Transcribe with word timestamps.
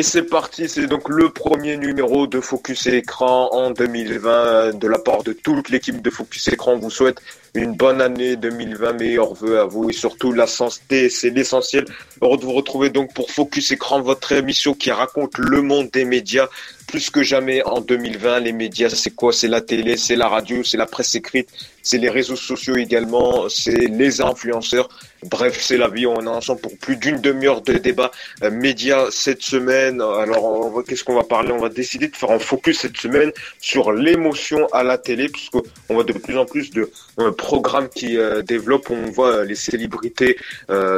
Et 0.00 0.02
c'est 0.02 0.22
parti, 0.22 0.66
c'est 0.66 0.86
donc 0.86 1.10
le 1.10 1.28
premier 1.28 1.76
numéro 1.76 2.26
de 2.26 2.40
Focus 2.40 2.86
Écran 2.86 3.50
en 3.52 3.70
2020 3.70 4.78
de 4.78 4.88
la 4.88 4.98
part 4.98 5.22
de 5.24 5.34
toute 5.34 5.68
l'équipe 5.68 6.00
de 6.00 6.08
Focus 6.08 6.48
Écran. 6.48 6.72
On 6.72 6.78
vous 6.78 6.88
souhaite 6.88 7.20
une 7.52 7.74
bonne 7.74 8.00
année 8.00 8.36
2020, 8.36 8.94
meilleurs 8.94 9.34
vœux 9.34 9.60
à 9.60 9.66
vous 9.66 9.90
et 9.90 9.92
surtout 9.92 10.32
la 10.32 10.46
santé, 10.46 11.10
c'est 11.10 11.28
l'essentiel. 11.28 11.84
Heureux 12.22 12.38
de 12.38 12.46
vous 12.46 12.52
retrouver 12.54 12.88
donc 12.88 13.12
pour 13.12 13.30
Focus 13.30 13.72
Écran, 13.72 14.00
votre 14.00 14.32
émission 14.32 14.72
qui 14.72 14.90
raconte 14.90 15.36
le 15.36 15.60
monde 15.60 15.90
des 15.92 16.06
médias 16.06 16.48
plus 16.90 17.10
que 17.10 17.22
jamais 17.22 17.62
en 17.64 17.80
2020. 17.80 18.40
Les 18.40 18.52
médias, 18.52 18.90
c'est 18.90 19.14
quoi? 19.14 19.32
C'est 19.32 19.48
la 19.48 19.60
télé, 19.60 19.96
c'est 19.96 20.16
la 20.16 20.28
radio, 20.28 20.64
c'est 20.64 20.76
la 20.76 20.86
presse 20.86 21.14
écrite, 21.14 21.48
c'est 21.82 21.98
les 21.98 22.10
réseaux 22.10 22.36
sociaux 22.36 22.76
également, 22.76 23.48
c'est 23.48 23.86
les 23.86 24.20
influenceurs. 24.20 24.88
Bref, 25.24 25.60
c'est 25.60 25.76
la 25.76 25.88
vie. 25.88 26.06
On 26.06 26.22
est 26.22 26.28
ensemble 26.28 26.60
pour 26.62 26.76
plus 26.78 26.96
d'une 26.96 27.20
demi-heure 27.20 27.60
de 27.60 27.74
débat 27.74 28.10
euh, 28.42 28.50
médias 28.50 29.06
cette 29.10 29.42
semaine. 29.42 30.00
Alors, 30.00 30.82
qu'est-ce 30.86 31.04
qu'on 31.04 31.14
va 31.14 31.24
parler? 31.24 31.52
On 31.52 31.58
va 31.58 31.68
décider 31.68 32.08
de 32.08 32.16
faire 32.16 32.30
un 32.30 32.38
focus 32.38 32.80
cette 32.80 32.96
semaine 32.96 33.30
sur 33.60 33.92
l'émotion 33.92 34.66
à 34.72 34.82
la 34.82 34.96
télé, 34.96 35.28
puisqu'on 35.28 35.62
voit 35.90 36.04
de 36.04 36.14
plus 36.14 36.38
en 36.38 36.46
plus 36.46 36.70
de 36.70 36.90
euh, 37.18 37.32
programmes 37.32 37.88
qui 37.88 38.16
euh, 38.16 38.40
développent. 38.42 38.90
On 38.90 39.10
voit 39.10 39.44
les 39.44 39.54
célébrités 39.54 40.36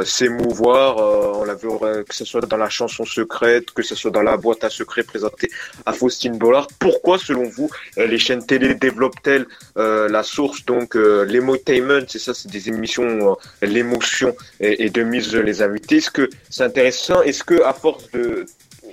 s'émouvoir. 0.05 0.97
on 1.39 1.43
l'a 1.43 1.55
vu 1.55 1.67
que 2.07 2.15
ce 2.15 2.25
soit 2.25 2.41
dans 2.41 2.57
la 2.57 2.69
chanson 2.69 3.05
secrète, 3.05 3.71
que 3.71 3.83
ce 3.83 3.95
soit 3.95 4.11
dans 4.11 4.21
la 4.21 4.37
boîte 4.37 4.63
à 4.63 4.69
secrets 4.69 5.03
présentée 5.03 5.49
à 5.85 5.93
Faustine 5.93 6.37
Bollard. 6.37 6.67
Pourquoi, 6.79 7.17
selon 7.17 7.43
vous, 7.43 7.69
les 7.97 8.17
chaînes 8.17 8.45
télé 8.45 8.75
développent-elles 8.75 9.45
la 9.75 10.23
source 10.23 10.65
donc 10.65 10.95
l'émotainment 10.95 12.05
C'est 12.07 12.19
ça, 12.19 12.33
c'est 12.33 12.51
des 12.51 12.69
émissions 12.69 13.37
l'émotion 13.61 14.35
et, 14.59 14.89
de 14.89 15.03
mise 15.03 15.33
les 15.35 15.61
invités. 15.61 15.97
Est-ce 15.97 16.11
que 16.11 16.29
c'est 16.49 16.63
intéressant? 16.63 17.21
Est-ce 17.21 17.43
que 17.43 17.63
à 17.63 17.73
force 17.73 18.09
de 18.11 18.45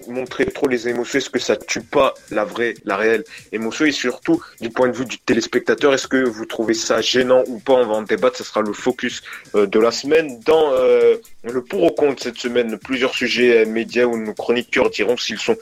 montrer 0.09 0.47
trop 0.47 0.69
les 0.69 0.89
émotions, 0.89 1.19
est-ce 1.19 1.31
que 1.31 1.39
ça 1.39 1.57
tue 1.57 1.83
pas 1.83 2.15
la 2.31 2.45
vraie, 2.45 2.75
la 2.85 2.97
réelle 2.97 3.25
émotion? 3.53 3.85
Et 3.85 3.93
surtout, 3.93 4.43
du 4.61 4.71
point 4.71 4.89
de 4.89 4.97
vue 4.97 5.05
du 5.05 5.19
téléspectateur, 5.19 5.95
est-ce 5.95 6.09
que 6.09 6.25
vous 6.29 6.47
trouvez 6.47 6.75
ça 6.75 7.01
gênant 7.01 7.43
ou 7.47 7.59
pas? 7.59 7.75
On 7.75 7.87
va 7.87 7.95
en 7.95 8.03
débattre, 8.03 8.37
ce 8.37 8.45
sera 8.45 8.63
le 8.63 8.73
focus 8.73 9.23
euh, 9.55 9.67
de 9.67 9.79
la 9.79 9.91
semaine. 9.91 10.41
Dans 10.41 10.73
euh, 10.73 11.17
le 11.45 11.63
pour 11.63 11.85
ou 11.85 11.91
contre 11.91 12.23
cette 12.23 12.39
semaine, 12.39 12.79
plusieurs 12.79 13.15
sujets 13.15 13.63
euh, 13.63 13.67
médias 13.67 14.05
où 14.05 14.17
nos 14.17 14.35
chroniqueurs 14.35 14.91
diront 14.91 15.17
s'ils 15.17 15.39
sont 15.39 15.57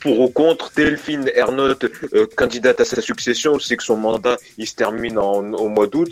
pour 0.00 0.20
ou 0.20 0.28
contre. 0.28 0.70
Delphine 0.74 1.30
Ernotte, 1.34 1.86
candidate 2.36 2.80
à 2.80 2.84
sa 2.84 3.00
succession, 3.00 3.54
on 3.54 3.58
sait 3.58 3.76
que 3.76 3.82
son 3.82 3.96
mandat 3.96 4.36
il 4.56 4.66
se 4.66 4.74
termine 4.74 5.18
au 5.18 5.68
mois 5.68 5.86
d'août. 5.86 6.10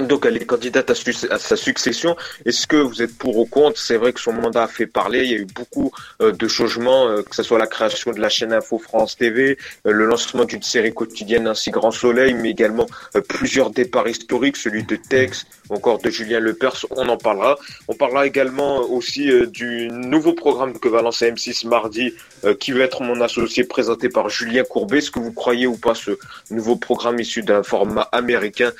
Donc 0.00 0.24
elle 0.24 0.36
est 0.36 0.46
candidate 0.46 0.90
à, 0.90 1.38
sa 1.38 1.56
succession. 1.56 2.16
Est-ce 2.46 2.66
que 2.66 2.76
vous 2.76 3.02
êtes 3.02 3.16
pour 3.16 3.36
ou 3.36 3.44
contre? 3.44 3.78
C'est 3.78 3.98
vrai 3.98 4.14
que 4.14 4.20
son 4.20 4.32
mandat 4.32 4.62
a 4.62 4.68
fait 4.68 4.86
parler. 4.86 5.24
Il 5.24 5.30
y 5.30 5.34
a 5.34 5.38
eu 5.38 5.44
beaucoup 5.44 5.92
euh, 6.22 6.32
de 6.32 6.48
changements, 6.48 7.08
euh, 7.08 7.22
que 7.22 7.36
ce 7.36 7.42
soit 7.42 7.58
la 7.58 7.66
création 7.66 8.12
de 8.12 8.20
la 8.20 8.30
chaîne 8.30 8.54
Info 8.54 8.78
France 8.78 9.18
TV, 9.18 9.58
euh, 9.86 9.92
le 9.92 10.06
lancement 10.06 10.46
d'une 10.46 10.62
série 10.62 10.94
quotidienne 10.94 11.46
ainsi 11.46 11.70
Grand 11.70 11.90
Soleil, 11.90 12.32
mais 12.32 12.50
également 12.50 12.86
plusieurs 13.28 13.70
départs 13.70 14.08
historiques, 14.08 14.56
celui 14.56 14.82
de 14.84 14.96
Tex, 14.96 15.46
encore 15.68 15.98
de 15.98 16.08
Julien 16.08 16.40
Lepers. 16.40 16.86
On 16.90 17.08
en 17.08 17.18
parlera. 17.18 17.58
On 17.88 17.94
parlera 17.94 18.26
également 18.26 18.78
aussi 18.90 19.30
du 19.48 19.88
nouveau 19.88 20.32
programme 20.32 20.78
que 20.78 20.88
va 20.88 21.02
lancer 21.02 21.30
M6 21.30 21.66
mardi, 21.66 22.14
qui 22.58 22.72
va 22.72 22.84
être 22.84 23.02
mon 23.02 23.20
associé 23.20 23.64
présenté 23.64 24.08
par 24.08 24.28
Julien 24.28 24.64
Courbet. 24.64 24.98
Est-ce 24.98 25.10
que 25.10 25.20
vous 25.20 25.32
croyez 25.32 25.66
ou 25.66 25.76
pas 25.76 25.94
ce 25.94 26.18
nouveau 26.50 26.76
programme 26.76 27.20
issu 27.20 27.42
d'un 27.42 27.62
format 27.62 28.08
américain 28.12 28.72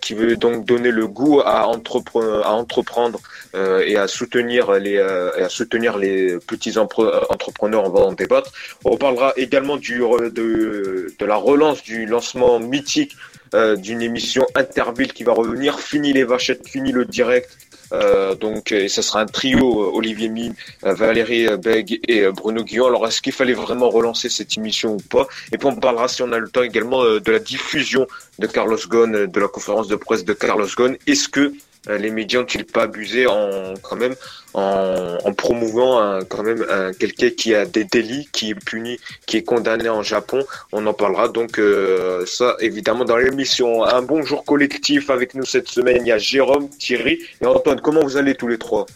qui 0.00 0.14
veut 0.14 0.36
donc 0.36 0.49
donc 0.50 0.64
donner 0.66 0.90
le 0.90 1.06
goût 1.06 1.40
à, 1.40 1.66
entreprendre, 1.66 2.44
à 2.44 2.52
entreprendre 2.52 3.20
euh, 3.54 3.82
et 3.86 3.96
à 3.96 4.06
soutenir 4.08 4.72
les 4.72 4.96
euh, 4.96 5.30
et 5.38 5.42
à 5.42 5.48
soutenir 5.48 5.98
les 5.98 6.38
petits 6.38 6.78
entrepreneurs. 6.78 7.84
On 7.84 7.90
va 7.90 8.00
en 8.00 8.12
débattre. 8.12 8.52
On 8.84 8.96
parlera 8.96 9.32
également 9.36 9.76
du 9.76 9.98
de, 9.98 11.14
de 11.18 11.26
la 11.26 11.36
relance 11.36 11.82
du 11.82 12.06
lancement 12.06 12.58
mythique 12.58 13.16
euh, 13.52 13.74
d'une 13.74 14.00
émission 14.00 14.46
Interville 14.54 15.12
qui 15.12 15.24
va 15.24 15.32
revenir. 15.32 15.80
Fini 15.80 16.12
les 16.12 16.22
vachettes, 16.22 16.68
fini 16.68 16.92
le 16.92 17.04
direct. 17.04 17.50
Euh, 17.92 18.34
donc, 18.34 18.72
et 18.72 18.88
ça 18.88 19.02
sera 19.02 19.20
un 19.20 19.26
trio 19.26 19.82
euh, 19.82 19.90
Olivier 19.96 20.28
Mine, 20.28 20.54
euh, 20.84 20.94
Valérie 20.94 21.48
Beg 21.58 22.00
et 22.08 22.26
Bruno 22.28 22.62
Guillon. 22.62 22.86
Alors, 22.86 23.06
est-ce 23.06 23.20
qu'il 23.20 23.32
fallait 23.32 23.52
vraiment 23.54 23.88
relancer 23.88 24.28
cette 24.28 24.56
émission 24.56 24.94
ou 24.94 24.98
pas? 24.98 25.26
Et 25.52 25.58
puis, 25.58 25.66
on 25.66 25.76
parlera, 25.76 26.08
si 26.08 26.22
on 26.22 26.32
a 26.32 26.38
le 26.38 26.48
temps, 26.48 26.62
également 26.62 27.04
de 27.04 27.32
la 27.32 27.38
diffusion 27.38 28.06
de 28.38 28.46
Carlos 28.46 28.78
Ghosn, 28.88 29.26
de 29.26 29.40
la 29.40 29.48
conférence 29.48 29.88
de 29.88 29.96
presse 29.96 30.24
de 30.24 30.32
Carlos 30.32 30.68
Ghosn. 30.76 30.96
Est-ce 31.06 31.28
que 31.28 31.40
euh, 31.40 31.52
les 31.88 32.10
médias 32.10 32.40
ont-ils 32.40 32.64
pas 32.64 32.82
abusé 32.82 33.26
en 33.26 33.74
quand 33.82 33.96
même 33.96 34.14
en, 34.52 35.16
en 35.24 35.32
promouvant 35.32 36.20
quand 36.28 36.42
même 36.42 36.64
quelqu'un 36.98 37.30
qui 37.30 37.54
a 37.54 37.64
des 37.64 37.84
délits, 37.84 38.28
qui 38.32 38.50
est 38.50 38.54
puni, 38.54 38.98
qui 39.26 39.38
est 39.38 39.42
condamné 39.42 39.88
en 39.88 40.02
Japon? 40.02 40.44
On 40.72 40.86
en 40.86 40.92
parlera 40.92 41.28
donc 41.28 41.58
euh, 41.58 42.24
ça 42.26 42.56
évidemment 42.60 43.04
dans 43.04 43.16
l'émission. 43.16 43.84
Un 43.84 44.02
bonjour 44.02 44.44
collectif 44.44 45.08
avec 45.10 45.34
nous 45.34 45.44
cette 45.44 45.68
semaine. 45.68 46.02
Il 46.02 46.08
y 46.08 46.12
a 46.12 46.18
Jérôme, 46.18 46.68
Thierry 46.68 47.20
et 47.40 47.46
Antoine. 47.46 47.80
Comment 47.80 48.02
vous 48.02 48.16
allez 48.16 48.34
tous 48.34 48.48
les 48.48 48.58
trois? 48.58 48.86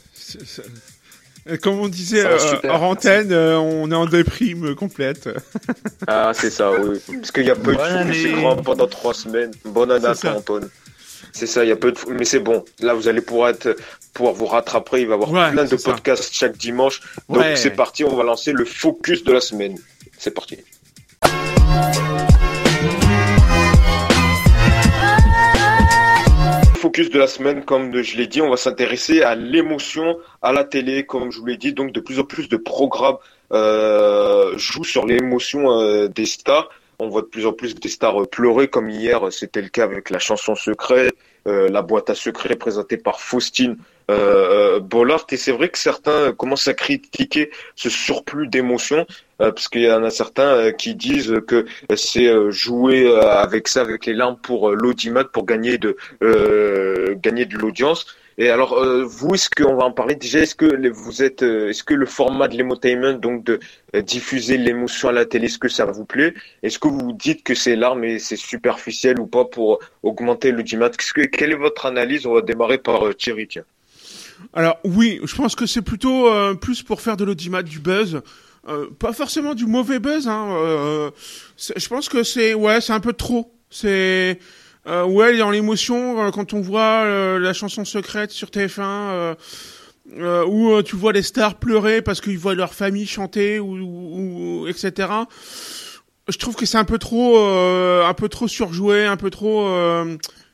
Comme 1.62 1.78
on 1.78 1.88
disait 1.88 2.24
euh, 2.24 2.38
hors 2.64 2.82
antenne, 2.82 3.32
on 3.32 3.90
est 3.90 3.94
en 3.94 4.06
déprime 4.06 4.74
complète. 4.74 5.28
ah, 6.06 6.32
c'est 6.34 6.50
ça, 6.50 6.72
oui. 6.72 6.98
Parce 7.18 7.32
qu'il 7.32 7.44
y 7.46 7.50
a 7.50 7.54
peu 7.54 7.72
de 7.72 8.40
grand 8.40 8.56
pendant 8.56 8.86
trois 8.86 9.14
semaines. 9.14 9.52
Bonne 9.64 9.90
année 9.90 10.06
à 10.06 10.14
toi, 10.14 10.36
Antoine. 10.36 10.68
C'est 11.34 11.48
ça, 11.48 11.64
il 11.64 11.68
y 11.68 11.72
a 11.72 11.76
peu 11.76 11.90
de, 11.90 11.98
mais 12.10 12.24
c'est 12.24 12.38
bon. 12.38 12.64
Là, 12.78 12.94
vous 12.94 13.08
allez 13.08 13.20
pouvoir 13.20 13.48
être, 13.48 13.76
pouvoir 14.12 14.34
vous 14.34 14.46
rattraper. 14.46 15.00
Il 15.00 15.08
va 15.08 15.16
y 15.16 15.20
avoir 15.20 15.50
plein 15.50 15.64
de 15.64 15.74
podcasts 15.74 16.32
chaque 16.32 16.56
dimanche. 16.56 17.00
Donc, 17.28 17.44
c'est 17.56 17.74
parti. 17.74 18.04
On 18.04 18.14
va 18.14 18.22
lancer 18.22 18.52
le 18.52 18.64
focus 18.64 19.24
de 19.24 19.32
la 19.32 19.40
semaine. 19.40 19.76
C'est 20.16 20.30
parti. 20.30 20.58
Focus 26.76 27.10
de 27.10 27.18
la 27.18 27.26
semaine, 27.26 27.64
comme 27.64 28.00
je 28.00 28.16
l'ai 28.16 28.28
dit, 28.28 28.40
on 28.40 28.50
va 28.50 28.56
s'intéresser 28.56 29.22
à 29.22 29.34
l'émotion 29.34 30.16
à 30.40 30.52
la 30.52 30.62
télé, 30.62 31.04
comme 31.04 31.32
je 31.32 31.40
vous 31.40 31.46
l'ai 31.46 31.56
dit. 31.56 31.72
Donc, 31.72 31.90
de 31.90 31.98
plus 31.98 32.20
en 32.20 32.24
plus 32.24 32.48
de 32.48 32.56
programmes 32.56 33.16
euh, 33.52 34.56
jouent 34.56 34.84
sur 34.84 35.04
l'émotion 35.04 35.80
euh, 35.80 36.06
des 36.06 36.26
stars 36.26 36.70
on 36.98 37.08
voit 37.08 37.22
de 37.22 37.26
plus 37.26 37.46
en 37.46 37.52
plus 37.52 37.74
des 37.74 37.88
stars 37.88 38.28
pleurer, 38.28 38.68
comme 38.68 38.90
hier, 38.90 39.32
c'était 39.32 39.62
le 39.62 39.68
cas 39.68 39.84
avec 39.84 40.10
la 40.10 40.18
chanson 40.18 40.54
secrète, 40.54 41.14
euh, 41.46 41.68
la 41.68 41.82
boîte 41.82 42.08
à 42.08 42.14
secrets 42.14 42.56
présentée 42.56 42.96
par 42.96 43.20
Faustine 43.20 43.76
euh, 44.10 44.76
euh, 44.76 44.80
Bollard. 44.80 45.26
Et 45.30 45.36
c'est 45.36 45.52
vrai 45.52 45.68
que 45.68 45.76
certains 45.76 46.32
commencent 46.32 46.68
à 46.68 46.74
critiquer 46.74 47.50
ce 47.76 47.90
surplus 47.90 48.48
d'émotions, 48.48 49.06
parce 49.38 49.68
qu'il 49.68 49.82
y 49.82 49.92
en 49.92 50.04
a 50.04 50.10
certains 50.10 50.72
qui 50.72 50.94
disent 50.94 51.34
que 51.46 51.66
c'est 51.96 52.30
jouer 52.50 53.14
avec 53.20 53.68
ça, 53.68 53.80
avec 53.80 54.06
les 54.06 54.14
larmes 54.14 54.38
pour 54.42 54.70
l'audimat, 54.70 55.24
pour 55.24 55.44
gagner 55.44 55.76
de 55.76 55.96
gagner 57.14 57.44
de 57.44 57.58
l'audience. 57.58 58.06
Et 58.36 58.50
alors, 58.50 58.72
euh, 58.74 59.04
vous, 59.04 59.34
est-ce 59.34 59.48
qu'on 59.48 59.76
va 59.76 59.84
en 59.84 59.92
parler 59.92 60.16
déjà 60.16 60.40
Est-ce 60.40 60.56
que 60.56 60.88
vous 60.88 61.22
êtes, 61.22 61.42
euh, 61.42 61.68
est-ce 61.68 61.84
que 61.84 61.94
le 61.94 62.06
format 62.06 62.48
de 62.48 62.56
l'émotainment, 62.56 63.14
donc 63.14 63.44
de 63.44 63.60
euh, 63.94 64.02
diffuser 64.02 64.58
l'émotion 64.58 65.08
à 65.08 65.12
la 65.12 65.24
télé, 65.24 65.46
est-ce 65.46 65.58
que 65.58 65.68
ça 65.68 65.84
vous 65.84 66.04
plaît? 66.04 66.34
Est-ce 66.62 66.78
que 66.78 66.88
vous 66.88 67.12
dites 67.12 67.44
que 67.44 67.54
c'est 67.54 67.76
l'art, 67.76 67.94
mais 67.94 68.18
c'est 68.18 68.36
superficiel 68.36 69.20
ou 69.20 69.26
pas 69.26 69.44
pour 69.44 69.78
augmenter 70.02 70.50
l'audimat 70.50 70.90
que, 70.90 71.26
Quelle 71.26 71.52
est 71.52 71.56
votre 71.56 71.86
analyse? 71.86 72.26
On 72.26 72.34
va 72.34 72.40
démarrer 72.40 72.78
par 72.78 73.14
Thierry. 73.16 73.46
Tiens. 73.46 73.64
Alors 74.52 74.78
oui, 74.82 75.20
je 75.22 75.34
pense 75.36 75.54
que 75.54 75.66
c'est 75.66 75.82
plutôt 75.82 76.28
plus 76.56 76.82
pour 76.82 77.00
faire 77.00 77.16
de 77.16 77.24
l'audimat, 77.24 77.62
du 77.62 77.78
buzz. 77.78 78.20
pas 78.98 79.12
forcément 79.12 79.54
du 79.54 79.66
mauvais 79.66 80.00
buzz. 80.00 80.26
Hein, 80.26 81.12
je 81.56 81.88
pense 81.88 82.08
que 82.08 82.24
c'est 82.24 82.52
ouais, 82.52 82.80
c'est 82.80 82.92
un 82.92 83.00
peu 83.00 83.12
trop. 83.12 83.52
C'est 83.70 84.38
euh, 84.86 85.04
ouais, 85.04 85.38
dans 85.38 85.50
l'émotion 85.50 86.22
euh, 86.22 86.30
quand 86.30 86.52
on 86.52 86.60
voit 86.60 87.04
euh, 87.04 87.38
la 87.38 87.52
chanson 87.52 87.84
secrète 87.84 88.30
sur 88.30 88.48
TF1 88.48 88.80
euh, 88.80 89.34
euh, 90.18 90.44
où 90.44 90.82
tu 90.82 90.96
vois 90.96 91.12
les 91.12 91.22
stars 91.22 91.54
pleurer 91.54 92.02
parce 92.02 92.20
qu'ils 92.20 92.38
voient 92.38 92.54
leur 92.54 92.74
famille 92.74 93.06
chanter 93.06 93.58
ou, 93.60 93.76
ou, 93.76 94.68
etc. 94.68 95.08
Je 96.28 96.38
trouve 96.38 96.54
que 96.54 96.66
c'est 96.66 96.78
un 96.78 96.84
peu 96.84 96.98
trop, 96.98 97.38
un 97.38 98.14
peu 98.14 98.28
trop 98.28 98.48
surjoué, 98.48 99.06
un 99.06 99.16
peu 99.16 99.30
trop. 99.30 99.68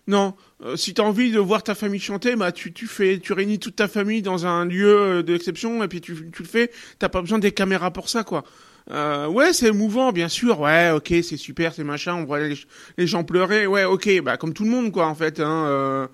non, 0.07 0.35
si 0.77 0.95
t'as 0.95 1.03
envie 1.03 1.31
de 1.33 1.39
voir 1.39 1.63
ta 1.63 1.75
famille 1.75 2.01
chanter, 2.01 2.35
bah 2.37 2.51
tu 2.53 2.73
tu 2.73 2.87
fais, 2.87 3.19
tu 3.19 3.33
réunis 3.33 3.59
toute 3.59 3.77
ta 3.77 3.87
famille 3.87 4.23
dans 4.23 4.47
un 4.47 4.65
lieu 4.65 5.23
d'exception 5.23 5.83
et 5.83 5.89
puis 5.89 6.01
tu 6.01 6.31
tu 6.33 6.43
le 6.43 6.49
fais. 6.49 6.71
T'as 6.99 7.09
pas 7.09 7.21
besoin 7.21 7.39
des 7.39 7.53
caméras 7.53 7.93
pour 7.93 8.09
ça, 8.09 8.25
quoi. 8.25 8.45
Euh, 8.91 9.29
ouais, 9.29 9.53
c'est 9.53 9.69
émouvant, 9.69 10.13
bien 10.13 10.29
sûr. 10.29 10.61
Ouais, 10.61 10.91
ok, 10.91 11.09
c'est 11.23 11.37
super, 11.37 11.75
c'est 11.75 11.85
machin. 11.85 12.15
On 12.15 12.25
voit 12.25 12.41
les, 12.41 13.07
gens 13.07 13.25
pleurer. 13.25 13.67
Ouais, 13.67 13.85
ok, 13.85 14.21
bah 14.23 14.37
comme 14.37 14.53
tout 14.53 14.65
le 14.65 14.71
monde, 14.71 14.93
quoi, 14.93 15.07
en 15.07 15.15
fait. 15.15 15.41
Hein, 15.41 15.65
euh, 15.67 16.07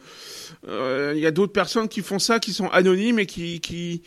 euh, 0.68 1.12
il 1.16 1.20
y 1.20 1.26
a 1.26 1.30
d'autres 1.30 1.52
personnes 1.52 1.88
qui 1.88 2.02
font 2.02 2.18
ça, 2.18 2.38
qui 2.38 2.52
sont 2.52 2.68
anonymes 2.68 3.18
et 3.18 3.26
qui 3.26 3.60
qui 3.60 4.02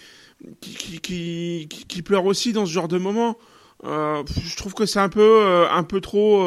qui 0.61 0.99
qui, 1.01 1.67
qui, 1.67 2.01
pleurent 2.01 2.25
aussi 2.25 2.53
dans 2.53 2.65
ce 2.65 2.71
genre 2.71 2.87
de 2.87 2.97
moment. 2.97 3.37
je 3.83 4.55
trouve 4.55 4.73
que 4.73 4.85
c'est 4.85 4.99
un 4.99 5.09
peu 5.09 5.65
un 5.69 5.83
peu 5.83 6.01
trop 6.01 6.45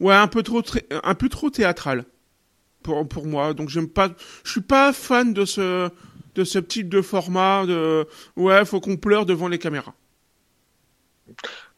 ouais 0.00 0.14
un 0.14 0.28
peu 0.28 0.42
trop 0.42 0.62
un 1.02 1.14
peu 1.14 1.28
trop 1.28 1.50
théâtral 1.50 2.04
pour 2.82 3.08
pour 3.08 3.26
moi. 3.26 3.54
Donc 3.54 3.68
j'aime 3.70 3.88
pas, 3.88 4.10
je 4.44 4.50
suis 4.52 4.60
pas 4.60 4.92
fan 4.92 5.32
de 5.32 5.44
ce 5.44 5.88
de 6.34 6.44
ce 6.44 6.58
type 6.58 6.88
de 6.88 7.02
format 7.02 7.66
de 7.66 8.06
ouais, 8.36 8.64
faut 8.64 8.80
qu'on 8.80 8.96
pleure 8.96 9.26
devant 9.26 9.48
les 9.48 9.58
caméras. 9.58 9.94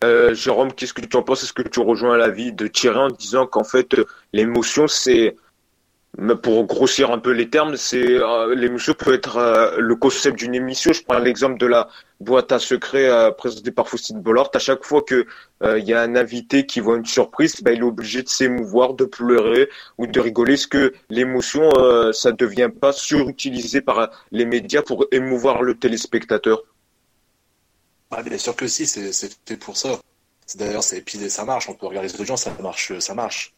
Euh, 0.03 0.35
Jérôme, 0.35 0.73
qu'est-ce 0.73 0.95
que 0.95 1.01
tu 1.01 1.17
en 1.17 1.23
penses? 1.23 1.43
Est-ce 1.45 1.53
que 1.53 1.63
tu 1.63 1.81
rejoins 1.81 2.17
l'avis 2.17 2.53
de 2.53 2.67
Thierry 2.67 2.99
en 2.99 3.09
disant 3.09 3.47
qu'en 3.47 3.65
fait 3.65 3.97
l'émotion 4.33 4.87
c'est 4.87 5.37
pour 6.43 6.65
grossir 6.67 7.11
un 7.11 7.19
peu 7.19 7.33
les 7.33 7.51
termes, 7.51 7.77
c'est 7.77 8.21
euh, 8.21 8.55
l'émission 8.55 8.95
peut 8.95 9.15
être 9.15 9.37
euh, 9.37 9.77
le 9.79 9.97
concept 9.97 10.39
d'une 10.39 10.55
émission. 10.55 10.93
Je 10.93 11.03
prends 11.03 11.19
l'exemple 11.19 11.59
de 11.59 11.67
la 11.67 11.89
boîte 12.21 12.53
à 12.53 12.61
secrets 12.61 13.09
euh, 13.09 13.33
présentée 13.33 13.73
par 13.73 13.89
Faustine 13.89 14.21
Bollard. 14.21 14.51
À 14.55 14.59
chaque 14.59 14.85
fois 14.85 15.03
que 15.03 15.27
il 15.79 15.85
y 15.85 15.95
a 15.95 16.03
un 16.03 16.15
invité 16.15 16.67
qui 16.67 16.81
voit 16.81 16.97
une 16.99 17.07
surprise, 17.07 17.63
bah, 17.63 17.73
il 17.73 17.81
est 17.81 17.83
obligé 17.83 18.23
de 18.23 18.29
s'émouvoir, 18.29 18.93
de 18.93 19.07
pleurer 19.07 19.71
ou 19.97 20.07
de 20.07 20.21
rigoler. 20.21 20.55
Est-ce 20.55 20.69
que 20.69 20.93
l'émotion, 21.09 21.71
ça 22.13 22.33
devient 22.33 22.69
pas 22.69 22.93
surutilisé 22.93 23.81
par 23.81 24.11
les 24.31 24.45
médias 24.45 24.83
pour 24.83 25.07
émouvoir 25.11 25.63
le 25.63 25.75
téléspectateur? 25.75 26.63
Bien 28.23 28.39
sûr 28.39 28.55
que 28.55 28.67
si, 28.67 28.87
c'est 28.87 29.13
fait 29.47 29.57
pour 29.57 29.77
ça. 29.77 30.01
D'ailleurs, 30.57 30.83
c'est 30.83 31.03
ça 31.29 31.45
marche. 31.45 31.69
On 31.69 31.75
peut 31.75 31.87
regarder 31.87 32.09
les 32.09 32.21
audiences, 32.21 32.43
ça 32.43 32.53
marche, 32.61 32.99
ça 32.99 33.15
marche. 33.15 33.55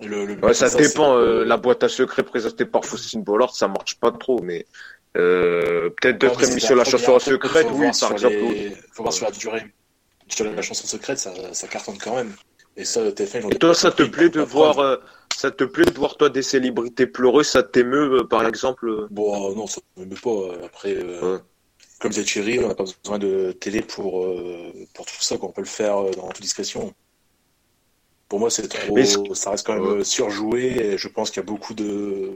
Le, 0.00 0.34
ouais, 0.40 0.54
ça, 0.54 0.68
dépend. 0.70 1.16
Euh, 1.16 1.44
la 1.44 1.56
boîte 1.56 1.84
à 1.84 1.88
secrets 1.88 2.24
présentée 2.24 2.64
par 2.64 2.84
Faustine 2.84 3.22
Bollard, 3.22 3.54
ça 3.54 3.68
marche 3.68 3.96
pas 4.00 4.10
trop, 4.10 4.40
mais 4.42 4.66
euh, 5.16 5.90
peut-être 6.00 6.18
d'autres 6.18 6.50
émissions, 6.50 6.74
la 6.74 6.84
chanson 6.84 7.18
secrète, 7.18 7.68
oui, 7.72 7.90
par 8.00 8.12
exemple. 8.12 8.36
Il 8.56 8.76
faut 8.92 9.02
voir 9.02 9.12
sur 9.12 9.26
la 9.26 9.30
durée. 9.30 9.62
Sur 10.28 10.50
la 10.50 10.62
chanson 10.62 10.86
secrète, 10.86 11.18
ça, 11.18 11.32
ça 11.52 11.68
cartonne 11.68 11.98
quand 11.98 12.16
même. 12.16 12.34
Et 12.76 12.84
ça, 12.84 13.08
TF1, 13.08 13.54
Et 13.54 13.58
toi, 13.58 13.74
ça 13.74 13.92
te 13.92 14.02
plaît 14.02 14.30
de 14.30 14.40
voir, 14.40 14.80
euh, 14.80 14.96
ça 15.36 15.52
te 15.52 15.62
plaît 15.62 15.84
de 15.84 15.96
voir 15.96 16.16
toi 16.16 16.28
des 16.28 16.42
célébrités 16.42 17.06
pleurer, 17.06 17.44
ça 17.44 17.62
t'émeut, 17.62 18.20
euh, 18.20 18.24
par 18.24 18.44
exemple 18.46 19.06
Bon, 19.10 19.54
non, 19.54 19.68
ça 19.68 19.80
m'émeut 19.96 20.16
pas. 20.20 20.64
Après, 20.64 20.96
comme 22.04 22.12
disait 22.12 22.24
Thierry, 22.24 22.58
on 22.58 22.68
n'a 22.68 22.74
pas 22.74 22.84
besoin 22.84 23.18
de 23.18 23.52
télé 23.52 23.80
pour 23.80 24.28
pour 24.92 25.06
tout 25.06 25.14
ça, 25.20 25.38
qu'on 25.38 25.50
peut 25.50 25.62
le 25.62 25.66
faire 25.66 26.02
dans 26.10 26.28
toute 26.28 26.42
discrétion. 26.42 26.94
Pour 28.28 28.40
moi, 28.40 28.50
c'est 28.50 28.68
trop. 28.68 29.34
Ça 29.34 29.50
reste 29.50 29.66
quand 29.66 29.78
même 29.78 30.04
surjoué. 30.04 30.76
Et 30.76 30.98
je 30.98 31.08
pense 31.08 31.30
qu'il 31.30 31.40
y 31.40 31.44
a 31.44 31.46
beaucoup 31.46 31.72
de. 31.72 32.32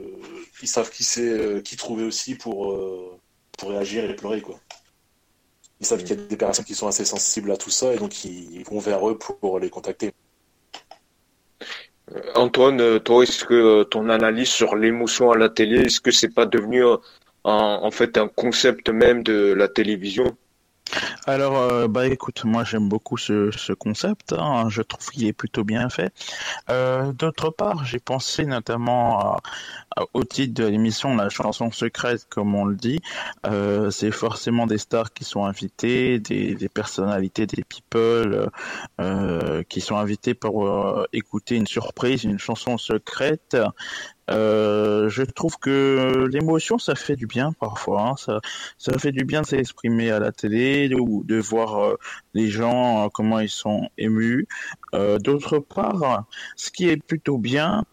Ils 0.61 0.67
savent 0.67 0.89
qui 0.89 1.03
c'est, 1.03 1.21
euh, 1.21 1.61
qui 1.61 1.75
trouver 1.75 2.03
aussi 2.03 2.35
pour, 2.35 2.71
euh, 2.71 3.17
pour 3.57 3.69
réagir 3.69 4.09
et 4.09 4.15
pleurer, 4.15 4.41
quoi. 4.41 4.59
Ils 5.79 5.85
savent 5.85 6.03
qu'il 6.03 6.17
y 6.17 6.19
a 6.19 6.23
des 6.23 6.37
personnes 6.37 6.65
qui 6.65 6.75
sont 6.75 6.87
assez 6.87 7.05
sensibles 7.05 7.51
à 7.51 7.57
tout 7.57 7.69
ça 7.69 7.93
et 7.93 7.97
donc 7.97 8.25
ils 8.25 8.63
vont 8.65 8.79
vers 8.79 9.09
eux 9.09 9.17
pour 9.17 9.59
les 9.59 9.69
contacter. 9.69 10.13
Euh, 12.11 12.21
Antoine, 12.35 12.99
toi, 12.99 13.23
est-ce 13.23 13.45
que 13.45 13.83
ton 13.83 14.09
analyse 14.09 14.49
sur 14.49 14.75
l'émotion 14.75 15.31
à 15.31 15.37
la 15.37 15.49
télé, 15.49 15.85
est-ce 15.85 16.01
que 16.01 16.11
c'est 16.11 16.33
pas 16.33 16.45
devenu 16.45 16.83
en 17.43 17.91
fait 17.91 18.17
un 18.17 18.27
concept 18.27 18.89
même 18.89 19.23
de 19.23 19.53
la 19.53 19.67
télévision 19.67 20.35
alors, 21.27 21.57
euh, 21.57 21.87
bah 21.87 22.07
écoute, 22.07 22.43
moi 22.45 22.63
j'aime 22.63 22.89
beaucoup 22.89 23.17
ce, 23.17 23.51
ce 23.51 23.73
concept. 23.73 24.33
Hein. 24.33 24.69
je 24.69 24.81
trouve 24.81 25.07
qu'il 25.09 25.27
est 25.27 25.33
plutôt 25.33 25.63
bien 25.63 25.89
fait. 25.89 26.11
Euh, 26.69 27.11
D'autre 27.13 27.49
part, 27.51 27.85
j'ai 27.85 27.99
pensé 27.99 28.45
notamment 28.45 29.37
au 30.13 30.23
titre 30.23 30.53
de 30.53 30.65
l'émission 30.65 31.15
La 31.15 31.29
chanson 31.29 31.71
secrète, 31.71 32.25
comme 32.29 32.55
on 32.55 32.65
le 32.65 32.75
dit. 32.75 32.99
Euh, 33.45 33.91
c'est 33.91 34.11
forcément 34.11 34.65
des 34.65 34.77
stars 34.77 35.13
qui 35.13 35.23
sont 35.23 35.45
invitées, 35.45 36.19
des, 36.19 36.55
des 36.55 36.69
personnalités, 36.69 37.45
des 37.45 37.63
people 37.63 38.49
qui 39.69 39.81
sont 39.81 39.97
invités 39.97 40.33
pour 40.33 41.05
écouter 41.13 41.55
une 41.55 41.67
surprise, 41.67 42.23
une 42.23 42.39
chanson 42.39 42.77
secrète. 42.77 43.55
Euh, 44.29 45.09
je 45.09 45.23
trouve 45.23 45.57
que 45.57 46.27
l'émotion, 46.31 46.77
ça 46.77 46.95
fait 46.95 47.15
du 47.15 47.27
bien 47.27 47.51
parfois. 47.53 48.09
Hein. 48.09 48.15
Ça, 48.17 48.39
ça 48.77 48.97
fait 48.97 49.11
du 49.11 49.25
bien 49.25 49.41
de 49.41 49.47
s'exprimer 49.47 50.11
à 50.11 50.19
la 50.19 50.31
télé 50.31 50.93
ou 50.93 51.23
de 51.23 51.37
voir 51.37 51.79
euh, 51.79 51.95
les 52.33 52.47
gens 52.47 53.05
euh, 53.05 53.09
comment 53.13 53.39
ils 53.39 53.49
sont 53.49 53.89
émus. 53.97 54.47
D'autre 54.93 55.59
part, 55.59 56.25
ce 56.55 56.71
qui 56.71 56.89
est 56.89 56.97
plutôt 56.97 57.37
bien, 57.37 57.83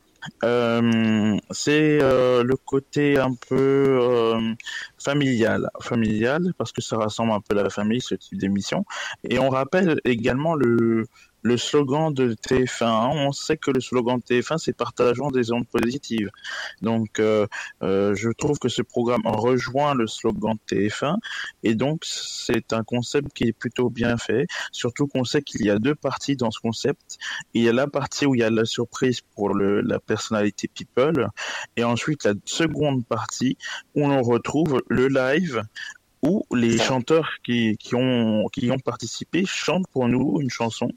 c'est 0.43 1.99
le 2.01 2.55
côté 2.55 3.19
un 3.19 3.35
peu 3.49 4.55
familial, 4.99 5.69
familial 5.81 6.55
parce 6.57 6.73
que 6.73 6.81
ça 6.81 6.97
rassemble 6.97 7.33
un 7.33 7.41
peu 7.41 7.55
la 7.55 7.69
famille 7.69 8.01
ce 8.01 8.15
type 8.15 8.39
d'émission. 8.39 8.85
Et 9.29 9.39
on 9.39 9.51
rappelle 9.51 10.01
également 10.05 10.55
le 10.55 11.07
le 11.47 11.57
slogan 11.57 12.13
de 12.13 12.35
TF1. 12.35 13.13
On 13.15 13.31
sait 13.31 13.57
que 13.57 13.71
le 13.71 13.81
slogan 13.81 14.19
de 14.19 14.35
TF1, 14.35 14.59
c'est 14.59 14.77
partageons 14.77 15.31
des 15.31 15.53
ondes 15.53 15.69
positives. 15.69 16.31
Donc, 16.83 17.21
euh, 17.21 17.47
euh, 17.85 18.17
je 18.17 18.31
trouve 18.31 18.59
que 18.59 18.69
ce 18.69 18.83
programme 18.83 19.23
rejoint 19.25 19.95
le 19.95 20.09
slogan 20.09 20.57
de 20.57 20.77
TF1 20.77 21.17
et 21.63 21.77
donc 21.77 22.05
c'est 22.05 22.73
un 22.73 22.83
concept 22.83 23.33
qui 23.33 23.45
est 23.45 23.53
plutôt 23.53 23.91
bien 23.91 24.17
fait. 24.17 24.47
Surtout 24.73 25.07
qu'on 25.07 25.25
sait 25.25 25.43
qu'il 25.43 25.65
y 25.65 25.71
a 25.71 25.79
deux 25.79 25.95
parties 25.95 26.35
dans 26.35 26.51
ce 26.51 26.59
concept. 26.59 27.17
Il 27.55 27.63
y 27.63 27.69
a 27.69 27.73
la 27.73 27.87
partie 27.87 28.27
où 28.27 28.35
il 28.35 28.41
y 28.41 28.45
a 28.45 28.51
la 28.51 28.65
surprise 28.65 29.21
pour 29.37 29.55
le, 29.55 29.83
la 29.83 30.01
personnalité 30.01 30.67
people 30.67 31.29
et 31.77 31.85
ensuite 31.85 32.25
la 32.25 32.35
seconde 32.45 33.07
partie 33.07 33.57
où 33.95 34.09
l'on 34.09 34.23
retrouve 34.23 34.83
le 34.89 35.07
live 35.07 35.63
où 36.23 36.45
les 36.53 36.77
chanteurs 36.79 37.31
qui, 37.45 37.77
qui, 37.77 37.95
ont, 37.95 38.47
qui 38.53 38.69
ont 38.73 38.79
participé 38.79 39.45
chantent 39.47 39.87
pour 39.93 40.09
nous 40.09 40.41
une 40.41 40.51
chanson 40.51 40.91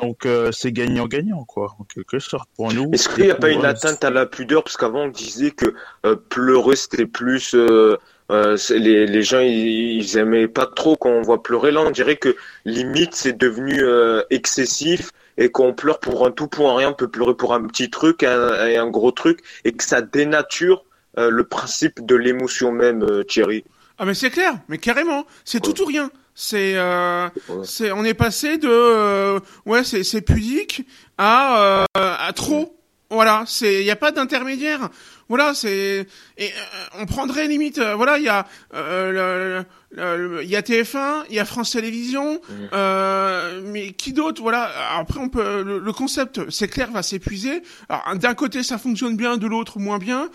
donc 0.00 0.26
euh, 0.26 0.52
c'est 0.52 0.72
gagnant-gagnant, 0.72 1.44
quoi, 1.44 1.74
en 1.78 1.84
quelque 1.84 2.18
sorte, 2.18 2.48
pour 2.56 2.72
nous. 2.72 2.90
Est-ce 2.92 3.08
qu'il 3.08 3.24
n'y 3.24 3.30
a 3.30 3.34
pas 3.34 3.50
une 3.50 3.64
atteinte 3.64 4.04
à 4.04 4.10
la 4.10 4.26
pudeur? 4.26 4.62
Parce 4.62 4.76
qu'avant, 4.76 5.04
on 5.04 5.08
disait 5.08 5.50
que 5.50 5.74
euh, 6.06 6.16
pleurer, 6.16 6.76
c'était 6.76 7.06
plus... 7.06 7.54
Euh, 7.54 7.96
les, 8.30 9.06
les, 9.06 9.22
gens, 9.22 9.40
ils, 9.40 10.02
ils, 10.02 10.18
aimaient 10.18 10.48
pas 10.48 10.66
trop 10.66 10.96
quand 10.96 11.08
on 11.08 11.22
voit 11.22 11.42
pleurer. 11.42 11.70
Là, 11.70 11.80
on 11.80 11.90
dirait 11.90 12.16
que 12.16 12.36
limite, 12.66 13.14
c'est 13.14 13.36
devenu 13.36 13.82
excessif 14.28 15.12
et 15.38 15.48
qu'on 15.48 15.72
pleure 15.72 15.98
pour 15.98 16.26
un 16.26 16.30
tout, 16.30 16.46
pour 16.46 16.70
un 16.70 16.76
rien. 16.76 16.90
On 16.90 16.94
peut 16.94 17.08
pleurer 17.08 17.34
pour 17.34 17.54
un 17.54 17.66
petit 17.66 17.88
truc 17.88 18.22
un, 18.24 18.66
et 18.66 18.76
un 18.76 18.90
gros 18.90 19.12
truc 19.12 19.40
et 19.64 19.72
que 19.72 19.82
ça 19.82 20.02
dénature 20.02 20.84
le 21.16 21.42
principe 21.42 22.04
de 22.04 22.16
l'émotion 22.16 22.70
même, 22.70 23.24
Thierry. 23.24 23.64
Ah 23.96 24.04
mais 24.04 24.14
c'est 24.14 24.30
clair, 24.30 24.58
mais 24.68 24.76
carrément, 24.76 25.26
c'est 25.46 25.60
tout 25.60 25.80
ou 25.80 25.86
rien. 25.86 26.10
C'est, 26.40 26.74
euh, 26.76 27.28
c'est, 27.64 27.90
on 27.90 28.04
est 28.04 28.14
passé 28.14 28.58
de, 28.58 28.68
euh, 28.70 29.40
ouais, 29.66 29.82
c'est, 29.82 30.04
c'est 30.04 30.20
pudique 30.20 30.86
à, 31.18 31.60
euh, 31.60 31.84
à 31.96 32.32
trop. 32.32 32.78
Voilà, 33.10 33.42
c'est, 33.44 33.80
il 33.80 33.84
y 33.84 33.90
a 33.90 33.96
pas 33.96 34.12
d'intermédiaire. 34.12 34.88
Voilà, 35.28 35.52
c'est, 35.52 36.06
et 36.36 36.46
euh, 36.46 37.00
on 37.00 37.06
prendrait 37.06 37.48
limite, 37.48 37.78
euh, 37.78 37.96
voilà, 37.96 38.18
il 38.18 38.24
y 38.24 38.28
a, 38.28 38.46
il 38.72 40.48
y 40.48 40.56
a 40.56 40.62
TF1, 40.62 41.24
il 41.28 41.34
y 41.34 41.40
a 41.40 41.44
France 41.44 41.72
Télévisions, 41.72 42.40
mmh. 42.48 43.70
mais 43.72 43.90
qui 43.94 44.12
d'autre, 44.12 44.40
voilà. 44.40 44.70
Après, 44.96 45.18
on 45.18 45.28
peut, 45.28 45.64
le, 45.64 45.80
le 45.80 45.92
concept, 45.92 46.48
c'est 46.50 46.68
clair, 46.68 46.92
va 46.92 47.02
s'épuiser. 47.02 47.62
Alors, 47.88 48.14
d'un 48.14 48.34
côté, 48.34 48.62
ça 48.62 48.78
fonctionne 48.78 49.16
bien, 49.16 49.38
de 49.38 49.48
l'autre, 49.48 49.80
moins 49.80 49.98
bien. 49.98 50.30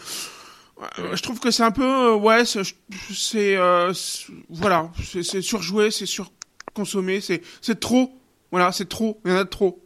Je 0.98 1.22
trouve 1.22 1.39
que 1.39 1.51
c'est 1.51 1.63
un 1.63 1.72
peu, 1.72 1.84
euh, 1.84 2.15
ouais, 2.15 2.44
c'est, 2.46 3.56
euh, 3.58 3.94
voilà, 4.50 4.89
c'est 5.03 5.42
surjoué, 5.42 5.92
c'est 5.92 6.06
surconsommé, 6.06 7.22
c'est, 7.22 7.42
c'est 7.62 7.80
trop, 7.80 8.12
voilà, 8.51 8.72
c'est 8.72 8.89
trop, 8.89 9.20
il 9.25 9.32
y 9.32 9.34
en 9.34 9.38
a 9.38 9.46
trop. 9.46 9.80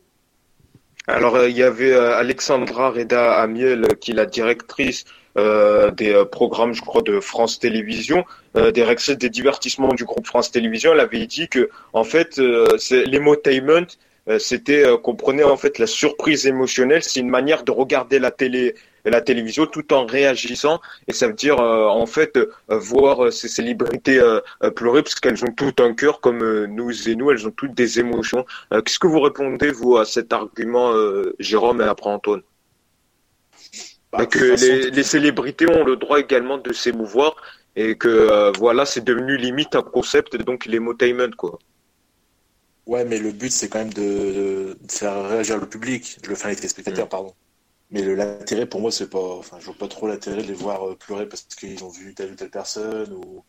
Alors 1.07 1.35
euh, 1.35 1.49
il 1.49 1.57
y 1.57 1.63
avait 1.63 1.93
Alexandra 1.93 2.89
Reda 2.91 3.35
Amiel, 3.35 3.97
qui 3.99 4.11
est 4.11 4.15
la 4.15 4.25
directrice 4.25 5.05
des 5.35 6.23
programmes, 6.31 6.73
je 6.73 6.81
crois, 6.81 7.03
de 7.03 7.19
France 7.19 7.59
Télévisions, 7.59 8.25
des 8.55 8.71
directrice 8.71 9.15
des 9.15 9.29
divertissements 9.29 9.93
du 9.93 10.03
groupe 10.03 10.25
France 10.25 10.51
Télévisions. 10.51 10.93
Elle 10.93 10.99
avait 10.99 11.27
dit 11.27 11.47
que, 11.47 11.69
en 11.93 12.03
fait, 12.03 12.41
c'est 12.79 13.05
l'emotainment, 13.05 13.85
c'était 14.39 14.85
qu'on 15.03 15.15
prenait 15.15 15.43
en 15.43 15.57
fait 15.57 15.79
la 15.79 15.87
surprise 15.87 16.47
émotionnelle, 16.47 17.03
c'est 17.03 17.19
une 17.19 17.29
manière 17.29 17.63
de 17.63 17.71
regarder 17.71 18.19
la 18.19 18.31
télé 18.31 18.75
la 19.09 19.21
télévision 19.21 19.65
tout 19.65 19.93
en 19.93 20.05
réagissant. 20.05 20.79
Et 21.07 21.13
ça 21.13 21.27
veut 21.27 21.33
dire 21.33 21.59
euh, 21.59 21.85
en 21.85 22.05
fait 22.05 22.37
euh, 22.37 22.49
voir 22.69 23.25
euh, 23.25 23.31
ces 23.31 23.47
célébrités 23.47 24.19
pleurer 24.75 25.03
parce 25.03 25.15
qu'elles 25.15 25.43
ont 25.43 25.51
tout 25.51 25.73
un 25.79 25.93
cœur 25.93 26.19
comme 26.19 26.65
nous 26.65 27.09
et 27.09 27.15
nous, 27.15 27.31
elles 27.31 27.47
ont 27.47 27.51
toutes 27.51 27.73
des 27.73 27.99
émotions. 27.99 28.45
Qu'est-ce 28.71 28.99
que 28.99 29.07
vous 29.07 29.19
répondez 29.19 29.71
vous 29.71 29.97
à 29.97 30.05
cet 30.05 30.33
argument, 30.33 30.93
Jérôme 31.39 31.81
et 31.81 31.85
après 31.85 32.09
Antoine? 32.09 32.41
Bah, 34.11 34.25
que 34.25 34.39
les, 34.39 34.89
les, 34.89 35.03
célébrités 35.03 35.69
ont 35.69 35.83
le 35.83 35.97
droit 35.97 36.19
également 36.19 36.57
de 36.57 36.71
s'émouvoir 36.71 37.35
et 37.75 37.97
que 37.97 38.51
voilà, 38.57 38.85
c'est 38.85 39.03
devenu 39.03 39.37
limite 39.37 39.75
un 39.75 39.81
concept, 39.81 40.37
donc 40.37 40.65
l'émotainment 40.65 41.35
quoi. 41.35 41.59
Ouais, 42.87 43.03
mais 43.05 43.19
le 43.19 43.31
but 43.31 43.51
c'est 43.51 43.67
quand 43.67 43.79
même 43.79 43.93
de, 43.93 44.77
faire 44.89 45.27
réagir 45.27 45.57
le 45.57 45.67
public, 45.67 46.17
le 46.27 46.35
faire 46.35 46.49
les 46.49 46.55
téléspectateurs, 46.55 47.05
mm. 47.05 47.09
pardon. 47.09 47.33
Mais 47.91 48.01
l'intérêt 48.01 48.65
pour 48.65 48.81
moi, 48.81 48.91
c'est 48.91 49.09
pas. 49.09 49.37
Enfin, 49.37 49.57
je 49.59 49.65
vois 49.65 49.75
pas 49.75 49.87
trop 49.87 50.07
l'intérêt 50.07 50.41
de 50.41 50.47
les 50.47 50.53
voir 50.53 50.87
euh, 50.87 50.95
pleurer 50.95 51.27
parce 51.27 51.43
qu'ils 51.43 51.83
ont 51.83 51.89
vu 51.89 52.13
telle 52.13 52.31
ou 52.31 52.35
telle 52.35 52.49
personne. 52.49 53.13
Ou... 53.13 53.43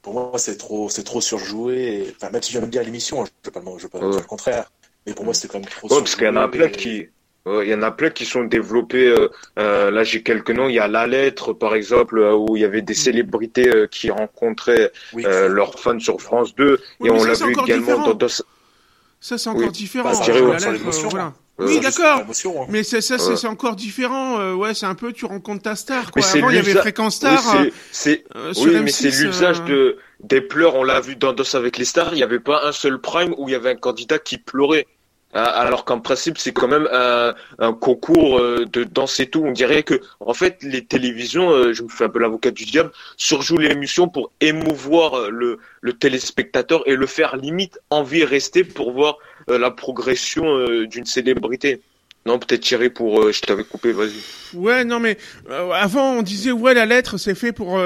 Pour 0.00 0.14
moi, 0.14 0.32
c'est 0.38 0.56
trop, 0.56 0.88
c'est 0.88 1.04
trop 1.04 1.20
surjoué. 1.20 2.14
Enfin, 2.16 2.30
même 2.30 2.42
si 2.42 2.52
j'aime 2.52 2.66
bien 2.66 2.82
l'émission, 2.82 3.24
je 3.24 3.30
veux 3.44 3.52
pas, 3.52 3.62
je 3.76 3.82
veux 3.82 3.88
pas 3.88 3.98
dire 3.98 4.08
le 4.08 4.22
contraire. 4.22 4.72
Mais 5.06 5.14
pour 5.14 5.24
moi, 5.24 5.34
c'est 5.34 5.48
quand 5.48 5.58
même 5.58 5.68
trop. 5.68 5.92
Ouais, 5.92 5.98
parce 5.98 6.14
qu'il 6.14 6.24
y 6.24 6.28
en 6.28 6.36
a 6.36 6.48
plein 6.48 6.68
qui. 6.68 7.08
Il 7.44 7.68
y 7.68 7.74
en 7.74 7.82
a 7.82 7.90
plein 7.90 8.10
qui 8.10 8.24
sont 8.24 8.44
développés. 8.44 9.08
Euh, 9.08 9.28
euh, 9.58 9.90
là, 9.90 10.04
j'ai 10.04 10.22
quelques 10.22 10.50
noms. 10.50 10.68
Il 10.68 10.76
y 10.76 10.78
a 10.78 10.86
La 10.86 11.08
Lettre, 11.08 11.52
par 11.52 11.74
exemple, 11.74 12.18
euh, 12.18 12.34
où 12.34 12.56
il 12.56 12.62
y 12.62 12.64
avait 12.64 12.82
des 12.82 12.94
célébrités 12.94 13.70
qui 13.90 14.10
rencontraient 14.10 14.92
leurs 15.14 15.78
fans 15.78 15.98
sur 15.98 16.20
France 16.20 16.54
2. 16.54 16.80
et 17.04 17.10
on 17.10 17.24
l'a 17.24 17.34
vu 17.34 17.52
également 17.64 18.14
dans, 18.14 18.28
Ça, 18.28 19.38
c'est 19.38 19.48
encore 19.48 19.72
différent. 19.72 20.12
Bah, 20.12 20.18
la 20.26 20.72
lettre, 20.72 21.08
voilà. 21.10 21.32
oui, 21.58 21.80
d'accord. 21.80 22.20
Hein. 22.20 22.66
Mais 22.68 22.84
c'est 22.84 23.00
ça, 23.00 23.18
c'est 23.18 23.46
encore 23.48 23.74
différent. 23.74 24.54
ouais, 24.54 24.74
c'est 24.74 24.86
un 24.86 24.94
peu, 24.94 25.12
tu 25.12 25.24
rencontres 25.24 25.62
ta 25.62 25.74
star. 25.74 26.12
Quoi. 26.12 26.22
Avant, 26.24 26.50
il 26.50 26.56
y 26.56 26.58
avait 26.58 26.74
Fréquence 26.74 27.16
Star. 27.16 27.42
Oui, 27.60 27.72
c'est, 27.90 28.24
oui, 28.56 28.78
mais 28.82 28.90
c'est 28.90 29.10
l'usage 29.10 29.64
de 29.64 29.98
des 30.20 30.40
pleurs. 30.40 30.76
On 30.76 30.84
l'a 30.84 31.00
vu 31.00 31.16
dans 31.16 31.32
Dos 31.32 31.56
avec 31.56 31.76
les 31.76 31.84
stars. 31.84 32.12
Il 32.12 32.16
n'y 32.18 32.22
avait 32.22 32.38
pas 32.38 32.64
un 32.64 32.72
seul 32.72 33.00
prime 33.00 33.34
où 33.36 33.48
il 33.48 33.52
y 33.52 33.56
avait 33.56 33.70
un 33.70 33.76
candidat 33.76 34.20
qui 34.20 34.38
pleurait. 34.38 34.86
Euh, 35.34 35.44
alors 35.54 35.86
qu'en 35.86 35.98
principe 35.98 36.36
c'est 36.36 36.52
quand 36.52 36.68
même 36.68 36.86
un, 36.92 37.34
un, 37.58 37.72
concours 37.72 38.38
euh, 38.38 38.66
de 38.70 38.84
danse 38.84 39.18
et 39.18 39.26
tout. 39.26 39.42
On 39.42 39.52
dirait 39.52 39.82
que 39.82 40.00
en 40.20 40.34
fait 40.34 40.58
les 40.62 40.84
télévisions, 40.84 41.50
euh, 41.50 41.72
je 41.72 41.82
me 41.82 41.88
fais 41.88 42.04
un 42.04 42.10
peu 42.10 42.18
l'avocat 42.18 42.50
du 42.50 42.66
diable, 42.66 42.90
surjouent 43.16 43.56
l'émission 43.56 44.08
pour 44.08 44.30
émouvoir 44.42 45.30
le, 45.30 45.58
le, 45.80 45.92
téléspectateur 45.94 46.82
et 46.86 46.96
le 46.96 47.06
faire 47.06 47.36
limite 47.36 47.78
envie 47.88 48.24
rester 48.24 48.62
pour 48.62 48.92
voir 48.92 49.16
la 49.48 49.70
progression 49.70 50.84
d'une 50.84 51.06
célébrité. 51.06 51.80
Non, 52.26 52.38
peut-être 52.38 52.60
Thierry 52.60 52.90
pour. 52.90 53.32
je 53.32 53.40
t'avais 53.40 53.64
coupé, 53.64 53.92
vas-y. 53.92 54.56
Ouais, 54.56 54.84
non, 54.84 55.00
mais 55.00 55.16
avant 55.48 56.12
on 56.12 56.22
disait 56.22 56.52
ouais 56.52 56.74
la 56.74 56.86
lettre 56.86 57.16
c'est 57.16 57.34
fait 57.34 57.52
pour 57.52 57.80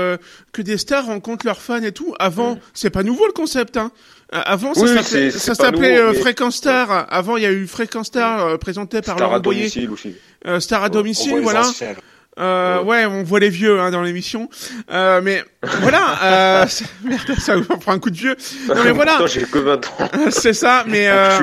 que 0.52 0.62
des 0.62 0.76
stars 0.76 1.06
rencontrent 1.06 1.46
leurs 1.46 1.62
fans 1.62 1.82
et 1.82 1.92
tout. 1.92 2.14
Avant, 2.18 2.58
c'est 2.74 2.90
pas 2.90 3.02
nouveau 3.02 3.26
le 3.26 3.32
concept, 3.32 3.76
hein. 3.76 3.92
Euh, 4.34 4.40
avant, 4.44 4.74
ça 4.74 4.86
s'appelait, 4.88 5.30
ça 5.30 5.54
s'appelait 5.54 5.98
euh, 5.98 6.12
Fréquence 6.12 6.56
Star. 6.56 7.06
Avant, 7.10 7.36
il 7.36 7.44
y 7.44 7.46
a 7.46 7.52
eu 7.52 7.66
Fréquence 7.66 8.08
Star 8.08 8.44
euh, 8.44 8.56
présenté 8.56 9.00
par 9.00 9.16
Star 9.16 9.28
Laurent 9.28 9.36
à 9.36 9.40
domicile 9.40 9.90
aussi. 9.90 10.16
Euh, 10.46 10.58
Star 10.58 10.82
à 10.82 10.88
domicile, 10.88 11.38
voilà. 11.42 11.62
Euh, 12.38 12.82
ouais. 12.82 13.06
on 13.06 13.22
voit 13.22 13.40
les 13.40 13.48
vieux 13.48 13.80
hein, 13.80 13.90
dans 13.90 14.02
l'émission, 14.02 14.50
euh, 14.90 15.22
mais 15.22 15.42
voilà, 15.80 16.62
euh, 16.62 16.66
merde, 17.04 17.34
ça 17.38 17.56
vous 17.56 17.64
prend 17.64 17.92
un 17.92 17.98
coup 17.98 18.10
de 18.10 18.16
vieux. 18.16 18.36
Non 18.68 18.84
mais 18.84 18.90
voilà, 18.90 19.24
j'ai 19.26 19.44
que 19.44 19.58
20 19.58 19.86
ans. 19.86 20.10
c'est 20.30 20.52
ça, 20.52 20.84
mais 20.86 21.08
euh, 21.08 21.38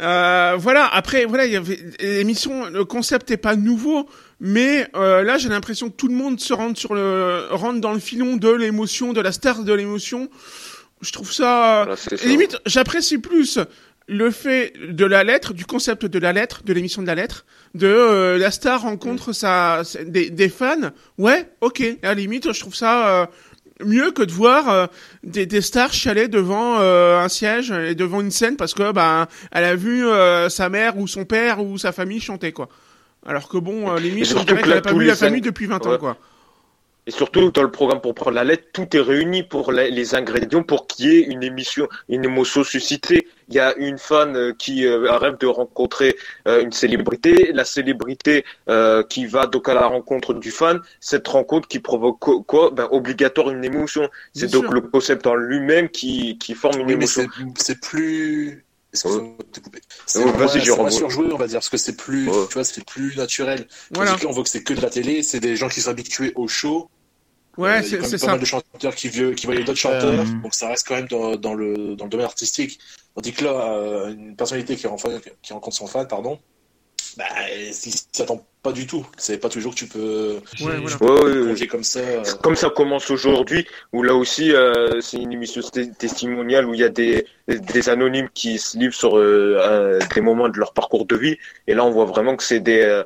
euh, 0.00 0.54
voilà. 0.58 0.86
Après, 0.86 1.24
voilà, 1.24 1.46
il 1.46 1.52
y 1.52 1.56
avait 1.56 1.80
l'émission, 1.98 2.66
le 2.66 2.84
concept 2.84 3.32
est 3.32 3.36
pas 3.36 3.56
nouveau, 3.56 4.08
mais 4.38 4.86
euh, 4.94 5.24
là, 5.24 5.38
j'ai 5.38 5.48
l'impression 5.48 5.88
que 5.88 5.96
tout 5.96 6.08
le 6.08 6.14
monde 6.14 6.38
se 6.38 6.52
rentre 6.52 6.78
sur 6.78 6.94
le 6.94 7.46
rentre 7.50 7.80
dans 7.80 7.92
le 7.92 7.98
filon 7.98 8.36
de 8.36 8.50
l'émotion, 8.50 9.12
de 9.12 9.20
la 9.20 9.32
star 9.32 9.64
de 9.64 9.72
l'émotion 9.72 10.28
je 11.02 11.12
trouve 11.12 11.32
ça, 11.32 11.86
limite, 12.24 12.56
j'apprécie 12.64 13.18
plus 13.18 13.58
le 14.08 14.30
fait 14.30 14.72
de 14.88 15.04
la 15.04 15.24
lettre, 15.24 15.52
du 15.52 15.64
concept 15.64 16.06
de 16.06 16.18
la 16.18 16.32
lettre, 16.32 16.62
de 16.64 16.72
l'émission 16.72 17.02
de 17.02 17.06
la 17.06 17.14
lettre, 17.14 17.44
de 17.74 17.86
euh, 17.86 18.38
la 18.38 18.50
star 18.50 18.82
rencontre 18.82 19.30
mm. 19.30 19.34
sa, 19.34 19.82
des, 20.06 20.30
des, 20.30 20.48
fans. 20.48 20.90
Ouais, 21.18 21.48
ok. 21.60 21.82
À 22.02 22.08
la 22.08 22.14
limite, 22.14 22.52
je 22.52 22.60
trouve 22.60 22.74
ça 22.74 23.22
euh, 23.22 23.26
mieux 23.84 24.10
que 24.10 24.22
de 24.22 24.32
voir 24.32 24.68
euh, 24.68 24.86
des, 25.24 25.46
des, 25.46 25.60
stars 25.60 25.92
chialer 25.92 26.28
devant 26.28 26.78
un 26.78 27.28
siège 27.28 27.70
et 27.70 27.94
devant 27.94 28.20
une 28.20 28.30
scène 28.30 28.56
parce 28.56 28.74
que 28.74 28.92
bah 28.92 29.28
elle 29.50 29.64
a 29.64 29.76
vu 29.76 30.04
sa 30.48 30.68
mère 30.68 30.98
ou 30.98 31.06
son 31.06 31.24
père 31.24 31.64
ou 31.64 31.78
sa 31.78 31.92
famille 31.92 32.20
chanter 32.20 32.52
quoi. 32.52 32.68
Alors 33.24 33.48
que 33.48 33.56
bon, 33.56 33.94
limite, 33.94 34.34
on 34.36 34.42
dirait 34.42 34.62
qu'elle 34.62 34.72
a 34.72 34.82
pas 34.82 34.92
vu 34.92 35.04
la 35.04 35.16
famille 35.16 35.40
depuis 35.40 35.66
20 35.66 35.86
ans 35.86 35.98
quoi. 35.98 36.16
Et 37.04 37.10
surtout, 37.10 37.50
dans 37.50 37.62
le 37.62 37.70
programme 37.70 38.00
pour 38.00 38.14
prendre 38.14 38.36
la 38.36 38.44
lettre, 38.44 38.68
tout 38.72 38.96
est 38.96 39.00
réuni 39.00 39.42
pour 39.42 39.72
les 39.72 40.14
ingrédients 40.14 40.62
pour 40.62 40.86
qu'il 40.86 41.06
y 41.06 41.16
ait 41.16 41.22
une 41.22 41.42
émission, 41.42 41.88
une 42.08 42.24
émotion 42.24 42.62
suscitée. 42.62 43.26
Il 43.48 43.56
y 43.56 43.58
a 43.58 43.74
une 43.76 43.98
fan 43.98 44.36
euh, 44.36 44.52
qui 44.56 44.86
euh, 44.86 45.10
rêve 45.16 45.36
de 45.38 45.46
rencontrer 45.46 46.14
euh, 46.46 46.62
une 46.62 46.70
célébrité, 46.70 47.50
la 47.52 47.64
célébrité 47.64 48.44
qui 49.08 49.26
va 49.26 49.46
donc 49.46 49.68
à 49.68 49.74
la 49.74 49.86
rencontre 49.86 50.32
du 50.34 50.50
fan, 50.50 50.80
cette 51.00 51.26
rencontre 51.26 51.66
qui 51.66 51.80
provoque 51.80 52.18
quoi 52.46 52.70
ben, 52.70 52.88
Obligatoire 52.92 53.50
une 53.50 53.64
émotion. 53.64 54.08
C'est 54.32 54.50
donc 54.50 54.72
le 54.72 54.80
concept 54.80 55.26
en 55.26 55.34
lui-même 55.34 55.88
qui, 55.88 56.38
qui 56.38 56.54
forme 56.54 56.80
une 56.80 56.90
émotion. 56.90 57.26
C'est 57.56 57.80
plus... 57.80 58.64
C'est 58.92 59.08
moins, 59.08 60.90
surjoué, 60.90 61.32
on 61.32 61.38
va 61.38 61.46
dire, 61.46 61.58
parce 61.60 61.70
que 61.70 61.78
c'est 61.78 61.96
plus, 61.96 62.26
tu 62.26 62.54
vois, 62.54 62.64
c'est 62.64 62.84
plus 62.84 63.16
naturel. 63.16 63.66
Voilà. 63.90 64.16
on 64.26 64.32
voit 64.32 64.42
que 64.42 64.50
c'est 64.50 64.62
que 64.62 64.74
de 64.74 64.80
la 64.80 64.90
télé, 64.90 65.22
c'est 65.22 65.40
des 65.40 65.56
gens 65.56 65.68
qui 65.68 65.80
sont 65.80 65.90
habitués 65.90 66.32
au 66.34 66.46
show. 66.46 66.90
Ouais, 67.58 67.80
euh, 67.80 68.02
c'est 68.02 68.18
ça. 68.18 68.26
pas 68.26 68.32
mal 68.32 68.40
de 68.40 68.46
chanteurs 68.46 68.94
qui, 68.94 69.10
qui 69.10 69.46
voyaient 69.46 69.64
d'autres 69.64 69.78
chanteurs, 69.78 70.20
euh. 70.20 70.42
donc 70.42 70.54
ça 70.54 70.68
reste 70.68 70.88
quand 70.88 70.94
même 70.94 71.08
dans, 71.08 71.36
dans, 71.36 71.52
le, 71.52 71.96
dans 71.96 72.04
le 72.04 72.10
domaine 72.10 72.26
artistique. 72.26 72.78
Tandis 73.14 73.32
que 73.32 73.44
là, 73.44 73.74
euh, 73.74 74.12
une 74.12 74.36
personnalité 74.36 74.74
qui, 74.74 74.86
qui 75.42 75.52
rencontre 75.52 75.76
son 75.76 75.86
fan, 75.86 76.08
pardon, 76.08 76.38
bah, 77.16 77.24
si 77.72 77.92
s'attend 78.12 78.44
pas 78.62 78.72
du 78.72 78.86
tout. 78.86 79.04
C'est 79.16 79.38
pas 79.38 79.48
toujours 79.48 79.72
que 79.74 79.78
tu 79.78 79.86
peux, 79.86 80.38
ouais, 80.60 80.78
voilà. 80.80 81.66
comme 81.66 81.82
ça. 81.82 82.00
Comme 82.42 82.54
ça 82.54 82.70
commence 82.70 83.10
aujourd'hui, 83.10 83.66
où 83.92 84.02
là 84.02 84.14
aussi, 84.14 84.52
euh, 84.52 85.00
c'est 85.00 85.16
une 85.16 85.32
émission 85.32 85.62
testimoniale 85.98 86.66
où 86.66 86.74
il 86.74 86.80
y 86.80 86.84
a 86.84 86.88
des, 86.88 87.26
des 87.48 87.88
anonymes 87.88 88.28
qui 88.32 88.58
se 88.58 88.78
livrent 88.78 88.94
sur 88.94 89.16
euh, 89.16 89.98
des 90.14 90.20
moments 90.20 90.48
de 90.48 90.58
leur 90.58 90.72
parcours 90.72 91.06
de 91.06 91.16
vie. 91.16 91.36
Et 91.66 91.74
là, 91.74 91.84
on 91.84 91.90
voit 91.90 92.04
vraiment 92.04 92.36
que 92.36 92.44
c'est 92.44 92.60
des, 92.60 93.02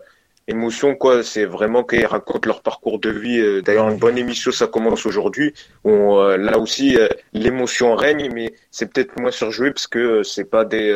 émotion 0.49 0.95
quoi 0.95 1.23
c'est 1.23 1.45
vraiment 1.45 1.83
qu'ils 1.83 2.07
racontent 2.07 2.47
leur 2.47 2.63
parcours 2.63 2.99
de 2.99 3.11
vie 3.11 3.39
euh, 3.39 3.63
d'ailleurs 3.63 3.89
une 3.89 3.99
bonne 3.99 4.17
émission 4.17 4.53
ça 4.53 4.67
commence 4.67 5.05
aujourd'hui 5.05 5.53
euh, 5.87 6.37
là 6.37 6.59
aussi 6.59 6.97
euh, 6.97 7.09
l'émotion 7.33 7.97
règne 7.97 8.31
mais 8.33 8.55
c'est 8.71 8.93
peut-être 8.93 9.19
moins 9.19 9.33
surjoué 9.33 9.73
parce 9.73 9.87
que 9.87 10.23
c'est 10.23 10.45
pas 10.45 10.65
des 10.65 10.93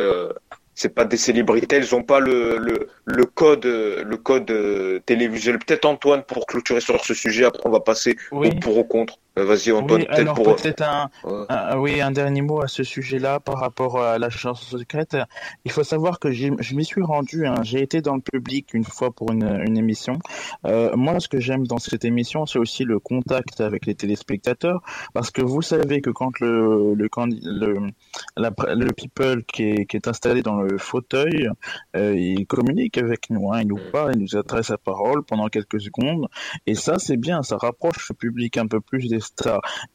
c'est 0.80 0.94
pas 0.94 1.04
des 1.04 1.18
célébrités, 1.18 1.76
elles 1.76 1.94
ont 1.94 2.02
pas 2.02 2.20
le, 2.20 2.56
le, 2.56 2.88
le 3.04 3.24
code 3.26 3.66
le 3.66 4.16
code 4.16 4.50
télévisuel. 5.04 5.58
Peut-être 5.58 5.84
Antoine 5.84 6.22
pour 6.22 6.46
clôturer 6.46 6.80
sur 6.80 7.04
ce 7.04 7.12
sujet. 7.12 7.44
Après 7.44 7.64
on 7.66 7.70
va 7.70 7.80
passer 7.80 8.16
au 8.30 8.42
pour 8.62 8.78
ou 8.78 8.84
contre. 8.84 9.18
Euh, 9.38 9.44
vas-y 9.44 9.70
Antoine, 9.70 10.04
peut-être 10.06 10.34
pour... 10.34 10.56
peut-être 10.56 10.82
un, 10.82 11.78
oui, 11.78 12.00
un 12.00 12.10
dernier 12.10 12.42
mot 12.42 12.62
à 12.62 12.68
ce 12.68 12.82
sujet-là 12.82 13.38
par 13.38 13.58
rapport 13.58 14.02
à 14.02 14.18
la 14.18 14.28
chanson 14.28 14.76
secrète. 14.76 15.16
Il 15.64 15.70
faut 15.70 15.84
savoir 15.84 16.18
que 16.18 16.32
je 16.32 16.74
m'y 16.74 16.84
suis 16.84 17.02
rendu, 17.02 17.46
hein. 17.46 17.54
j'ai 17.62 17.80
été 17.80 18.02
dans 18.02 18.16
le 18.16 18.20
public 18.20 18.74
une 18.74 18.84
fois 18.84 19.12
pour 19.12 19.30
une, 19.30 19.62
une 19.66 19.76
émission. 19.76 20.18
Euh, 20.66 20.96
moi, 20.96 21.20
ce 21.20 21.28
que 21.28 21.38
j'aime 21.38 21.66
dans 21.66 21.78
cette 21.78 22.04
émission, 22.04 22.44
c'est 22.46 22.58
aussi 22.58 22.84
le 22.84 22.98
contact 22.98 23.60
avec 23.60 23.86
les 23.86 23.94
téléspectateurs, 23.94 24.82
parce 25.14 25.30
que 25.30 25.42
vous 25.42 25.62
savez 25.62 26.00
que 26.00 26.10
quand 26.10 26.40
le, 26.40 26.94
le, 26.94 27.08
le, 28.36 28.84
le 28.84 28.92
people 28.92 29.44
qui 29.44 29.62
est, 29.62 29.86
qui 29.86 29.96
est 29.96 30.08
installé 30.08 30.42
dans 30.42 30.60
le 30.60 30.76
fauteuil, 30.76 31.48
euh, 31.96 32.14
il 32.16 32.46
communique 32.46 32.98
avec 32.98 33.30
nous, 33.30 33.52
hein. 33.52 33.60
il 33.62 33.68
nous 33.68 33.80
parle, 33.92 34.12
il 34.16 34.22
nous 34.22 34.36
adresse 34.36 34.70
la 34.70 34.78
parole 34.78 35.22
pendant 35.22 35.46
quelques 35.46 35.80
secondes, 35.80 36.26
et 36.66 36.74
ça, 36.74 36.98
c'est 36.98 37.16
bien, 37.16 37.42
ça 37.42 37.56
rapproche 37.56 38.08
le 38.08 38.16
public 38.16 38.56
un 38.56 38.66
peu 38.66 38.80
plus 38.80 39.08
des 39.08 39.19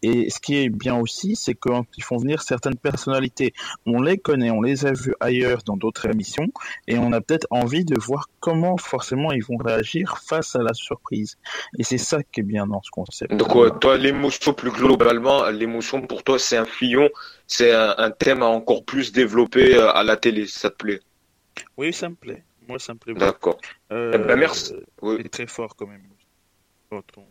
et 0.01 0.29
ce 0.29 0.39
qui 0.39 0.57
est 0.57 0.69
bien 0.69 0.97
aussi, 0.97 1.35
c'est 1.35 1.55
qu'ils 1.55 2.03
font 2.03 2.17
venir 2.17 2.41
certaines 2.41 2.77
personnalités. 2.77 3.53
On 3.85 4.01
les 4.01 4.17
connaît, 4.17 4.51
on 4.51 4.61
les 4.61 4.85
a 4.85 4.91
vus 4.91 5.15
ailleurs 5.19 5.63
dans 5.65 5.77
d'autres 5.77 6.07
émissions, 6.07 6.47
et 6.87 6.97
on 6.97 7.11
a 7.11 7.21
peut-être 7.21 7.47
envie 7.49 7.85
de 7.85 7.99
voir 7.99 8.29
comment 8.39 8.77
forcément 8.77 9.31
ils 9.31 9.43
vont 9.43 9.57
réagir 9.57 10.17
face 10.19 10.55
à 10.55 10.59
la 10.59 10.73
surprise. 10.73 11.37
Et 11.77 11.83
c'est 11.83 11.97
ça 11.97 12.21
qui 12.23 12.41
est 12.41 12.43
bien 12.43 12.67
dans 12.67 12.81
ce 12.81 12.91
concept. 12.91 13.33
Donc, 13.33 13.79
toi, 13.79 13.97
l'émotion 13.97 14.53
plus 14.53 14.71
globalement, 14.71 15.49
l'émotion 15.49 16.01
pour 16.01 16.23
toi, 16.23 16.39
c'est 16.39 16.57
un 16.57 16.65
fillon, 16.65 17.09
c'est 17.47 17.73
un, 17.73 18.11
thème 18.11 18.43
à 18.43 18.47
encore 18.47 18.85
plus 18.85 19.11
développer 19.11 19.75
euh, 19.75 19.91
à 19.91 20.03
la 20.03 20.17
télé, 20.17 20.47
ça 20.47 20.69
te 20.69 20.75
plaît? 20.75 20.99
Oui, 21.77 21.93
ça 21.93 22.09
me 22.09 22.15
plaît. 22.15 22.43
Moi, 22.67 22.79
ça 22.79 22.93
me 22.93 22.99
plaît. 22.99 23.13
D'accord. 23.13 23.57
Euh, 23.91 24.11
eh 24.15 24.17
ben, 24.17 24.35
merci. 24.35 24.73
Oui. 25.01 25.27
très 25.29 25.47
fort 25.47 25.75
quand 25.75 25.87
même. 25.87 26.01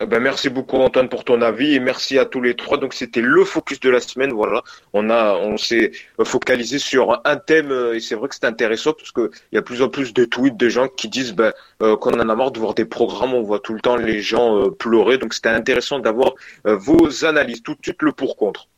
Eh 0.01 0.07
ben, 0.07 0.21
merci 0.21 0.51
beaucoup 0.51 0.77
Antoine 0.77 1.09
pour 1.09 1.25
ton 1.25 1.41
avis 1.41 1.75
et 1.75 1.81
merci 1.81 2.19
à 2.19 2.25
tous 2.25 2.41
les 2.41 2.55
trois. 2.55 2.79
Donc 2.79 2.93
c'était 2.93 3.21
le 3.21 3.45
focus 3.45 3.81
de 3.81 3.91
la 3.91 4.01
semaine. 4.01 4.33
Voilà, 4.33 4.63
on 4.93 5.11
a, 5.11 5.35
on 5.35 5.57
s'est 5.57 5.93
focalisé 6.25 6.79
sur 6.79 7.21
un 7.25 7.37
thème 7.37 7.73
et 7.95 8.01
c'est 8.01 8.15
vrai 8.15 8.29
que 8.29 8.35
c'est 8.35 8.47
intéressant 8.47 8.93
parce 8.93 9.13
que 9.13 9.31
il 9.53 9.57
y 9.57 9.59
a 9.59 9.63
plus 9.63 9.83
en 9.83 9.89
plus 9.89 10.13
de 10.13 10.25
tweets 10.25 10.57
de 10.57 10.69
gens 10.69 10.89
qui 10.89 11.09
disent 11.09 11.33
ben, 11.33 11.53
euh, 11.83 11.97
qu'on 11.97 12.13
en 12.13 12.29
a 12.29 12.35
marre 12.35 12.51
de 12.51 12.59
voir 12.59 12.75
des 12.75 12.85
programmes, 12.85 13.35
on 13.35 13.43
voit 13.43 13.61
tout 13.61 13.75
le 13.75 13.81
temps 13.81 13.97
les 13.97 14.21
gens 14.21 14.59
euh, 14.59 14.71
pleurer. 14.71 15.19
Donc 15.19 15.35
c'était 15.35 15.49
intéressant 15.51 15.99
d'avoir 15.99 16.33
euh, 16.67 16.77
vos 16.77 17.25
analyses. 17.25 17.63
Tout 17.63 17.75
de 17.75 17.81
suite 17.83 18.03
le 18.03 18.13
pour 18.13 18.37
contre. 18.37 18.69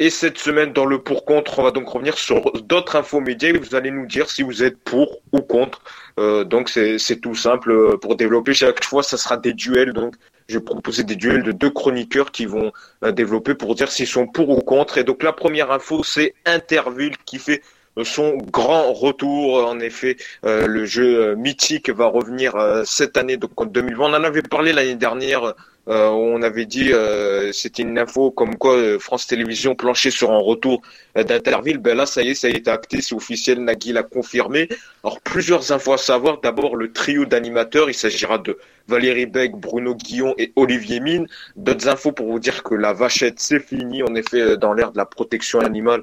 Et 0.00 0.10
cette 0.10 0.38
semaine, 0.38 0.72
dans 0.72 0.86
le 0.86 1.00
pour-contre, 1.00 1.58
on 1.58 1.64
va 1.64 1.72
donc 1.72 1.88
revenir 1.88 2.16
sur 2.16 2.52
d'autres 2.62 2.94
infos 2.94 3.20
médias 3.20 3.52
vous 3.58 3.74
allez 3.74 3.90
nous 3.90 4.06
dire 4.06 4.30
si 4.30 4.42
vous 4.42 4.62
êtes 4.62 4.78
pour 4.78 5.22
ou 5.32 5.40
contre. 5.40 5.82
Euh, 6.20 6.44
donc 6.44 6.68
c'est 6.68 7.20
tout 7.20 7.34
simple. 7.34 7.72
Euh, 7.72 7.96
pour 7.96 8.14
développer 8.14 8.54
chaque 8.54 8.84
fois, 8.84 9.02
ça 9.02 9.16
sera 9.16 9.36
des 9.36 9.52
duels. 9.54 9.92
Donc 9.92 10.14
je 10.48 10.58
vais 10.58 10.64
proposer 10.64 11.02
des 11.02 11.16
duels 11.16 11.42
de 11.42 11.50
deux 11.50 11.70
chroniqueurs 11.70 12.30
qui 12.30 12.46
vont 12.46 12.72
euh, 13.04 13.10
développer 13.10 13.54
pour 13.54 13.74
dire 13.74 13.90
s'ils 13.90 14.06
sont 14.06 14.28
pour 14.28 14.50
ou 14.50 14.60
contre. 14.60 14.98
Et 14.98 15.04
donc 15.04 15.24
la 15.24 15.32
première 15.32 15.72
info, 15.72 16.04
c'est 16.04 16.34
Interville 16.46 17.16
qui 17.24 17.40
fait 17.40 17.62
son 18.04 18.36
grand 18.36 18.92
retour. 18.92 19.66
En 19.66 19.80
effet, 19.80 20.16
le 20.44 20.84
jeu 20.84 21.34
mythique 21.34 21.90
va 21.90 22.06
revenir 22.06 22.54
cette 22.84 23.16
année, 23.16 23.36
donc 23.36 23.60
en 23.60 23.64
2020. 23.64 24.04
On 24.04 24.14
en 24.14 24.22
avait 24.22 24.42
parlé 24.42 24.72
l'année 24.72 24.94
dernière 24.94 25.54
Euh, 25.88 26.08
on 26.10 26.42
avait 26.42 26.66
dit, 26.66 26.92
euh, 26.92 27.50
c'était 27.52 27.82
une 27.82 27.98
info 27.98 28.30
comme 28.30 28.56
quoi 28.56 28.76
euh, 28.76 28.98
France 28.98 29.26
Télévisions 29.26 29.74
planchait 29.74 30.10
sur 30.10 30.30
un 30.30 30.38
retour 30.38 30.82
d'Interville. 31.14 31.78
Ben 31.78 31.96
là, 31.96 32.04
ça 32.04 32.22
y 32.22 32.30
est, 32.30 32.34
ça 32.34 32.48
a 32.48 32.50
été 32.50 32.70
acté, 32.70 33.00
c'est 33.00 33.14
officiel. 33.14 33.64
Nagui 33.64 33.92
l'a 33.92 34.02
confirmé. 34.02 34.68
Alors 35.02 35.20
plusieurs 35.22 35.72
infos 35.72 35.94
à 35.94 35.98
savoir. 35.98 36.40
D'abord, 36.40 36.76
le 36.76 36.92
trio 36.92 37.24
d'animateurs. 37.24 37.88
Il 37.88 37.94
s'agira 37.94 38.36
de 38.36 38.58
Valérie 38.88 39.26
Beck, 39.26 39.56
Bruno 39.56 39.94
Guillon 39.94 40.34
et 40.38 40.52
Olivier 40.56 41.00
Mine. 41.00 41.26
D'autres 41.56 41.88
infos 41.88 42.12
pour 42.12 42.26
vous 42.30 42.38
dire 42.38 42.62
que 42.62 42.74
la 42.74 42.92
vachette, 42.92 43.40
c'est 43.40 43.60
fini. 43.60 44.02
En 44.02 44.14
effet, 44.14 44.56
dans 44.56 44.72
l'ère 44.72 44.92
de 44.92 44.98
la 44.98 45.06
protection 45.06 45.60
animale, 45.60 46.02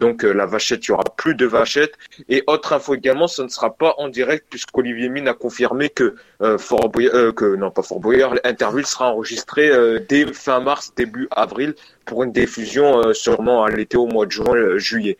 donc 0.00 0.22
la 0.22 0.46
vachette, 0.46 0.86
il 0.86 0.90
y 0.90 0.92
aura 0.92 1.04
plus 1.16 1.34
de 1.34 1.46
vachette. 1.46 1.94
Et 2.28 2.42
autre 2.46 2.72
info 2.72 2.94
également, 2.94 3.28
ça 3.28 3.42
ne 3.42 3.48
sera 3.48 3.74
pas 3.74 3.94
en 3.98 4.08
direct 4.08 4.46
puisqu'Olivier 4.50 5.08
Mine 5.08 5.28
a 5.28 5.34
confirmé 5.34 5.88
que 5.88 6.14
Fort 6.58 6.90
que 6.92 7.56
non 7.56 7.70
pas 7.70 7.82
Fort 7.82 8.00
Interville 8.44 8.86
sera 8.86 9.12
en 9.12 9.22
enregistré 9.22 9.70
euh, 9.70 10.00
dès 10.08 10.26
fin 10.32 10.60
mars, 10.60 10.92
début 10.96 11.28
avril, 11.30 11.74
pour 12.04 12.24
une 12.24 12.32
diffusion 12.32 12.98
euh, 12.98 13.12
sûrement 13.12 13.62
à 13.64 13.70
l'été 13.70 13.96
au 13.96 14.06
mois 14.06 14.26
de 14.26 14.32
juin, 14.32 14.54
euh, 14.54 14.78
juillet. 14.78 15.16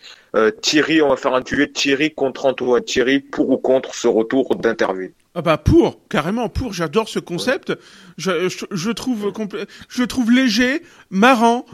Thierry, 0.62 1.02
on 1.02 1.10
va 1.10 1.16
faire 1.16 1.34
un 1.34 1.42
duel 1.42 1.70
Thierry 1.72 2.14
contre 2.14 2.46
Antoine. 2.46 2.82
Thierry, 2.82 3.20
pour 3.20 3.50
ou 3.50 3.58
contre 3.58 3.94
ce 3.94 4.08
retour 4.08 4.56
d'interview? 4.56 5.10
Ah 5.34 5.42
bah 5.42 5.56
pour, 5.56 6.06
carrément 6.08 6.48
pour, 6.48 6.72
j'adore 6.72 7.08
ce 7.08 7.18
concept. 7.18 7.72
Je, 8.18 8.48
je, 8.70 8.90
trouve 8.90 9.32
je 9.88 10.02
trouve 10.04 10.30
léger, 10.30 10.82
marrant, 11.10 11.64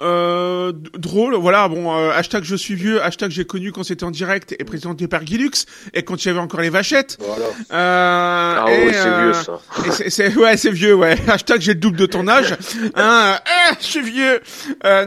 euh, 0.00 0.72
drôle, 0.96 1.34
voilà, 1.34 1.66
bon, 1.68 1.92
euh, 1.92 2.12
hashtag 2.12 2.44
je 2.44 2.54
suis 2.54 2.76
vieux, 2.76 3.02
hashtag 3.02 3.32
j'ai 3.32 3.44
connu 3.44 3.72
quand 3.72 3.82
c'était 3.82 4.04
en 4.04 4.12
direct 4.12 4.54
et 4.56 4.62
présenté 4.62 5.08
par 5.08 5.24
Guilux, 5.24 5.66
et 5.92 6.04
quand 6.04 6.24
il 6.24 6.28
y 6.28 6.30
avait 6.30 6.38
encore 6.38 6.60
les 6.60 6.70
vachettes. 6.70 7.18
Voilà. 7.20 7.46
Euh, 7.72 8.56
ah 8.60 8.64
ouais, 8.66 8.92
c'est 8.92 9.08
vieux 9.08 9.32
euh, 9.32 9.32
ça. 9.32 9.60
c'est, 10.08 10.36
ouais, 10.36 10.56
c'est 10.56 10.70
vieux, 10.70 10.94
ouais. 10.94 11.16
Hashtag 11.28 11.60
j'ai 11.60 11.74
le 11.74 11.80
double 11.80 11.96
de 11.96 12.06
ton 12.06 12.28
âge. 12.28 12.54
hein, 12.94 13.36
euh, 13.36 13.74
je 13.80 13.84
suis 13.84 14.02
vieux. 14.02 14.40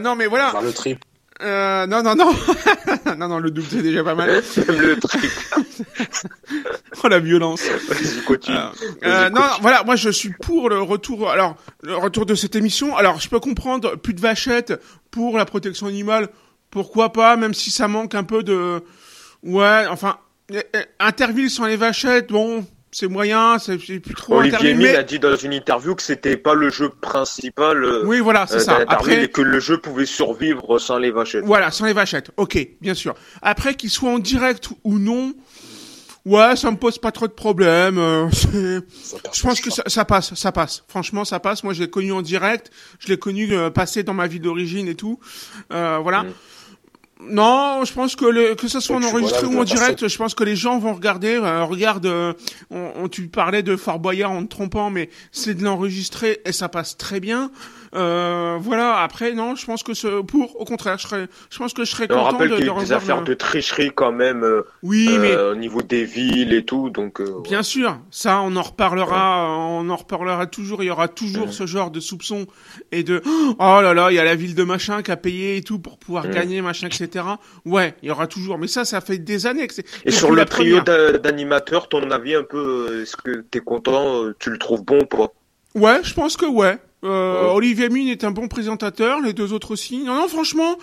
non 0.02 0.14
mais 0.16 0.26
voilà. 0.26 0.52
le. 0.62 0.96
Euh, 1.42 1.86
non, 1.86 2.02
non, 2.02 2.14
non. 2.14 2.32
non, 3.18 3.28
non, 3.28 3.38
le 3.38 3.50
double, 3.50 3.66
c'est 3.70 3.82
déjà 3.82 4.04
pas 4.04 4.14
mal. 4.14 4.30
le 4.30 4.96
truc. 4.96 5.30
oh, 7.04 7.08
la 7.08 7.18
violence. 7.18 7.62
Euh, 7.64 8.68
euh, 9.04 9.30
non, 9.30 9.42
voilà, 9.60 9.82
moi, 9.84 9.96
je 9.96 10.10
suis 10.10 10.30
pour 10.30 10.68
le 10.68 10.80
retour, 10.80 11.30
alors, 11.30 11.56
le 11.82 11.96
retour 11.96 12.26
de 12.26 12.34
cette 12.34 12.56
émission. 12.56 12.96
Alors, 12.96 13.20
je 13.20 13.28
peux 13.28 13.40
comprendre, 13.40 13.96
plus 13.96 14.14
de 14.14 14.20
vachettes 14.20 14.74
pour 15.10 15.36
la 15.36 15.44
protection 15.44 15.86
animale. 15.86 16.28
Pourquoi 16.70 17.12
pas, 17.12 17.36
même 17.36 17.54
si 17.54 17.70
ça 17.70 17.88
manque 17.88 18.14
un 18.14 18.24
peu 18.24 18.42
de, 18.42 18.82
ouais, 19.42 19.86
enfin, 19.90 20.18
Interville 20.98 21.50
sans 21.50 21.66
les 21.66 21.76
vachettes, 21.76 22.30
bon, 22.30 22.66
c'est 22.92 23.08
moyen, 23.08 23.58
c'est 23.58 23.78
plus 23.78 24.00
trop 24.14 24.36
Olivier 24.36 24.74
Mine 24.74 24.88
a 24.88 25.02
dit 25.02 25.18
dans 25.18 25.34
une 25.34 25.54
interview 25.54 25.94
que 25.94 26.02
c'était 26.02 26.36
pas 26.36 26.52
le 26.52 26.68
jeu 26.68 26.90
principal. 26.90 27.82
Euh, 27.82 28.02
oui, 28.04 28.20
voilà, 28.20 28.46
c'est 28.46 28.56
euh, 28.56 28.60
ça. 28.60 28.80
Après, 28.86 29.28
que 29.28 29.40
le 29.40 29.60
jeu 29.60 29.78
pouvait 29.78 30.04
survivre 30.04 30.78
sans 30.78 30.98
les 30.98 31.10
vachettes. 31.10 31.44
Voilà, 31.44 31.70
sans 31.70 31.86
les 31.86 31.94
vachettes. 31.94 32.30
Ok, 32.36 32.58
bien 32.82 32.92
sûr. 32.92 33.14
Après, 33.40 33.74
qu'il 33.74 33.88
soit 33.88 34.10
en 34.10 34.18
direct 34.18 34.68
ou 34.84 34.98
non, 34.98 35.32
ouais, 36.26 36.54
ça 36.54 36.70
me 36.70 36.76
pose 36.76 36.98
pas 36.98 37.12
trop 37.12 37.26
de 37.26 37.32
problème. 37.32 37.96
Euh, 37.96 38.28
je 39.32 39.42
pense 39.42 39.62
que 39.62 39.70
ça, 39.70 39.84
ça, 39.86 40.04
passe, 40.04 40.34
ça 40.34 40.52
passe. 40.52 40.84
Franchement, 40.86 41.24
ça 41.24 41.40
passe. 41.40 41.64
Moi, 41.64 41.72
je 41.72 41.80
l'ai 41.80 41.90
connu 41.90 42.12
en 42.12 42.20
direct, 42.20 42.70
je 42.98 43.08
l'ai 43.08 43.18
connu 43.18 43.48
passer 43.74 44.02
dans 44.02 44.14
ma 44.14 44.26
vie 44.26 44.38
d'origine 44.38 44.86
et 44.86 44.96
tout. 44.96 45.18
voilà. 45.70 46.24
Mm. 46.24 46.32
Non, 47.28 47.84
je 47.84 47.92
pense 47.92 48.16
que 48.16 48.24
le, 48.24 48.54
que 48.54 48.68
ce 48.68 48.80
soit 48.80 48.96
en 48.96 49.02
enregistré 49.02 49.46
ou 49.46 49.58
en 49.58 49.64
direct, 49.64 50.08
je 50.08 50.18
pense 50.18 50.34
que 50.34 50.44
les 50.44 50.56
gens 50.56 50.78
vont 50.78 50.94
regarder. 50.94 51.36
Euh, 51.36 51.64
regarde, 51.64 52.06
euh, 52.06 52.32
on, 52.70 53.08
tu 53.08 53.28
parlais 53.28 53.62
de 53.62 53.76
Fort 53.76 53.98
Boyard 53.98 54.32
en 54.32 54.42
te 54.44 54.48
trompant, 54.48 54.90
mais 54.90 55.08
c'est 55.30 55.54
de 55.54 55.62
l'enregistrer 55.62 56.40
et 56.44 56.52
ça 56.52 56.68
passe 56.68 56.96
très 56.96 57.20
bien. 57.20 57.50
Euh, 57.94 58.58
voilà. 58.60 58.98
Après, 58.98 59.32
non, 59.32 59.54
je 59.54 59.66
pense 59.66 59.82
que 59.82 59.94
ce, 59.94 60.22
pour, 60.22 60.60
au 60.60 60.64
contraire, 60.64 60.98
je 60.98 61.06
serais, 61.06 61.26
je 61.50 61.58
pense 61.58 61.72
que 61.72 61.84
je 61.84 61.90
serais 61.90 62.08
content 62.08 62.20
on 62.20 62.24
rappelle 62.24 62.50
de, 62.50 62.56
qu'il 62.56 62.66
y 62.66 62.70
a 62.70 62.74
des 62.74 62.92
affaires 62.92 63.22
de 63.22 63.34
tricherie 63.34 63.92
quand 63.94 64.12
même. 64.12 64.44
Euh, 64.44 64.62
oui, 64.82 65.08
mais 65.20 65.36
au 65.36 65.54
niveau 65.54 65.82
des 65.82 66.04
villes 66.04 66.52
et 66.52 66.64
tout, 66.64 66.90
donc. 66.90 67.20
bien 67.42 67.62
sûr, 67.62 67.98
ça, 68.10 68.40
on 68.40 68.56
en 68.56 68.62
reparlera, 68.62 69.48
on 69.48 69.88
en 69.88 69.96
reparlera 69.96 70.46
toujours. 70.46 70.82
Il 70.82 70.86
y 70.86 70.90
aura 70.90 71.08
toujours 71.08 71.52
ce 71.52 71.66
genre 71.66 71.90
de 71.90 72.00
soupçons 72.00 72.46
et 72.90 73.02
de, 73.02 73.22
oh 73.58 73.80
là 73.82 73.94
là, 73.94 74.10
il 74.10 74.14
y 74.14 74.18
a 74.18 74.24
la 74.24 74.34
ville 74.34 74.54
de 74.54 74.64
machin 74.64 75.02
qui 75.02 75.10
a 75.10 75.16
payé 75.16 75.56
et 75.56 75.62
tout 75.62 75.78
pour 75.78 75.98
pouvoir 75.98 76.28
gagner 76.28 76.62
machin, 76.62 76.86
etc. 76.86 77.24
Ouais, 77.64 77.94
il 78.02 78.08
y 78.08 78.10
aura 78.10 78.26
toujours. 78.26 78.58
Mais 78.58 78.66
ça, 78.66 78.84
ça 78.84 79.00
fait 79.00 79.18
des 79.18 79.46
années 79.46 79.66
que 79.66 79.74
c'est. 79.74 79.86
Et 80.04 80.10
sur 80.10 80.30
le 80.30 80.44
trio 80.44 80.80
d'animateurs, 80.80 81.88
ton 81.88 82.10
avis 82.10 82.34
un 82.34 82.42
peu, 82.42 82.86
euh, 82.88 83.02
est-ce 83.02 83.16
que 83.16 83.44
t'es 83.50 83.60
content, 83.60 84.24
euh, 84.24 84.36
tu 84.38 84.50
le 84.50 84.58
trouves 84.58 84.84
bon 84.84 85.04
pas? 85.04 85.32
Ouais, 85.74 86.00
je 86.02 86.14
pense 86.14 86.36
que 86.36 86.46
ouais. 86.46 86.78
Euh, 87.04 87.50
Olivier 87.50 87.88
Mine 87.88 88.08
est 88.08 88.24
un 88.24 88.30
bon 88.30 88.48
présentateur, 88.48 89.20
les 89.20 89.32
deux 89.32 89.52
autres 89.52 89.72
aussi. 89.72 90.04
Non, 90.04 90.14
non, 90.14 90.28
franchement, 90.28 90.76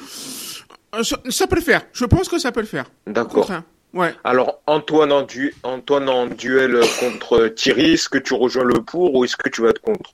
ça, 1.02 1.48
peut 1.48 1.56
le 1.56 1.62
faire. 1.62 1.82
Je 1.94 2.06
pense 2.06 2.28
que 2.28 2.40
ça 2.40 2.52
peut 2.52 2.62
le 2.62 2.66
faire. 2.66 2.86
D'accord. 3.08 3.50
Ouais. 3.94 4.14
Alors, 4.24 4.62
Antoine 4.68 5.12
en, 5.12 5.26
Antoine 5.64 6.10
en 6.10 6.28
duel 6.28 6.80
contre 7.00 7.48
Thierry, 7.48 7.94
est-ce 7.94 8.10
que 8.10 8.18
tu 8.18 8.34
rejoins 8.34 8.66
le 8.66 8.82
pour 8.84 9.16
ou 9.16 9.24
est-ce 9.24 9.38
que 9.38 9.50
tu 9.50 9.62
vas 9.62 9.70
être 9.70 9.82
contre? 9.82 10.14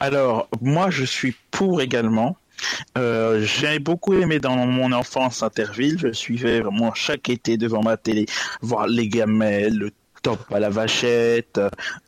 Alors, 0.00 0.48
moi, 0.60 0.90
je 0.90 1.04
suis 1.04 1.36
pour 1.50 1.82
également. 1.82 2.36
Euh, 2.96 3.42
j'ai 3.42 3.78
beaucoup 3.78 4.14
aimé 4.14 4.38
dans 4.38 4.56
mon 4.56 4.92
enfance 4.92 5.42
Interville. 5.42 5.98
Je 5.98 6.12
suivais 6.12 6.60
vraiment 6.60 6.94
chaque 6.94 7.28
été 7.28 7.56
devant 7.56 7.82
ma 7.82 7.96
télé 7.96 8.26
voir 8.60 8.86
les 8.86 9.08
gamelles, 9.08 9.76
le 9.76 9.90
top 10.22 10.40
à 10.52 10.60
la 10.60 10.70
vachette, 10.70 11.60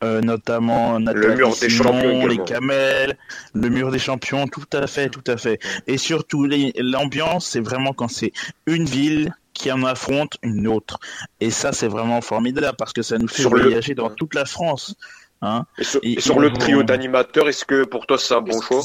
euh, 0.02 0.20
notamment 0.20 0.98
le 0.98 1.34
mur 1.34 1.56
des 1.60 1.68
champions, 1.68 2.26
les 2.26 2.38
gamelles, 2.38 3.16
le 3.54 3.68
mur 3.68 3.90
des 3.90 3.98
champions, 3.98 4.46
tout 4.46 4.64
à 4.72 4.86
fait, 4.86 5.08
tout 5.08 5.24
à 5.26 5.36
fait. 5.36 5.58
Et 5.86 5.98
surtout 5.98 6.46
l'ambiance, 6.76 7.46
c'est 7.46 7.60
vraiment 7.60 7.92
quand 7.92 8.08
c'est 8.08 8.32
une 8.66 8.84
ville 8.84 9.34
qui 9.52 9.70
en 9.70 9.84
affronte 9.84 10.36
une 10.42 10.66
autre. 10.66 10.98
Et 11.40 11.50
ça, 11.50 11.72
c'est 11.72 11.88
vraiment 11.88 12.20
formidable 12.20 12.76
parce 12.76 12.92
que 12.92 13.02
ça 13.02 13.18
nous 13.18 13.28
fait 13.28 13.44
voyager 13.44 13.94
dans 13.94 14.10
toute 14.10 14.34
la 14.34 14.44
France. 14.44 14.96
Hein. 15.42 15.66
Et 16.02 16.20
sur, 16.20 16.40
le 16.40 16.52
trio 16.52 16.82
d'animateurs, 16.82 17.48
est-ce 17.48 17.64
que 17.64 17.84
pour 17.84 18.06
toi 18.06 18.18
c'est 18.18 18.34
un 18.34 18.40
bon 18.40 18.60
choix? 18.60 18.82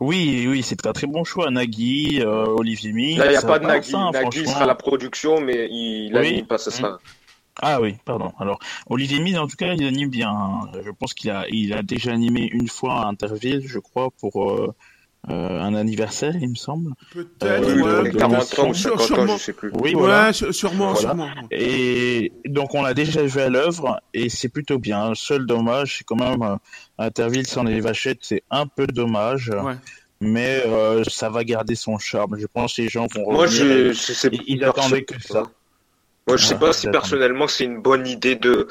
Oui, 0.00 0.46
oui, 0.48 0.62
c'est 0.62 0.86
un 0.86 0.92
très 0.92 1.06
bon 1.06 1.24
choix. 1.24 1.50
Nagui, 1.50 2.20
euh, 2.20 2.44
Olivier 2.46 2.92
Mi. 2.92 3.16
Là, 3.16 3.26
il 3.26 3.30
n'y 3.30 3.36
a 3.36 3.42
pas 3.42 3.58
de 3.58 3.66
Nagui. 3.66 3.92
Nagui 4.12 4.46
sera 4.46 4.66
la 4.66 4.76
production, 4.76 5.40
mais 5.40 5.68
il 5.70 6.16
anime 6.16 6.46
pas, 6.46 6.58
ça 6.58 6.70
sera. 6.70 6.98
Ah 7.60 7.80
oui, 7.80 7.96
pardon. 8.04 8.32
Alors, 8.38 8.58
Olivier 8.88 9.20
Mine, 9.20 9.38
en 9.38 9.46
tout 9.46 9.56
cas, 9.56 9.74
il 9.74 9.84
anime 9.84 10.10
bien. 10.10 10.60
Je 10.84 10.90
pense 10.90 11.14
qu'il 11.14 11.30
a, 11.30 11.46
il 11.48 11.72
a 11.72 11.82
déjà 11.82 12.12
animé 12.12 12.48
une 12.52 12.68
fois 12.68 13.02
à 13.02 13.06
Interville, 13.06 13.62
je 13.66 13.78
crois, 13.78 14.10
pour 14.18 14.50
euh, 14.50 14.74
euh, 15.30 15.60
un 15.60 15.74
anniversaire, 15.74 16.34
il 16.40 16.50
me 16.50 16.54
semble. 16.54 16.92
Peut-être, 17.12 17.68
euh, 17.68 18.02
ouais, 18.02 18.12
40 18.12 18.58
ans 18.60 18.68
ou 18.68 18.74
50 18.74 19.10
ans, 19.12 19.36
je 19.36 19.42
sais 19.42 19.52
plus. 19.52 19.70
Oui, 19.74 19.92
voilà. 19.92 20.28
Ouais, 20.28 20.52
sûrement, 20.52 20.94
sûrement. 20.94 21.28
Et 21.50 22.32
donc, 22.46 22.74
on 22.74 22.82
l'a 22.82 22.94
déjà 22.94 23.22
vu 23.22 23.40
à 23.40 23.48
l'œuvre, 23.48 24.00
et 24.14 24.28
c'est 24.30 24.48
plutôt 24.48 24.78
bien. 24.78 25.12
Seul 25.14 25.44
dommage, 25.44 25.98
c'est 25.98 26.04
quand 26.04 26.16
même 26.16 26.42
euh, 26.42 26.56
Interville 26.98 27.46
sans 27.46 27.64
les 27.64 27.80
vachettes, 27.80 28.20
c'est 28.22 28.42
un 28.50 28.66
peu 28.66 28.86
dommage. 28.86 29.50
Ouais. 29.50 29.74
Mais 30.20 30.62
euh, 30.66 31.04
ça 31.04 31.28
va 31.28 31.44
garder 31.44 31.74
son 31.74 31.98
charme. 31.98 32.38
Je 32.38 32.46
pense 32.46 32.74
que 32.74 32.82
les 32.82 32.88
gens 32.88 33.06
vont 33.14 33.30
Moi, 33.30 33.46
je, 33.46 33.92
sais 33.92 34.30
ils 34.46 34.64
attendaient 34.64 35.04
que 35.04 35.20
ça. 35.22 35.44
Moi, 36.28 36.36
je 36.36 36.46
sais 36.46 36.58
pas 36.58 36.72
si 36.72 36.88
personnellement 36.88 37.48
c'est 37.48 37.64
une 37.64 37.80
bonne 37.80 38.06
idée 38.06 38.36
de, 38.36 38.68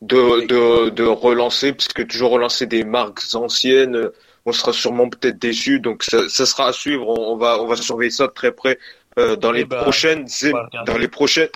de, 0.00 0.46
de, 0.46 0.90
de 0.90 1.04
relancer, 1.04 1.72
parce 1.72 1.88
que 1.88 2.02
toujours 2.02 2.30
relancer 2.30 2.66
des 2.66 2.84
marques 2.84 3.22
anciennes, 3.34 4.10
on 4.46 4.52
sera 4.52 4.72
sûrement 4.72 5.08
peut-être 5.08 5.38
déçu. 5.38 5.80
Donc 5.80 6.04
ça, 6.04 6.28
ça, 6.28 6.46
sera 6.46 6.68
à 6.68 6.72
suivre. 6.72 7.08
On, 7.08 7.36
va 7.36 7.60
on 7.60 7.66
va 7.66 7.76
surveiller 7.76 8.10
ça 8.10 8.28
de 8.28 8.32
très 8.32 8.52
près 8.52 8.78
euh, 9.18 9.36
dans, 9.36 9.52
les 9.52 9.64
bah, 9.64 9.82
prochaines, 9.82 10.24
dans 10.24 10.48
les 10.48 10.52
prochaines 10.52 10.84
dans 10.86 10.98
les 10.98 11.08
prochaines 11.08 11.48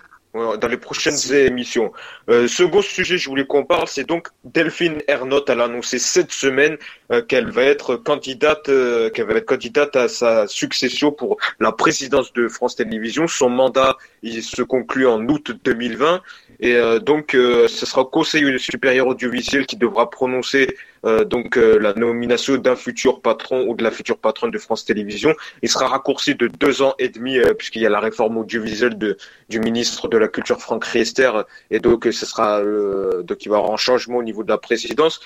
émissions. 1.33 1.93
Euh, 2.29 2.49
second 2.49 2.83
sujet, 2.83 3.19
je 3.19 3.29
voulais 3.29 3.47
qu'on 3.47 3.65
parle, 3.65 3.87
c'est 3.89 4.05
donc 4.05 4.29
Delphine 4.45 5.01
Ernotte. 5.07 5.49
Elle 5.49 5.61
a 5.61 5.65
annoncé 5.65 5.99
cette 5.99 6.33
semaine 6.33 6.77
euh, 7.13 7.23
qu'elle 7.23 7.51
va 7.51 7.63
être 7.63 7.97
candidate, 7.97 8.69
euh, 8.69 9.11
qu'elle 9.11 9.27
va 9.27 9.35
être 9.35 9.47
candidate 9.47 9.95
à 9.97 10.09
sa 10.09 10.47
succession 10.47 11.13
pour 11.13 11.37
la 11.61 11.71
présidence 11.73 12.33
de 12.33 12.49
France 12.49 12.77
Télévisions. 12.77 13.27
Son 13.27 13.49
mandat, 13.49 13.97
il 14.23 14.43
se 14.43 14.63
conclut 14.63 15.07
en 15.07 15.21
août 15.29 15.53
2020, 15.65 16.23
et 16.61 16.75
euh, 16.75 16.99
donc 16.99 17.33
ce 17.33 17.87
sera 17.87 18.03
au 18.03 18.07
Conseil 18.07 18.59
supérieur 18.59 19.07
audiovisuel 19.07 19.67
qui 19.67 19.77
devra 19.77 20.11
prononcer 20.11 20.77
euh, 21.05 21.25
donc 21.25 21.57
euh, 21.57 21.79
la 21.79 21.93
nomination 21.95 22.57
d'un 22.57 22.77
futur 22.77 23.21
patron 23.21 23.67
ou 23.69 23.75
de 23.75 23.83
la 23.83 23.91
future 23.91 24.19
patronne 24.19 24.51
de 24.51 24.59
France 24.59 24.85
Télévisions. 24.85 25.35
Il 25.63 25.69
sera 25.69 25.89
raccourci 25.89 26.35
de 26.35 26.47
deux 26.47 26.83
ans 26.83 26.95
et 26.99 27.09
demi 27.09 27.39
euh, 27.39 27.55
puisqu'il 27.55 27.83
y 27.83 27.87
a 27.87 27.91
la 27.91 28.01
réforme 28.01 28.39
audiovisuelle 28.39 28.97
du 29.49 29.61
ministre 29.61 30.09
de 30.09 30.17
la 30.17 30.29
Culture 30.29 30.61
Franck 30.61 30.85
Riester 30.85 31.31
et 31.71 31.81
donc 31.81 32.05
ce 32.05 32.27
sera 32.27 32.63
donc 32.63 33.45
il 33.45 33.49
va 33.49 33.57
y 33.57 33.59
avoir 33.59 33.73
un 33.73 33.77
changement 33.77 34.19
au 34.19 34.23
niveau 34.23 34.43
de 34.43 34.49
la 34.49 34.59
présidence. 34.59 35.21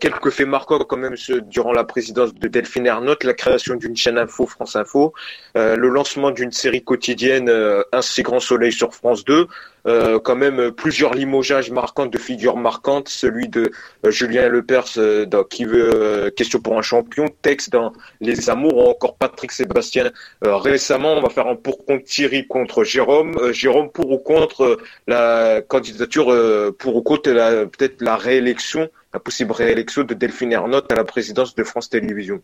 quelques 0.00 0.30
faits 0.30 0.46
marquants 0.46 0.78
quand 0.80 0.96
même 0.96 1.14
durant 1.46 1.72
la 1.72 1.84
présidence 1.84 2.34
de 2.34 2.48
Delphine 2.48 2.86
Ernotte, 2.86 3.24
la 3.24 3.34
création 3.34 3.74
d'une 3.76 3.96
chaîne 3.96 4.18
info 4.18 4.46
France 4.46 4.76
Info, 4.76 5.12
le 5.54 5.88
lancement 5.88 6.30
d'une 6.30 6.52
série 6.52 6.82
quotidienne 6.82 7.50
Un 7.92 8.02
si 8.02 8.22
grand 8.22 8.40
soleil 8.40 8.72
sur 8.72 8.94
France 8.94 9.24
2, 9.24 9.46
euh, 9.86 10.18
quand 10.18 10.36
même 10.36 10.70
plusieurs 10.72 11.14
limogeages 11.14 11.70
marquants 11.70 12.06
de 12.06 12.18
figures 12.18 12.56
marquantes, 12.56 13.08
celui 13.08 13.48
de 13.48 13.70
euh, 14.04 14.10
Julien 14.10 14.48
Lepers 14.48 14.98
euh, 14.98 15.26
qui 15.48 15.64
veut 15.64 16.30
question 16.36 16.60
pour 16.60 16.78
un 16.78 16.82
champion, 16.82 17.26
texte 17.42 17.70
dans 17.70 17.92
Les 18.20 18.50
Amours, 18.50 18.76
ou 18.76 18.90
encore 18.90 19.16
Patrick 19.16 19.52
Sébastien 19.52 20.10
récemment. 20.42 21.14
On 21.14 21.22
va 21.22 21.30
faire 21.30 21.46
un 21.46 21.56
pour 21.56 21.84
contre 21.84 22.04
Thierry 22.04 22.46
contre 22.46 22.84
Jérôme, 22.84 23.52
Jérôme 23.52 23.90
pour 23.90 24.10
ou 24.10 24.18
contre 24.18 24.78
la 25.06 25.62
candidature, 25.62 26.34
pour 26.78 26.96
ou 26.96 27.02
contre 27.02 27.30
peut-être 27.66 28.02
la 28.02 28.16
réélection, 28.16 28.88
la 29.12 29.20
possible 29.20 29.52
réélection 29.52 30.04
de 30.04 30.14
Delphine 30.14 30.52
Ernotte 30.52 30.90
à 30.92 30.94
la 30.94 31.04
présidence 31.04 31.54
de 31.54 31.64
France 31.64 31.88
Télévisions. 31.90 32.42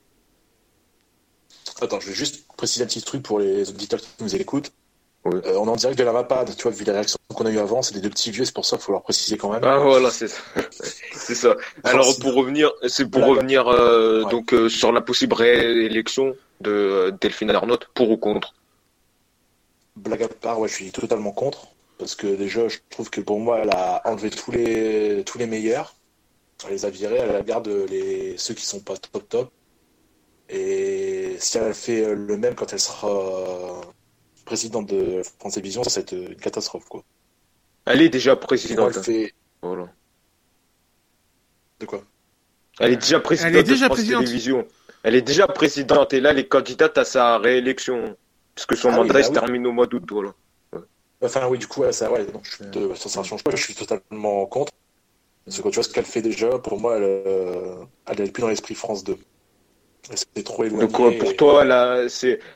Attends, 1.81 2.01
je 2.01 2.09
vais 2.09 2.15
juste 2.15 2.47
préciser 2.57 2.85
un 2.85 2.87
petit 2.87 3.03
truc 3.03 3.23
pour 3.23 3.39
les 3.39 3.69
auditeurs 3.69 4.01
qui 4.01 4.09
nous 4.21 4.35
écoutent. 4.35 4.73
Euh, 5.35 5.57
on 5.57 5.67
est 5.67 5.71
en 5.71 5.77
direct 5.77 5.99
de 5.99 6.05
la 6.05 6.13
Rapade, 6.13 6.55
tu 6.57 6.63
vois, 6.63 6.73
vu 6.73 6.85
la 6.85 6.93
réaction 6.93 7.19
qu'on 7.35 7.47
a 7.47 7.51
eu 7.51 7.59
avant, 7.59 7.83
c'est 7.83 7.95
des 7.95 8.01
deux 8.01 8.11
petits 8.11 8.31
vieux, 8.31 8.45
c'est 8.45 8.55
pour 8.55 8.65
ça 8.65 8.77
qu'il 8.77 8.85
faut 8.85 8.93
leur 8.93 9.03
préciser 9.03 9.37
quand 9.37 9.51
même. 9.51 9.63
Ah 9.65 9.79
voilà, 9.79 10.11
c'est 10.11 10.29
ça. 10.29 10.41
c'est 11.13 11.35
ça. 11.35 11.55
Alors 11.85 12.19
pour 12.19 12.35
revenir, 12.35 12.73
c'est 12.89 13.09
pour 13.09 13.25
revenir 13.25 13.69
euh, 13.69 14.25
donc 14.25 14.55
euh, 14.55 14.69
sur 14.69 14.93
la 14.93 15.01
possible 15.01 15.35
réélection 15.35 16.37
de 16.61 17.15
Delphine 17.21 17.51
Arnaud, 17.51 17.79
pour 17.95 18.11
ou 18.11 18.17
contre? 18.17 18.55
Blague 19.97 20.25
à 20.25 20.29
part, 20.29 20.61
ouais, 20.61 20.69
je 20.69 20.75
suis 20.75 20.91
totalement 20.91 21.33
contre, 21.33 21.69
parce 21.99 22.15
que 22.15 22.27
déjà, 22.27 22.69
je 22.69 22.79
trouve 22.91 23.11
que 23.11 23.21
pour 23.21 23.41
moi, 23.41 23.61
elle 23.63 23.71
a 23.71 24.03
enlevé 24.05 24.31
tous 24.31 24.51
les 24.51 25.23
tous 25.25 25.39
les 25.39 25.47
meilleurs, 25.47 25.95
elle 26.65 26.73
les 26.73 26.85
a 26.85 26.91
virés, 26.91 27.17
elle 27.17 27.45
garde 27.45 27.69
les 27.69 28.37
ceux 28.37 28.55
qui 28.55 28.65
sont 28.65 28.81
pas 28.81 28.97
top 28.97 29.29
top, 29.29 29.51
et 30.49 31.37
si 31.39 31.59
elle 31.59 31.75
fait 31.75 32.15
le 32.15 32.37
même 32.37 32.55
quand 32.55 32.73
elle 32.73 32.81
sera 32.81 33.83
présidente 34.47 34.87
de 34.87 35.23
France 35.39 35.55
Télévisions, 35.55 35.85
ça 35.85 36.01
va 36.01 36.03
être 36.03 36.13
une 36.13 36.37
catastrophe, 36.37 36.89
quoi. 36.89 37.05
Elle 37.85 38.01
est 38.01 38.09
déjà 38.09 38.35
présidente. 38.37 38.93
Elle 38.97 39.03
fait... 39.03 39.35
Voilà. 39.61 39.89
De 41.81 41.87
quoi? 41.87 42.03
Elle 42.81 42.93
est 42.93 42.97
déjà 42.97 43.21
présidente 43.21 43.67
de 43.67 43.75
France 43.75 43.99
Télévisions. 43.99 44.67
Elle 45.03 45.15
est 45.15 45.23
déjà 45.23 45.47
présidente 45.47 46.15
et 46.15 46.21
là, 46.21 46.31
elle 46.31 46.39
est 46.39 46.49
candidate 46.49 46.97
à 46.97 47.05
sa 47.05 47.39
réélection. 47.39 48.17
Parce 48.55 48.67
que 48.67 48.75
son 48.75 48.89
ah 48.89 48.97
mandat 48.97 49.13
bah 49.13 49.23
se 49.23 49.33
termine 49.33 49.67
au 49.67 49.73
mois 49.73 49.87
d'août, 49.87 50.03
voilà. 50.11 50.33
Enfin, 51.23 51.47
oui, 51.49 51.59
du 51.59 51.67
coup, 51.67 51.85
ça, 51.93 52.11
ouais, 52.11 52.27
non, 52.33 52.41
je, 52.43 52.95
ça, 52.95 53.23
change 53.23 53.45
pas, 53.45 53.51
je 53.55 53.63
suis 53.63 53.75
totalement 53.75 54.47
contre. 54.47 54.73
Parce 55.45 55.59
que 55.59 55.63
quand 55.63 55.71
tu 55.71 55.75
vois 55.77 55.85
ce 55.85 55.91
qu'elle 55.91 56.05
fait 56.05 56.23
déjà, 56.23 56.59
pour 56.59 56.81
moi, 56.81 56.97
elle, 56.97 57.05
euh, 57.05 57.75
elle 58.07 58.21
est 58.21 58.33
plus 58.33 58.41
dans 58.41 58.49
l'esprit 58.49 58.75
France 58.75 59.05
2. 59.05 59.17
C'est 60.15 60.45
trop 60.45 60.65
éloigné. 60.65 60.89
Donc, 60.89 61.19
pour 61.19 61.37
toi, 61.37 61.63
elle 61.63 61.73
a, 61.73 62.07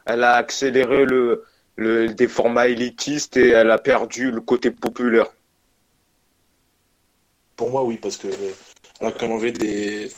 elle 0.07 0.24
a 0.24 0.33
accéléré 0.35 1.05
le, 1.05 1.44
le, 1.81 2.09
des 2.09 2.29
formats 2.29 2.69
élitistes 2.69 3.37
et 3.37 3.49
elle 3.49 3.71
a 3.71 3.79
perdu 3.79 4.31
le 4.31 4.40
côté 4.40 4.71
populaire. 4.71 5.27
Pour 7.57 7.71
moi, 7.71 7.83
oui, 7.85 7.99
parce 8.01 8.16
que 8.16 8.29
elle 9.01 9.07
a 9.07 9.12
quand 9.12 9.23
même 9.23 9.33
enlevé 9.33 9.53
des, 9.53 10.11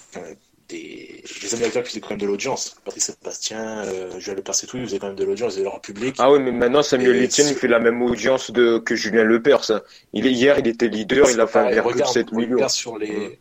des, 0.69 1.23
des 1.41 1.55
Américains 1.55 1.83
qui 1.83 1.91
faisaient 1.91 2.01
quand 2.01 2.11
même 2.11 2.19
de 2.19 2.27
l'audience. 2.27 2.77
Patrick 2.85 3.03
Sébastien, 3.03 3.85
euh, 3.85 4.19
Julien 4.19 4.37
Lepers 4.37 4.65
et 4.65 4.67
tout, 4.67 4.77
ils 4.77 4.87
faisaient 4.87 4.99
quand 4.99 5.07
même 5.07 5.17
de 5.17 5.25
l'audience, 5.25 5.53
ils 5.53 5.57
faisaient 5.59 5.65
leur 5.65 5.81
public. 5.81 6.17
Ah 6.19 6.33
oui, 6.33 6.41
mais 6.41 6.51
maintenant 6.51 6.83
Samuel 6.83 7.23
Etienne, 7.23 7.49
il 7.49 7.55
fait 7.55 7.69
la 7.69 7.79
même 7.79 8.03
audience 8.03 8.51
de, 8.51 8.79
que 8.79 8.97
Julien 8.97 9.23
Lepers. 9.23 9.83
Il, 10.13 10.27
hier, 10.27 10.59
il 10.59 10.67
était 10.67 10.89
leader, 10.89 11.31
il 11.31 11.41
a 11.41 11.47
fait 11.47 11.61
1,7 11.61 12.35
million. 12.35 12.69
Sur 12.69 12.99
les... 12.99 13.39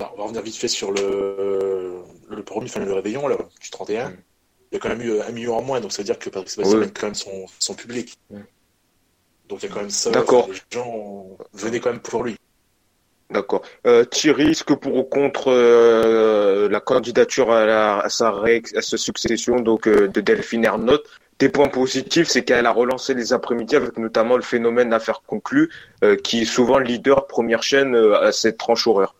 on 0.00 0.02
va 0.02 0.22
revenir 0.24 0.42
vite 0.42 0.56
fait 0.56 0.68
sur 0.68 0.90
le, 0.90 1.98
le 2.28 2.42
premier, 2.42 2.66
enfin, 2.66 2.84
le 2.84 2.92
réveillon, 2.92 3.28
là, 3.28 3.36
du 3.60 3.70
31 3.70 4.12
il 4.70 4.76
y 4.76 4.78
a 4.78 4.80
quand 4.80 4.88
même 4.88 5.02
eu 5.02 5.20
un 5.20 5.30
million 5.32 5.56
en 5.56 5.62
moins, 5.62 5.80
donc 5.80 5.92
ça 5.92 5.98
veut 6.02 6.06
dire 6.06 6.18
que 6.18 6.30
Patrick 6.30 6.50
Sébastien 6.50 6.82
a 6.82 6.86
quand 6.86 7.06
même 7.08 7.14
son, 7.14 7.46
son 7.58 7.74
public. 7.74 8.16
Donc 9.48 9.62
il 9.62 9.68
y 9.68 9.72
a 9.72 9.74
quand 9.74 9.80
même 9.80 9.90
ça. 9.90 10.10
D'accord. 10.10 10.48
Les 10.48 10.60
gens 10.70 11.26
venaient 11.52 11.80
quand 11.80 11.90
même 11.90 12.00
pour 12.00 12.22
lui. 12.22 12.36
D'accord. 13.30 13.62
Euh, 13.86 14.04
Thierry, 14.04 14.50
est-ce 14.50 14.64
que 14.64 14.74
pour 14.74 14.96
ou 14.96 15.04
contre 15.04 15.52
euh, 15.52 16.68
la 16.68 16.80
candidature 16.80 17.52
à, 17.52 17.64
la, 17.64 17.98
à 17.98 18.08
sa, 18.08 18.28
à 18.30 18.82
sa 18.82 18.96
succession 18.96 19.60
donc 19.60 19.86
euh, 19.86 20.08
de 20.08 20.20
Delphine 20.20 20.64
Ernotte, 20.64 21.06
des 21.38 21.48
points 21.48 21.68
positifs, 21.68 22.28
c'est 22.28 22.44
qu'elle 22.44 22.66
a 22.66 22.72
relancé 22.72 23.14
les 23.14 23.32
après-midi 23.32 23.74
avec 23.74 23.98
notamment 23.98 24.36
le 24.36 24.42
phénomène 24.42 24.92
affaire 24.92 25.22
conclue, 25.26 25.70
euh, 26.04 26.16
qui 26.16 26.42
est 26.42 26.44
souvent 26.44 26.78
leader 26.78 27.26
première 27.26 27.62
chaîne 27.62 27.94
à 27.96 28.30
cette 28.30 28.58
tranche 28.58 28.86
horaire. 28.86 29.14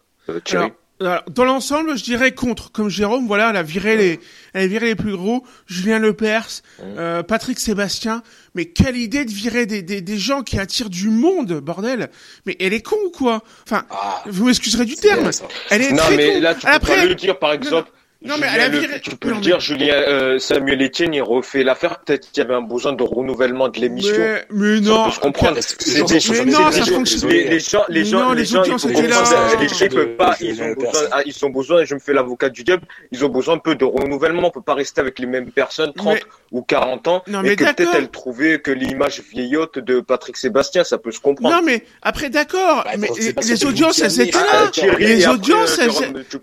Thierry 0.45 0.73
dans 1.01 1.45
l'ensemble, 1.45 1.97
je 1.97 2.05
dirais 2.05 2.33
contre. 2.33 2.73
Comme 2.73 2.89
Jérôme, 2.89 3.27
voilà, 3.27 3.51
elle 3.51 3.57
a 3.57 3.63
viré 3.63 3.97
les, 3.97 4.21
elle 4.53 4.65
a 4.65 4.67
viré 4.67 4.87
les 4.87 4.95
plus 4.95 5.17
gros. 5.17 5.45
Julien 5.67 5.99
Lepers, 5.99 6.63
euh, 6.83 7.23
Patrick 7.23 7.59
Sébastien. 7.59 8.23
Mais 8.55 8.67
quelle 8.67 8.97
idée 8.97 9.25
de 9.25 9.31
virer 9.31 9.67
des, 9.67 9.83
des, 9.83 10.01
des, 10.01 10.19
gens 10.19 10.43
qui 10.43 10.59
attirent 10.59 10.91
du 10.91 11.09
monde, 11.09 11.61
bordel. 11.61 12.11
Mais 12.47 12.57
elle 12.61 12.75
est 12.75 12.83
con 12.83 12.97
ou 13.07 13.11
quoi? 13.11 13.43
Enfin, 13.67 13.85
ah, 13.91 14.23
vous 14.27 14.47
m'excuserez 14.47 14.85
du 14.85 14.97
terme. 14.97 15.31
Elle 15.71 15.83
est 15.83 15.93
non, 15.93 16.03
très 16.03 16.17
mais 16.17 16.35
con. 16.35 16.41
là, 16.41 16.55
tu 16.55 16.61
peux 16.67 16.73
Après, 16.73 16.97
pas 16.97 17.07
le 17.07 17.15
dire, 17.15 17.39
par 17.39 17.53
exemple. 17.53 17.91
Non, 18.23 18.35
mais 18.39 18.49
elle 18.55 18.61
a 18.61 18.69
viré... 18.69 19.01
tu 19.01 19.17
peux 19.17 19.31
le 19.31 19.41
dire, 19.41 19.61
Julien, 19.61 19.95
euh, 19.95 20.39
Samuel 20.39 20.83
Etienne, 20.83 21.15
il 21.15 21.23
refait 21.23 21.65
l'affaire. 21.65 22.01
Peut-être 22.01 22.31
qu'il 22.31 22.43
y 22.43 22.47
avait 22.47 22.55
un 22.55 22.61
besoin 22.61 22.93
de 22.93 23.03
renouvellement 23.03 23.71
de 23.71 23.81
l'émission. 23.81 24.15
Mais, 24.19 24.45
mais 24.51 24.81
non. 24.81 24.97
Ça 24.97 25.05
peut 25.05 25.11
se 25.15 25.21
comprendre. 25.21 25.59
C'est 25.61 26.05
des 26.05 26.21
choses. 26.21 26.43
Mais 26.45 26.53
non, 26.53 26.71
ça 26.71 26.85
fonctionne. 26.85 27.31
Les, 27.31 27.49
les 27.49 27.61
gens, 27.61 27.83
les 27.89 28.05
gens, 28.05 28.33
les 28.35 28.45
gens, 28.45 28.63
ils 28.65 29.81
Les 29.81 29.89
peuvent 29.89 30.17
pas, 30.17 30.37
ils 30.41 30.63
ont 30.63 30.75
besoin, 30.75 31.09
ah, 31.13 31.23
ils 31.25 31.45
ont 31.47 31.51
besoin, 31.51 31.85
je 31.85 31.95
me 31.95 32.01
fais 32.01 32.13
l'avocat 32.13 32.51
du 32.51 32.63
diable, 32.63 32.83
ils 33.11 33.25
ont 33.25 33.31
besoin 33.31 33.55
un 33.55 33.59
peu 33.59 33.75
de 33.75 33.87
renouvellement. 33.87 34.49
On 34.49 34.51
peut 34.51 34.61
pas 34.61 34.75
rester 34.75 35.01
avec 35.01 35.19
les 35.19 35.27
mêmes 35.27 35.51
personnes 35.51 35.93
30 35.95 36.19
ou 36.53 36.61
40 36.61 37.09
ans. 37.09 37.23
Non, 37.27 37.41
mais 37.41 37.53
et 37.53 37.57
que 37.57 37.65
peut-être 37.65 37.95
elle 37.95 38.11
trouvait 38.11 38.61
que 38.61 38.71
l'image 38.71 39.23
vieillotte 39.33 39.79
de 39.79 40.01
Patrick 40.01 40.37
Sébastien, 40.37 40.85
ça 40.85 40.99
peut 40.99 41.13
se 41.13 41.21
comprendre. 41.21 41.57
Non, 41.57 41.63
mais 41.65 41.85
après, 42.03 42.29
d'accord. 42.29 42.85
Bah, 42.85 42.91
mais 42.99 43.09
les 43.47 43.65
audiences, 43.65 44.01
elles 44.01 44.21
étaient 44.21 44.37
là. 44.37 44.71
Les 44.99 45.27
audiences, 45.27 45.81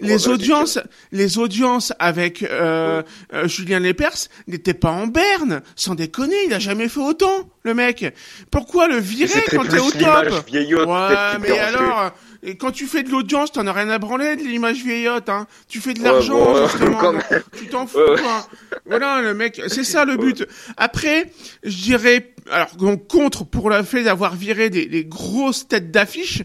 les 0.01 0.27
audiences, 0.27 0.79
les 1.11 1.37
audiences 1.37 1.66
avec 1.99 2.43
euh, 2.43 3.03
euh, 3.34 3.47
Julien 3.47 3.80
Lepers 3.80 4.27
n'était 4.47 4.73
pas 4.73 4.91
en 4.91 5.08
berne. 5.08 5.62
Sans 5.75 5.95
déconner, 5.95 6.36
il 6.45 6.53
a 6.53 6.60
jamais 6.60 6.89
fait 6.89 6.99
autant, 6.99 7.49
le 7.63 7.73
mec. 7.73 8.13
Pourquoi 8.51 8.88
le 8.88 8.97
virer 8.97 9.43
quand 9.49 9.67
t'es 9.67 9.80
au 9.80 9.91
top 9.91 10.49
Ouais, 10.51 11.38
mais 11.41 11.60
alors, 11.60 12.12
et 12.43 12.56
quand 12.56 12.71
tu 12.71 12.86
fais 12.86 13.03
de 13.03 13.10
l'audience, 13.10 13.51
t'en 13.51 13.67
as 13.67 13.73
rien 13.73 13.89
à 13.89 13.97
branler 13.97 14.36
de 14.36 14.43
l'image 14.43 14.84
vieillotte, 14.84 15.30
hein. 15.30 15.47
Tu 15.67 15.80
fais 15.80 15.93
de 15.93 16.03
l'argent, 16.03 16.67
justement. 16.67 17.13
Tu 17.58 17.67
t'en 17.67 17.88
fous, 17.88 17.99
quoi. 18.06 18.47
Voilà, 18.86 19.21
le 19.21 19.34
mec, 19.34 19.62
c'est 19.67 19.84
ça 19.84 20.06
le 20.06 20.17
but. 20.17 20.45
Après, 20.77 21.32
je 21.63 21.75
dirais, 21.75 22.34
alors, 22.51 22.75
donc, 22.77 23.08
contre 23.08 23.45
pour 23.45 23.69
le 23.69 23.84
fait 23.84 24.03
d'avoir 24.03 24.36
viré 24.36 24.69
des, 24.69 24.86
des 24.86 25.06
grosses 25.06 25.67
têtes 25.67 25.91
d'affiche, 25.91 26.43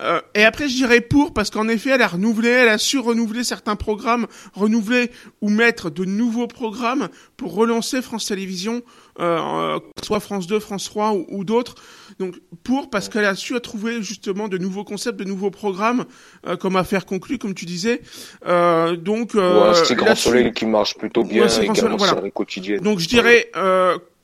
euh, 0.00 0.20
et 0.34 0.44
après, 0.44 0.68
je 0.68 0.74
dirais 0.74 1.00
pour, 1.00 1.32
parce 1.32 1.50
qu'en 1.50 1.68
effet, 1.68 1.90
elle 1.90 2.02
a 2.02 2.08
renouvelé, 2.08 2.48
elle 2.48 2.68
a 2.68 2.78
su 2.78 2.98
renouveler 2.98 3.44
certains 3.44 3.76
programmes, 3.76 4.26
renouveler 4.52 5.10
ou 5.40 5.48
mettre 5.48 5.90
de 5.90 6.04
nouveaux 6.04 6.46
programmes 6.46 7.08
pour 7.36 7.54
relancer 7.54 8.02
France 8.02 8.26
Télévisions, 8.26 8.82
euh, 9.20 9.78
soit 10.02 10.20
France 10.20 10.46
2, 10.46 10.60
France 10.60 10.84
3 10.84 11.14
ou, 11.28 11.44
d'autres. 11.44 11.76
Donc 12.18 12.36
pour, 12.62 12.90
parce 12.90 13.08
qu'elle 13.08 13.24
a 13.24 13.34
su 13.34 13.58
trouver 13.60 14.02
justement 14.02 14.48
de 14.48 14.58
nouveaux 14.58 14.84
concepts, 14.84 15.18
de 15.18 15.24
nouveaux 15.24 15.50
programmes, 15.50 16.04
euh, 16.46 16.56
comme 16.56 16.76
affaire 16.76 17.06
conclue, 17.06 17.38
comme 17.38 17.54
tu 17.54 17.64
disais. 17.64 18.02
Euh, 18.46 18.96
donc, 18.96 19.34
euh, 19.34 19.72
c'est 19.84 19.94
Grand 19.94 20.14
Soleil 20.14 20.52
qui 20.52 20.66
marche 20.66 20.96
plutôt 20.96 21.24
bien, 21.24 21.46
ouais, 21.46 21.64
également 21.64 21.96
voilà. 21.96 22.30
quotidienne. 22.30 22.80
Donc 22.80 22.98
je 22.98 23.08
dirais 23.08 23.50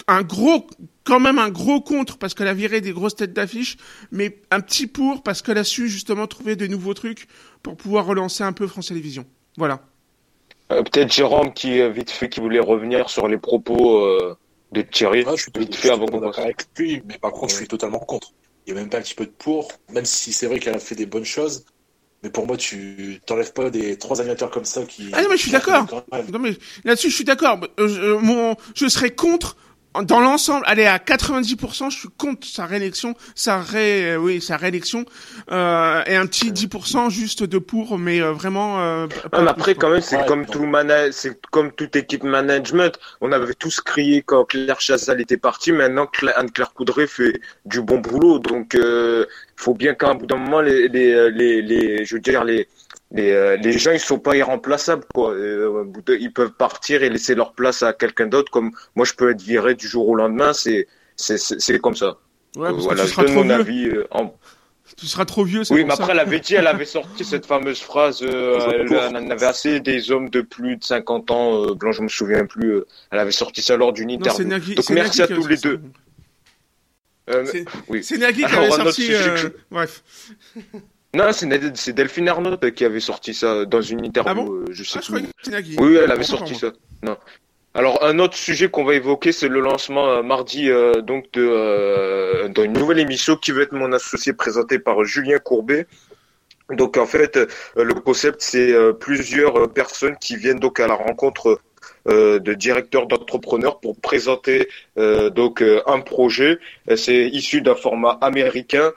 un 0.09 0.23
gros 0.23 0.67
quand 1.05 1.21
même 1.21 1.39
un 1.39 1.51
gros 1.51 1.81
contre 1.81 2.19
parce 2.19 2.35
qu'elle 2.35 2.49
a 2.49 2.55
viré 2.55 2.81
des 2.81 2.93
grosses 2.93 3.17
têtes 3.17 3.33
d'affiche, 3.33 3.77
mais 4.11 4.39
un 4.51 4.61
petit 4.61 4.87
pour 4.87 5.23
parce 5.23 5.43
qu'elle 5.43 5.59
a 5.59 5.65
su 5.65 5.89
justement 5.89 6.27
trouver 6.27 6.57
de 6.57 6.67
nouveaux 6.67 6.95
trucs 6.95 7.27
pour 7.63 7.77
pouvoir 7.77 8.07
relancer 8.07 8.45
un 8.45 8.53
peu 8.53 8.67
France 8.67 8.89
Télévisions. 8.89 9.27
Voilà. 9.57 9.81
Euh, 10.71 10.83
peut-être 10.83 11.13
Jérôme 11.13 11.53
qui 11.53 11.81
euh, 11.81 11.91
vite 11.91 12.11
fait 12.11 12.29
qui 12.29 12.41
voulait 12.41 12.61
revenir 12.61 13.11
sur 13.11 13.29
les 13.29 13.39
propos 13.39 13.99
euh, 13.99 14.37
de 14.71 14.83
Thierry. 14.83 15.25
je 15.37 15.43
suis 15.43 15.53
vite 15.57 15.75
fait 15.75 15.91
avant 15.91 16.07
qu'on 16.07 16.23
avec 16.31 16.67
lui, 16.77 17.03
mais 17.07 17.19
par 17.19 17.33
contre 17.33 17.51
je 17.51 17.57
suis 17.57 17.69
totalement 17.69 17.99
contre. 17.99 18.33
Il 18.67 18.75
y 18.75 18.77
a 18.77 18.81
même 18.81 18.89
pas 18.89 18.99
un 18.99 19.03
petit 19.03 19.15
peu 19.15 19.27
de 19.27 19.33
pour, 19.33 19.73
même 19.93 20.05
si 20.05 20.33
c'est 20.33 20.47
vrai 20.47 20.61
qu'elle 20.61 20.77
a 20.77 20.79
fait 20.79 20.95
des 20.95 21.07
bonnes 21.07 21.25
choses. 21.25 21.65
Mais 22.23 22.31
pour 22.31 22.47
moi, 22.47 22.57
tu 22.57 23.21
t'enlèves 23.27 23.53
pas 23.53 23.69
des 23.69 23.99
trois 23.99 24.21
animateurs 24.21 24.53
comme 24.53 24.65
ça 24.65 24.85
qui. 24.85 25.11
Ah 25.13 25.23
non, 25.23 25.29
mais 25.29 25.37
je 25.37 25.43
suis 25.43 25.51
d'accord. 25.51 25.85
Non, 26.33 26.39
mais 26.39 26.57
là-dessus, 26.85 27.11
je 27.11 27.17
suis 27.17 27.25
d'accord. 27.25 27.59
mon, 27.79 28.55
je 28.77 28.87
serais 28.87 29.11
contre 29.11 29.57
dans 30.01 30.21
l'ensemble, 30.21 30.65
allez 30.67 30.87
à 30.87 30.99
90%, 30.99 31.91
je 31.91 31.99
suis 31.99 32.09
contre 32.17 32.47
sa 32.47 32.65
réélection, 32.65 33.15
sa 33.35 33.61
ré, 33.61 34.13
euh, 34.13 34.17
oui, 34.17 34.41
sa 34.41 34.57
réélection, 34.57 35.05
euh, 35.51 36.03
et 36.07 36.17
un 36.17 36.27
petit 36.27 36.51
10% 36.51 37.11
juste 37.11 37.43
de 37.43 37.59
pour, 37.59 37.99
mais 37.99 38.21
euh, 38.23 38.33
vraiment. 38.33 38.81
Euh, 38.81 39.07
mais 39.33 39.49
après, 39.49 39.75
quand 39.75 39.91
même, 39.91 40.01
c'est 40.01 40.25
comme 40.27 40.47
tout 40.47 40.65
manage, 40.65 41.13
c'est 41.13 41.39
comme 41.51 41.73
toute 41.73 41.97
équipe 41.97 42.23
management. 42.23 42.99
On 43.21 43.33
avait 43.33 43.55
tous 43.55 43.81
crié 43.81 44.23
quand 44.23 44.45
Claire 44.45 44.81
Chazal 44.81 45.21
était 45.21 45.37
partie. 45.37 45.73
Maintenant, 45.73 46.09
Anne-Claire 46.37 46.73
Coudray 46.73 47.07
fait 47.07 47.41
du 47.67 47.83
bon 47.83 47.99
boulot, 47.99 48.39
donc 48.39 48.75
il 48.75 49.27
faut 49.57 49.75
bien 49.75 49.95
qu'à 49.95 50.09
un 50.09 50.15
bout 50.15 50.27
d'un 50.27 50.37
moment, 50.37 50.61
les, 50.61 50.89
les, 50.89 51.31
les, 51.31 51.63
les, 51.63 52.05
je 52.05 52.15
veux 52.15 52.21
dire 52.21 52.45
les 52.45 52.67
les, 53.13 53.31
euh, 53.31 53.57
les 53.57 53.73
gens 53.79 53.93
ils 53.93 54.01
sont 54.01 54.19
pas 54.19 54.37
irremplaçables 54.37 55.05
quoi. 55.15 55.33
Euh, 55.33 55.85
ils 56.09 56.33
peuvent 56.33 56.53
partir 56.53 57.03
et 57.03 57.11
laisser 57.11 57.35
leur 57.35 57.53
place 57.53 57.83
à 57.83 57.93
quelqu'un 57.93 58.27
d'autre. 58.27 58.51
Comme 58.51 58.73
moi 58.95 59.05
je 59.05 59.15
peux 59.15 59.31
être 59.31 59.43
viré 59.43 59.75
du 59.75 59.87
jour 59.87 60.09
au 60.09 60.15
lendemain, 60.15 60.53
c'est 60.53 60.89
c'est 61.17 61.39
c'est 61.39 61.79
comme 61.79 61.97
ça. 61.97 62.17
Ouais, 62.57 62.71
parce 62.71 62.83
voilà, 62.83 63.03
que 63.03 63.09
tu 63.09 63.15
seras 63.15 63.25
trop 63.25 63.45
mon 63.45 63.45
vieux. 63.45 63.53
avis 63.53 63.91
en... 64.11 64.35
Tu 64.99 65.07
seras 65.07 65.25
trop 65.25 65.45
vieux. 65.45 65.63
Oui, 65.71 65.85
mais 65.85 65.93
après, 65.95 66.13
elle 66.13 66.19
avait 66.19 66.41
dit, 66.41 66.55
elle 66.55 66.67
avait 66.67 66.85
sorti 66.85 67.25
cette 67.25 67.47
fameuse 67.47 67.81
phrase. 67.81 68.23
elle, 68.23 68.95
en 68.95 69.31
avait 69.31 69.47
assez 69.47 69.81
des 69.81 70.11
hommes 70.11 70.29
de 70.29 70.43
plus 70.43 70.77
de 70.77 70.85
50 70.85 71.31
ans. 71.31 71.75
blanc, 71.75 71.93
je 71.93 72.03
me 72.03 72.09
souviens 72.09 72.45
plus. 72.45 72.83
elle 73.11 73.19
avait 73.19 73.33
sorti 73.33 73.63
ça 73.63 73.77
lors 73.77 73.95
d'une 73.95 74.11
interview. 74.11 74.75
Donc 74.75 74.91
merci 74.91 75.23
à 75.23 75.29
tous 75.29 75.47
les 75.47 75.57
deux. 75.57 75.81
Euh, 77.31 77.47
oui. 77.89 78.03
C'est 78.03 78.19
Nagui 78.19 78.45
qui 78.45 78.55
avait 78.55 78.71
sorti. 78.71 79.15
Euh, 79.15 79.51
bref. 79.71 80.03
Non, 81.15 81.31
c'est 81.33 81.93
Delphine 81.93 82.29
Arnaud 82.29 82.57
qui 82.75 82.85
avait 82.85 83.01
sorti 83.01 83.35
ça 83.35 83.65
dans 83.67 83.83
une 83.83 84.05
interview. 84.05 84.31
Ah 84.31 84.35
bon 84.35 84.53
euh, 84.53 84.65
je 84.71 84.83
sais 84.83 84.99
ah, 84.99 85.03
je 85.05 85.81
Oui, 85.81 85.97
elle 85.97 86.11
avait 86.11 86.23
sorti 86.25 86.55
ça. 86.55 86.73
Non. 87.03 87.17
Alors 87.75 88.03
un 88.05 88.19
autre 88.19 88.37
sujet 88.37 88.71
qu'on 88.71 88.85
va 88.85 88.95
évoquer, 88.95 89.33
c'est 89.33 89.49
le 89.49 89.61
lancement 89.61 90.23
mardi 90.23 90.69
donc 91.03 91.31
de 91.33 92.49
d'une 92.55 92.73
nouvelle 92.73 92.99
émission 92.99 93.37
qui 93.37 93.51
va 93.53 93.63
être 93.63 93.73
mon 93.73 93.93
associé 93.93 94.33
présenté 94.33 94.79
par 94.79 95.05
Julien 95.05 95.39
Courbet. 95.39 95.87
Donc 96.71 96.97
en 96.97 97.07
fait, 97.07 97.39
le 97.77 97.95
concept 97.95 98.41
c'est 98.41 98.75
plusieurs 99.01 99.71
personnes 99.73 100.17
qui 100.19 100.37
viennent 100.37 100.61
donc 100.61 100.81
à 100.81 100.87
la 100.87 100.95
rencontre 100.95 101.49
euh, 101.49 101.61
de 102.07 102.55
directeurs 102.55 103.07
d'entrepreneurs 103.07 103.81
pour 103.81 103.97
présenter 103.97 104.69
euh, 104.99 105.31
donc 105.31 105.63
euh, 105.63 105.83
un 105.87 106.01
projet. 106.01 106.59
C'est 106.97 107.29
issu 107.29 107.63
d'un 107.63 107.75
format 107.75 108.19
américain. 108.21 108.93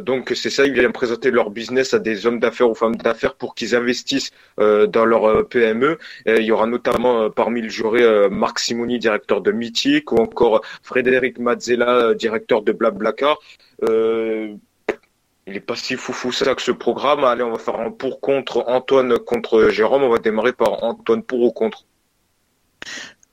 donc 0.00 0.32
c'est 0.34 0.50
ça, 0.50 0.64
ils 0.64 0.72
viennent 0.72 0.92
présenter 0.92 1.30
leur 1.30 1.50
business 1.50 1.92
à 1.92 1.98
des 1.98 2.26
hommes 2.26 2.40
d'affaires 2.40 2.70
ou 2.70 2.74
femmes 2.74 2.96
d'affaires 2.96 3.34
pour 3.34 3.54
qu'ils 3.54 3.74
investissent 3.76 4.30
dans 4.58 5.04
leur 5.04 5.46
PME. 5.48 5.98
il 6.26 6.44
y 6.44 6.52
aura 6.52 6.66
notamment 6.66 7.30
parmi 7.30 7.60
le 7.60 7.68
jury 7.68 8.02
Marc 8.30 8.58
Simoni, 8.58 8.98
directeur 8.98 9.42
de 9.42 9.52
Mythique, 9.52 10.12
ou 10.12 10.16
encore 10.16 10.62
Frédéric 10.82 11.38
Mazzella, 11.38 12.14
directeur 12.14 12.62
de 12.62 12.72
Blablacar. 12.72 13.38
il 13.82 14.58
est 15.46 15.60
pas 15.60 15.76
si 15.76 15.96
foufou 15.96 16.32
ça 16.32 16.54
que 16.54 16.62
ce 16.62 16.72
programme. 16.72 17.24
Allez, 17.24 17.42
on 17.42 17.50
va 17.52 17.58
faire 17.58 17.78
un 17.80 17.90
pour 17.90 18.20
contre 18.20 18.64
Antoine 18.66 19.18
contre 19.18 19.68
Jérôme. 19.68 20.04
On 20.04 20.08
va 20.08 20.18
démarrer 20.18 20.54
par 20.54 20.82
Antoine 20.84 21.22
pour 21.22 21.40
ou 21.42 21.52
contre. 21.52 21.84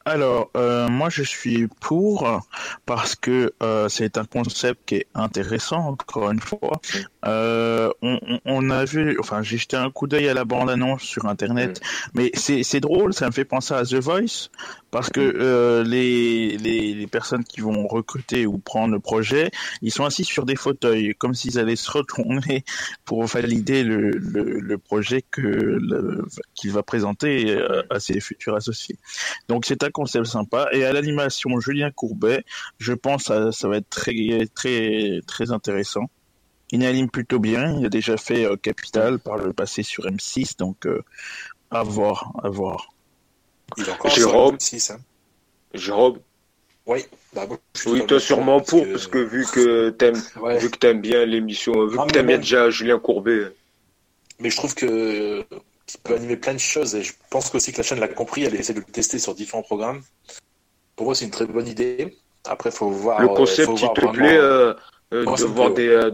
Alors, 0.05 0.49
euh, 0.57 0.87
moi 0.89 1.09
je 1.09 1.23
suis 1.23 1.67
pour 1.79 2.41
parce 2.85 3.15
que 3.15 3.53
euh, 3.61 3.87
c'est 3.89 4.17
un 4.17 4.25
concept 4.25 4.81
qui 4.87 4.95
est 4.95 5.07
intéressant, 5.13 5.87
encore 5.89 6.31
une 6.31 6.39
fois. 6.39 6.81
Euh, 7.25 7.91
on, 8.01 8.19
on, 8.45 8.69
a 8.71 8.83
vu, 8.83 9.17
enfin 9.19 9.43
j'ai 9.43 9.57
jeté 9.57 9.77
un 9.77 9.91
coup 9.91 10.07
d'œil 10.07 10.27
à 10.27 10.33
la 10.33 10.43
bande-annonce 10.43 11.03
sur 11.03 11.27
Internet, 11.27 11.79
mm. 11.79 12.09
mais 12.15 12.31
c'est 12.35 12.79
drôle, 12.79 13.13
ça 13.13 13.27
me 13.27 13.31
fait 13.31 13.45
penser 13.45 13.75
à 13.75 13.83
The 13.83 13.95
Voice, 13.95 14.49
parce 14.89 15.11
que 15.11 15.19
mm. 15.19 15.33
euh, 15.37 15.83
les, 15.83 16.57
les, 16.57 16.95
les, 16.95 17.07
personnes 17.07 17.43
qui 17.43 17.61
vont 17.61 17.87
recruter 17.87 18.47
ou 18.47 18.57
prendre 18.57 18.93
le 18.93 18.99
projet, 18.99 19.51
ils 19.83 19.91
sont 19.91 20.03
assis 20.03 20.23
sur 20.23 20.45
des 20.45 20.55
fauteuils, 20.55 21.13
comme 21.15 21.35
s'ils 21.35 21.59
allaient 21.59 21.75
se 21.75 21.91
retourner 21.91 22.63
pour 23.05 23.23
valider 23.25 23.83
le, 23.83 24.09
le, 24.09 24.59
le 24.59 24.77
projet 24.79 25.23
que 25.29 25.79
qu'il 26.55 26.71
va 26.71 26.81
présenter 26.81 27.51
euh, 27.51 27.83
à 27.91 27.99
ses 27.99 28.19
futurs 28.19 28.55
associés. 28.55 28.97
Donc 29.47 29.65
c'est 29.65 29.83
un 29.83 29.91
concept 29.91 30.25
sympa, 30.25 30.69
et 30.71 30.85
à 30.85 30.93
l'animation 30.93 31.59
Julien 31.59 31.91
Courbet, 31.91 32.43
je 32.79 32.93
pense 32.93 33.27
que 33.27 33.51
ça 33.51 33.67
va 33.67 33.77
être 33.77 33.89
très 33.89 34.47
très 34.55 35.21
très 35.27 35.51
intéressant. 35.51 36.09
Il 36.71 36.85
anime 36.85 37.09
plutôt 37.09 37.39
bien. 37.39 37.77
Il 37.77 37.85
a 37.85 37.89
déjà 37.89 38.17
fait 38.17 38.45
euh, 38.45 38.55
Capital 38.55 39.19
par 39.19 39.37
le 39.37 39.53
passé 39.53 39.83
sur 39.83 40.05
M6, 40.05 40.57
donc 40.57 40.85
euh, 40.85 41.03
à 41.69 41.83
voir, 41.83 42.31
à 42.43 42.49
voir. 42.49 42.93
Il 43.77 43.83
est 43.83 43.91
encore 43.91 44.11
Jérôme. 44.11 44.59
Sur 44.59 44.77
M6, 44.77 44.93
hein. 44.93 44.99
Jérôme. 45.73 46.19
Oui, 46.85 47.05
bah, 47.33 47.45
oui, 47.85 48.05
toi 48.07 48.19
sûrement 48.19 48.59
pour, 48.59 48.85
parce 48.87 49.07
que 49.07 49.19
vu 49.19 49.45
que 49.45 49.91
t'aimes, 49.91 50.21
vu 50.59 50.69
que 50.71 50.77
t'aimes 50.77 50.99
bien 50.99 51.25
l'émission, 51.25 51.85
vu 51.85 51.97
que 51.97 52.11
t'aimes 52.11 52.25
bien 52.25 52.37
déjà 52.37 52.69
Julien 52.69 52.97
Courbet. 52.97 53.53
Mais 54.39 54.49
je 54.49 54.57
trouve 54.57 54.73
que 54.73 55.45
qu'il 55.85 55.99
peut 56.01 56.15
animer 56.15 56.37
plein 56.37 56.53
de 56.53 56.59
choses 56.59 56.95
et 56.95 57.03
je 57.03 57.13
pense 57.29 57.53
aussi 57.53 57.71
que 57.71 57.77
la 57.77 57.83
chaîne 57.83 57.99
l'a 57.99 58.07
compris, 58.07 58.43
elle 58.43 58.55
essaie 58.55 58.73
de 58.73 58.79
le 58.79 58.85
tester 58.85 59.19
sur 59.19 59.35
différents 59.35 59.61
programmes. 59.61 60.01
Pour 60.95 61.05
moi, 61.05 61.15
c'est 61.15 61.25
une 61.25 61.31
très 61.31 61.45
bonne 61.45 61.67
idée. 61.67 62.17
Après, 62.45 62.71
faut 62.71 62.89
voir. 62.89 63.21
Le 63.21 63.27
concept, 63.27 63.71
il 63.75 63.89
te 63.93 64.07
plaît 64.07 64.37
euh, 64.37 64.73
de 65.11 65.45
voir 65.45 65.71
des, 65.71 66.11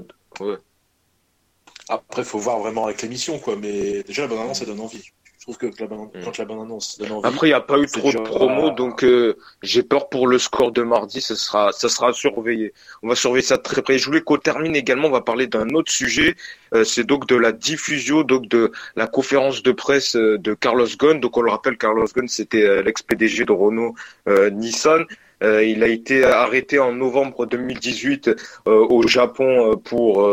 après, 1.89 2.21
il 2.21 2.25
faut 2.25 2.39
voir 2.39 2.59
vraiment 2.59 2.85
avec 2.85 3.01
l'émission, 3.01 3.39
quoi. 3.39 3.55
Mais 3.55 4.03
déjà, 4.03 4.23
la 4.23 4.27
bonne 4.27 4.39
annonce, 4.39 4.59
ça 4.59 4.65
donne 4.65 4.79
envie. 4.79 5.03
Je 5.39 5.43
trouve 5.53 5.57
que 5.57 5.67
la 5.81 5.87
quand 5.87 6.37
la 6.37 6.45
bonne 6.45 6.59
annonce 6.59 6.97
donne 6.97 7.11
envie. 7.13 7.27
Après, 7.27 7.47
il 7.47 7.51
n'y 7.51 7.55
a 7.55 7.61
pas 7.61 7.77
eu 7.77 7.85
trop 7.85 8.11
de 8.11 8.17
promos, 8.17 8.71
donc 8.71 9.05
euh, 9.05 9.37
j'ai 9.63 9.83
peur 9.83 10.09
pour 10.09 10.27
le 10.27 10.37
score 10.39 10.73
de 10.73 10.81
mardi. 10.81 11.21
Ça 11.21 11.35
sera, 11.35 11.71
ça 11.71 11.87
sera 11.87 12.11
surveillé. 12.11 12.73
On 13.03 13.07
va 13.07 13.15
surveiller 13.15 13.45
ça 13.45 13.57
très 13.57 13.81
près. 13.81 13.97
Je 13.97 14.05
voulais 14.05 14.19
qu'on 14.19 14.37
termine 14.37 14.75
également. 14.75 15.07
On 15.07 15.11
va 15.11 15.21
parler 15.21 15.47
d'un 15.47 15.69
autre 15.69 15.91
sujet. 15.91 16.35
Euh, 16.73 16.83
c'est 16.83 17.05
donc 17.05 17.27
de 17.27 17.37
la 17.37 17.53
diffusion, 17.53 18.23
donc 18.23 18.49
de 18.49 18.73
la 18.97 19.07
conférence 19.07 19.63
de 19.63 19.71
presse 19.71 20.17
euh, 20.17 20.37
de 20.37 20.53
Carlos 20.53 20.87
Ghosn. 20.99 21.21
Donc, 21.21 21.37
on 21.37 21.41
le 21.41 21.51
rappelle, 21.51 21.77
Carlos 21.77 22.07
Ghosn, 22.13 22.27
c'était 22.27 22.83
l'ex-PDG 22.83 23.45
de 23.45 23.53
Renault 23.53 23.95
Nissan. 24.51 25.05
Euh, 25.43 25.63
il 25.63 25.83
a 25.83 25.87
été 25.87 26.23
arrêté 26.23 26.79
en 26.79 26.93
novembre 26.93 27.45
2018 27.45 28.27
euh, 28.67 28.85
au 28.89 29.07
Japon 29.07 29.73
euh, 29.73 29.75
pour, 29.75 30.27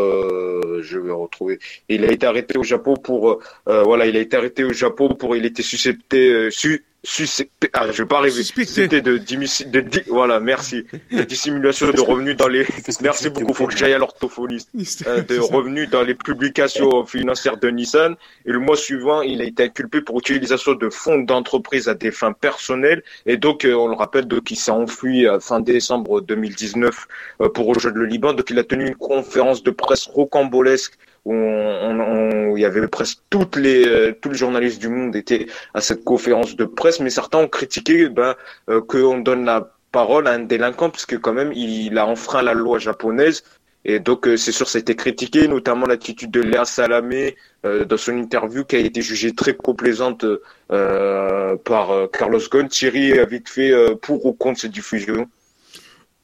je 0.83 0.99
vais 0.99 1.12
retrouver. 1.12 1.59
Il 1.88 2.05
a 2.05 2.12
été 2.12 2.27
arrêté 2.27 2.59
au 2.59 2.62
Japon 2.62 2.95
pour, 2.97 3.40
voilà, 3.67 4.07
il 4.07 4.17
a 4.17 4.21
été 4.21 4.37
arrêté 4.37 4.64
au 4.64 4.73
Japon 4.73 5.14
pour, 5.14 5.37
il 5.37 5.45
était 5.45 5.62
suscepté, 5.62 6.51
su, 6.51 6.85
suspecté, 7.05 7.69
ah, 7.75 7.93
je 7.93 8.03
vais 8.03 8.09
pas 8.09 8.19
arriver, 8.19 8.43
c'était 8.43 9.03
de, 9.03 9.19
de, 9.19 9.81
de, 9.81 10.03
voilà, 10.09 10.40
merci, 10.40 10.87
de 11.12 11.23
dissimulation 11.23 11.90
de 11.90 12.01
revenus 12.01 12.37
dans 12.37 12.49
les, 12.49 12.67
merci 13.03 13.29
beaucoup, 13.29 13.53
faut 13.53 13.67
que 13.67 13.77
j'aille 13.77 13.93
à 13.93 13.99
l'orthophoniste, 13.99 15.07
euh, 15.07 15.23
de 15.23 15.38
revenus 15.38 15.90
dans 15.90 16.03
les 16.03 16.14
publications 16.14 17.05
financières 17.05 17.59
de 17.59 17.69
Nissan. 17.69 18.17
Et 18.47 18.53
le 18.53 18.59
mois 18.59 18.77
suivant, 18.77 19.21
il 19.21 19.43
a 19.43 19.45
été 19.45 19.64
inculpé 19.64 20.01
pour 20.01 20.19
utilisation 20.19 20.73
de 20.73 20.88
fonds 20.88 21.19
d'entreprise 21.19 21.88
à 21.88 21.95
des 21.95 22.11
fins 22.11 22.33
personnelles. 22.33 23.03
Et 23.27 23.37
donc, 23.37 23.64
euh, 23.64 23.75
on 23.75 23.88
le 23.88 23.95
rappelle, 23.95 24.25
donc, 24.25 24.51
il 24.51 24.57
s'est 24.57 24.71
enfui 24.71 25.27
à 25.27 25.40
fin 25.40 25.61
décembre 25.61 26.23
2019 26.23 27.07
euh, 27.43 27.49
pour 27.51 27.67
rejoindre 27.67 27.99
le 27.99 28.07
Liban. 28.07 28.33
Donc, 28.33 28.49
il 28.49 28.59
a 28.59 28.64
tenu 28.64 28.88
une 28.88 28.97
conférence 28.97 29.62
de 29.62 29.71
presse 29.71 30.07
rocambolesque 30.07 30.95
où 31.25 32.57
il 32.57 32.61
y 32.61 32.65
avait 32.65 32.87
presque 32.89 33.19
toutes 33.31 33.57
les 33.57 33.87
euh, 33.87 34.13
tous 34.21 34.31
les 34.31 34.37
journalistes 34.37 34.81
du 34.81 34.89
monde 34.89 35.17
étaient 35.17 35.47
à 35.73 35.81
cette 35.81 36.05
conférence 36.05 36.57
de 36.57 36.65
presse, 36.65 37.01
mais 37.01 37.11
certains 37.11 37.39
ont 37.39 37.49
critiqué 37.49 38.09
ben, 38.09 38.35
euh, 38.69 38.81
qu'on 38.81 39.19
donne 39.19 39.45
la 39.45 39.71
parole 39.93 40.27
à 40.29 40.33
un 40.33 40.41
délinquant 40.41 40.91
puisque 40.91 41.19
quand 41.19 41.33
même 41.33 41.53
il 41.53 41.97
a 41.99 42.07
enfreint 42.07 42.43
la 42.43 42.53
loi 42.53 42.79
japonaise 42.79 43.45
et 43.85 44.01
donc 44.01 44.27
euh, 44.27 44.37
c'est 44.37 44.53
sûr 44.53 44.69
ça 44.69 44.79
a 44.79 44.81
été 44.81 44.97
critiqué, 44.97 45.49
notamment 45.49 45.87
l'attitude 45.87 46.31
de 46.31 46.41
Léa 46.41 46.65
Salamé 46.65 47.37
dans 47.65 47.97
son 47.97 48.19
interview 48.19 48.65
qui 48.65 48.77
a 48.77 48.81
été 48.81 49.01
jugée 49.01 49.35
très 49.35 49.55
complaisante 49.55 50.27
par 50.69 52.11
Carlos 52.13 52.41
Ghosn. 52.51 52.69
Thierry 52.69 53.19
a 53.19 53.25
vite 53.25 53.49
fait 53.49 53.73
pour 54.03 54.27
ou 54.27 54.35
contre 54.35 54.61
cette 54.61 54.73
diffusion? 54.73 55.27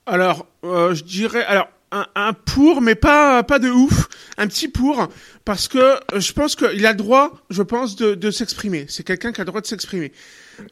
Alors 0.04 0.46
je 0.62 1.02
dirais 1.02 1.44
alors 1.44 1.68
un, 1.92 2.06
un, 2.14 2.32
pour, 2.32 2.80
mais 2.80 2.94
pas 2.94 3.42
pas 3.42 3.58
de 3.58 3.70
ouf, 3.70 4.08
un 4.38 4.46
petit 4.46 4.68
pour, 4.68 5.08
parce 5.44 5.68
que 5.68 5.78
euh, 5.78 6.20
je 6.20 6.32
pense 6.32 6.56
qu'il 6.56 6.86
a 6.86 6.90
le 6.92 6.96
droit, 6.96 7.32
je 7.50 7.62
pense, 7.62 7.96
de, 7.96 8.14
de 8.14 8.30
s'exprimer. 8.30 8.86
C'est 8.88 9.04
quelqu'un 9.04 9.32
qui 9.32 9.40
a 9.40 9.44
le 9.44 9.48
droit 9.48 9.60
de 9.60 9.66
s'exprimer. 9.66 10.12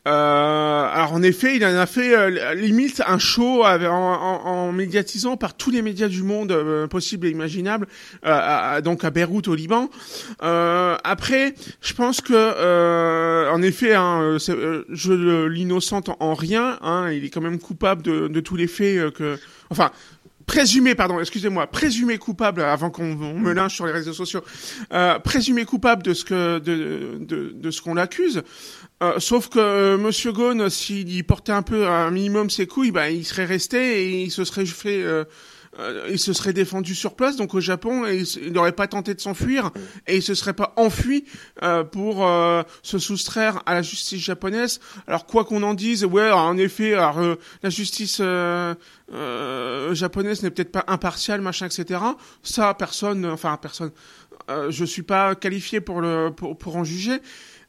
Euh, 0.06 0.88
alors 0.92 1.12
en 1.12 1.22
effet, 1.22 1.56
il 1.56 1.64
en 1.64 1.76
a 1.76 1.86
fait 1.86 2.16
euh, 2.16 2.54
limite 2.54 3.02
un 3.06 3.18
show 3.18 3.64
en, 3.64 3.84
en, 3.86 4.72
médiatisant 4.72 5.36
par 5.36 5.54
tous 5.54 5.70
les 5.70 5.82
médias 5.82 6.08
du 6.08 6.22
monde 6.22 6.52
euh, 6.52 6.86
possible 6.86 7.26
et 7.26 7.30
imaginable, 7.30 7.86
donc 8.84 9.04
à 9.04 9.10
Beyrouth 9.10 9.48
au 9.48 9.54
Liban. 9.54 9.90
après, 10.40 11.54
je 11.80 11.94
pense 11.94 12.20
que 12.20 13.48
en 13.50 13.62
effet, 13.62 13.94
hein, 13.94 14.36
je 14.38 15.46
l'innocente 15.46 16.10
en 16.20 16.34
rien. 16.34 16.78
Hein, 16.82 17.10
il 17.12 17.24
est 17.24 17.30
quand 17.30 17.40
même 17.40 17.58
coupable 17.58 18.02
de, 18.02 18.28
de 18.28 18.40
tous 18.40 18.56
les 18.56 18.66
faits 18.66 19.12
que, 19.14 19.38
enfin 19.70 19.90
présumé, 20.48 20.94
pardon, 20.96 21.20
excusez-moi, 21.20 21.68
présumé 21.68 22.18
coupable 22.18 22.62
avant 22.62 22.90
qu'on 22.90 23.14
me 23.14 23.52
lynche 23.52 23.76
sur 23.76 23.86
les 23.86 23.92
réseaux 23.92 24.14
sociaux, 24.14 24.42
euh, 24.92 25.18
présumé 25.20 25.64
coupable 25.64 26.02
de 26.02 26.14
ce 26.14 26.24
que 26.24 26.58
de, 26.58 27.18
de, 27.52 27.70
ce 27.70 27.82
qu'on 27.82 27.94
l'accuse. 27.94 28.42
Euh, 29.02 29.20
sauf 29.20 29.48
que 29.48 29.58
euh, 29.58 29.98
Monsieur 29.98 30.32
Ghosn, 30.32 30.70
s'il 30.70 31.24
portait 31.24 31.52
un 31.52 31.62
peu 31.62 31.86
un 31.86 32.10
minimum 32.10 32.50
ses 32.50 32.66
couilles, 32.66 32.90
bah, 32.90 33.10
il 33.10 33.24
serait 33.24 33.44
resté 33.44 34.02
et 34.02 34.22
il 34.22 34.30
se 34.30 34.42
serait 34.44 34.66
fait 34.66 35.04
euh, 35.78 35.88
euh, 35.88 36.08
il 36.10 36.18
se 36.18 36.32
serait 36.32 36.52
défendu 36.52 36.94
sur 36.94 37.14
place, 37.14 37.36
donc 37.36 37.54
au 37.54 37.60
Japon, 37.60 38.06
et 38.06 38.22
il 38.42 38.52
n'aurait 38.52 38.72
pas 38.72 38.86
tenté 38.86 39.14
de 39.14 39.20
s'enfuir, 39.20 39.70
et 40.06 40.16
il 40.16 40.22
se 40.22 40.34
serait 40.34 40.54
pas 40.54 40.72
enfui 40.76 41.24
euh, 41.62 41.84
pour 41.84 42.26
euh, 42.26 42.62
se 42.82 42.98
soustraire 42.98 43.62
à 43.66 43.74
la 43.74 43.82
justice 43.82 44.20
japonaise. 44.20 44.80
Alors 45.06 45.26
quoi 45.26 45.44
qu'on 45.44 45.62
en 45.62 45.74
dise, 45.74 46.04
ouais, 46.04 46.30
en 46.30 46.56
effet, 46.58 46.94
alors, 46.94 47.20
la 47.62 47.70
justice 47.70 48.20
japonaise 49.92 50.42
n'est 50.42 50.50
peut-être 50.50 50.72
pas 50.72 50.84
impartiale, 50.88 51.40
machin, 51.40 51.66
etc. 51.66 52.00
Ça, 52.42 52.74
personne, 52.74 53.26
enfin 53.26 53.56
personne, 53.60 53.90
je 54.48 54.84
suis 54.84 55.02
pas 55.02 55.34
qualifié 55.34 55.80
pour 55.80 56.00
le 56.00 56.30
pour, 56.30 56.56
pour 56.56 56.76
en 56.76 56.84
juger 56.84 57.20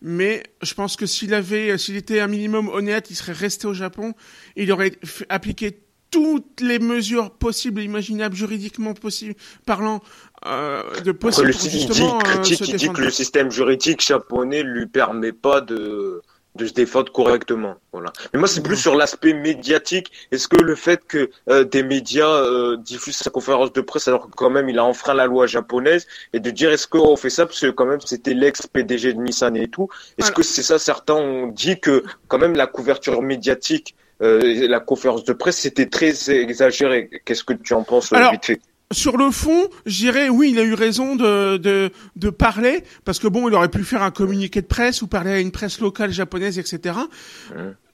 mais 0.02 0.44
je 0.62 0.74
pense 0.74 0.96
que 0.96 1.06
s'il 1.06 1.34
avait, 1.34 1.78
s'il 1.78 1.98
était 1.98 2.22
un 2.22 2.28
minimum 2.28 2.70
honnête, 2.70 3.10
il 3.10 3.16
serait 3.16 3.34
resté 3.34 3.68
au 3.68 3.74
Japon, 3.74 4.14
il 4.56 4.72
aurait 4.72 4.94
appliqué 5.28 5.82
toutes 6.12 6.62
les 6.62 6.80
mesures 6.80 7.32
possibles, 7.32 7.82
imaginables, 7.82 8.36
juridiquement 8.36 8.94
possibles, 8.94 9.36
parlant 9.66 10.02
euh, 10.46 10.84
de 11.02 11.12
possible 11.12 11.52
pour 11.52 11.70
justement 11.70 12.20
il 12.36 12.42
dit, 12.42 12.58
il 12.68 12.76
dit 12.76 12.90
que 12.90 13.02
le 13.02 13.10
système 13.10 13.52
juridique 13.52 14.02
japonais 14.02 14.64
lui 14.64 14.88
permet 14.88 15.34
pas 15.34 15.62
de 15.62 16.22
de 16.56 16.66
se 16.66 16.74
défendre 16.74 17.12
correctement. 17.12 17.76
Voilà. 17.94 18.12
Mais 18.34 18.40
moi, 18.40 18.48
c'est 18.48 18.62
plus 18.62 18.76
sur 18.76 18.96
l'aspect 18.96 19.34
médiatique. 19.34 20.12
Est-ce 20.32 20.48
que 20.48 20.62
le 20.62 20.76
fait 20.76 21.02
que 21.08 21.30
euh, 21.50 21.64
des 21.64 21.84
médias 21.84 22.28
euh, 22.28 22.76
diffusent 22.78 23.18
sa 23.18 23.30
conférence 23.30 23.72
de 23.72 23.82
presse 23.82 24.08
alors 24.08 24.30
que 24.30 24.36
quand 24.36 24.50
même 24.50 24.68
il 24.68 24.80
a 24.80 24.84
enfreint 24.84 25.14
la 25.14 25.28
loi 25.28 25.48
japonaise 25.48 26.08
et 26.34 26.40
de 26.40 26.50
dire 26.50 26.72
est-ce 26.72 26.88
qu'on 26.88 27.16
fait 27.16 27.30
ça 27.30 27.46
parce 27.46 27.60
que 27.60 27.70
quand 27.70 27.86
même 27.86 28.02
c'était 28.02 28.34
l'ex-PDG 28.34 29.14
de 29.14 29.22
Nissan 29.22 29.56
et 29.56 29.68
tout? 29.68 29.90
Est-ce 30.18 30.32
que 30.32 30.44
c'est 30.44 30.64
ça 30.64 30.80
Certains 30.80 31.16
ont 31.16 31.48
dit 31.48 31.80
que 31.80 32.04
quand 32.28 32.40
même 32.40 32.56
la 32.56 32.68
couverture 32.68 33.22
médiatique, 33.22 33.96
euh, 34.22 34.68
la 34.68 34.80
conférence 34.80 35.24
de 35.24 35.34
presse, 35.34 35.58
c'était 35.58 35.88
très 35.88 36.30
exagéré. 36.30 37.10
Qu'est-ce 37.26 37.44
que 37.44 37.54
tu 37.54 37.74
en 37.74 37.84
penses 37.84 38.14
vite 38.14 38.46
fait? 38.46 38.62
sur 38.92 39.18
le 39.18 39.30
fond, 39.30 39.70
je 39.86 39.98
dirais 39.98 40.30
oui, 40.30 40.50
il 40.52 40.58
a 40.58 40.64
eu 40.64 40.74
raison 40.74 41.16
de, 41.16 41.58
de, 41.58 41.92
de 42.16 42.30
parler 42.32 42.84
parce 43.06 43.20
que 43.20 43.28
bon, 43.28 43.48
il 43.48 43.54
aurait 43.54 43.70
pu 43.70 43.84
faire 43.84 44.02
un 44.02 44.10
communiqué 44.10 44.64
de 44.64 44.66
presse 44.66 45.04
ou 45.04 45.08
parler 45.08 45.32
à 45.32 45.40
une 45.40 45.52
presse 45.52 45.80
locale 45.80 46.12
japonaise, 46.12 46.58
etc 46.58 46.96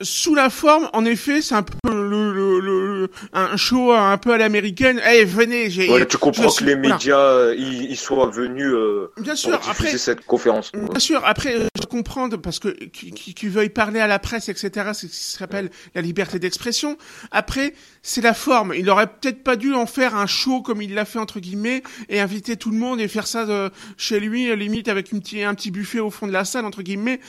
sous 0.02 0.36
la 0.36 0.50
forme, 0.50 0.90
en 0.94 1.06
effet, 1.06 1.42
c'est 1.42 1.56
un 1.56 1.64
peu 1.64 1.78
le, 1.86 2.34
le, 2.34 2.60
le, 2.60 2.85
un 3.34 3.58
show 3.58 3.92
un 3.92 4.18
peu 4.18 4.34
à 4.34 4.38
l'américaine. 4.38 5.02
Eh, 5.08 5.26
venez, 5.26 5.70
j'ai. 5.70 5.90
Ouais, 5.90 6.06
tu 6.06 6.18
comprends 6.18 6.50
que 6.50 6.64
les 6.64 6.76
médias 6.76 7.18
euh, 7.18 7.56
ils, 7.58 7.98
soient 7.98 8.30
venus 8.30 8.72
euh, 8.74 9.12
bien 9.18 9.36
sûr, 9.36 9.54
après, 9.54 9.98
cette 9.98 10.26
conférence. 10.26 10.72
Bien 10.74 11.00
sûr, 11.00 11.22
après, 11.26 11.56
je 11.80 11.86
comprends 11.86 12.30
parce 12.30 12.60
que 12.60 12.70
qui, 12.70 13.12
qui, 13.12 13.48
veuille 13.48 13.70
parler 13.70 14.00
à 14.00 14.08
la 14.08 14.20
presse, 14.20 14.50
etc. 14.50 14.92
C'est 14.94 15.08
ce 15.08 15.32
qui 15.32 15.38
s'appelle 15.38 15.70
la 15.94 16.02
liberté 16.02 16.40
d'expression. 16.40 16.98
Après, 17.32 17.74
c'est 18.02 18.22
la 18.22 18.34
forme. 18.34 18.74
Il 18.76 18.90
aurait 18.90 19.08
peut-être 19.08 19.44
pas 19.44 19.56
dû 19.56 19.74
en 19.74 19.86
faire 19.86 20.16
un 20.16 20.28
show 20.28 20.62
comme 20.62 20.82
il 20.82 20.94
l'a 20.94 21.06
fait 21.06 21.20
entre 21.20 21.40
guillemets 21.40 21.84
et 22.10 22.20
inviter 22.20 22.58
tout 22.58 22.72
le 22.72 22.78
monde 22.78 23.00
et 23.00 23.08
faire 23.08 23.28
ça 23.28 23.46
de, 23.46 23.72
chez 23.98 24.20
lui, 24.20 24.56
limite 24.56 24.88
avec 24.88 25.12
une 25.12 25.22
petit, 25.22 25.44
un 25.44 25.54
petit 25.54 25.72
buffet 25.72 26.00
au 26.00 26.10
fond 26.10 26.28
de 26.28 26.32
la 26.32 26.46
salle 26.46 26.66
entre 26.66 26.82
guillemets. 26.82 27.20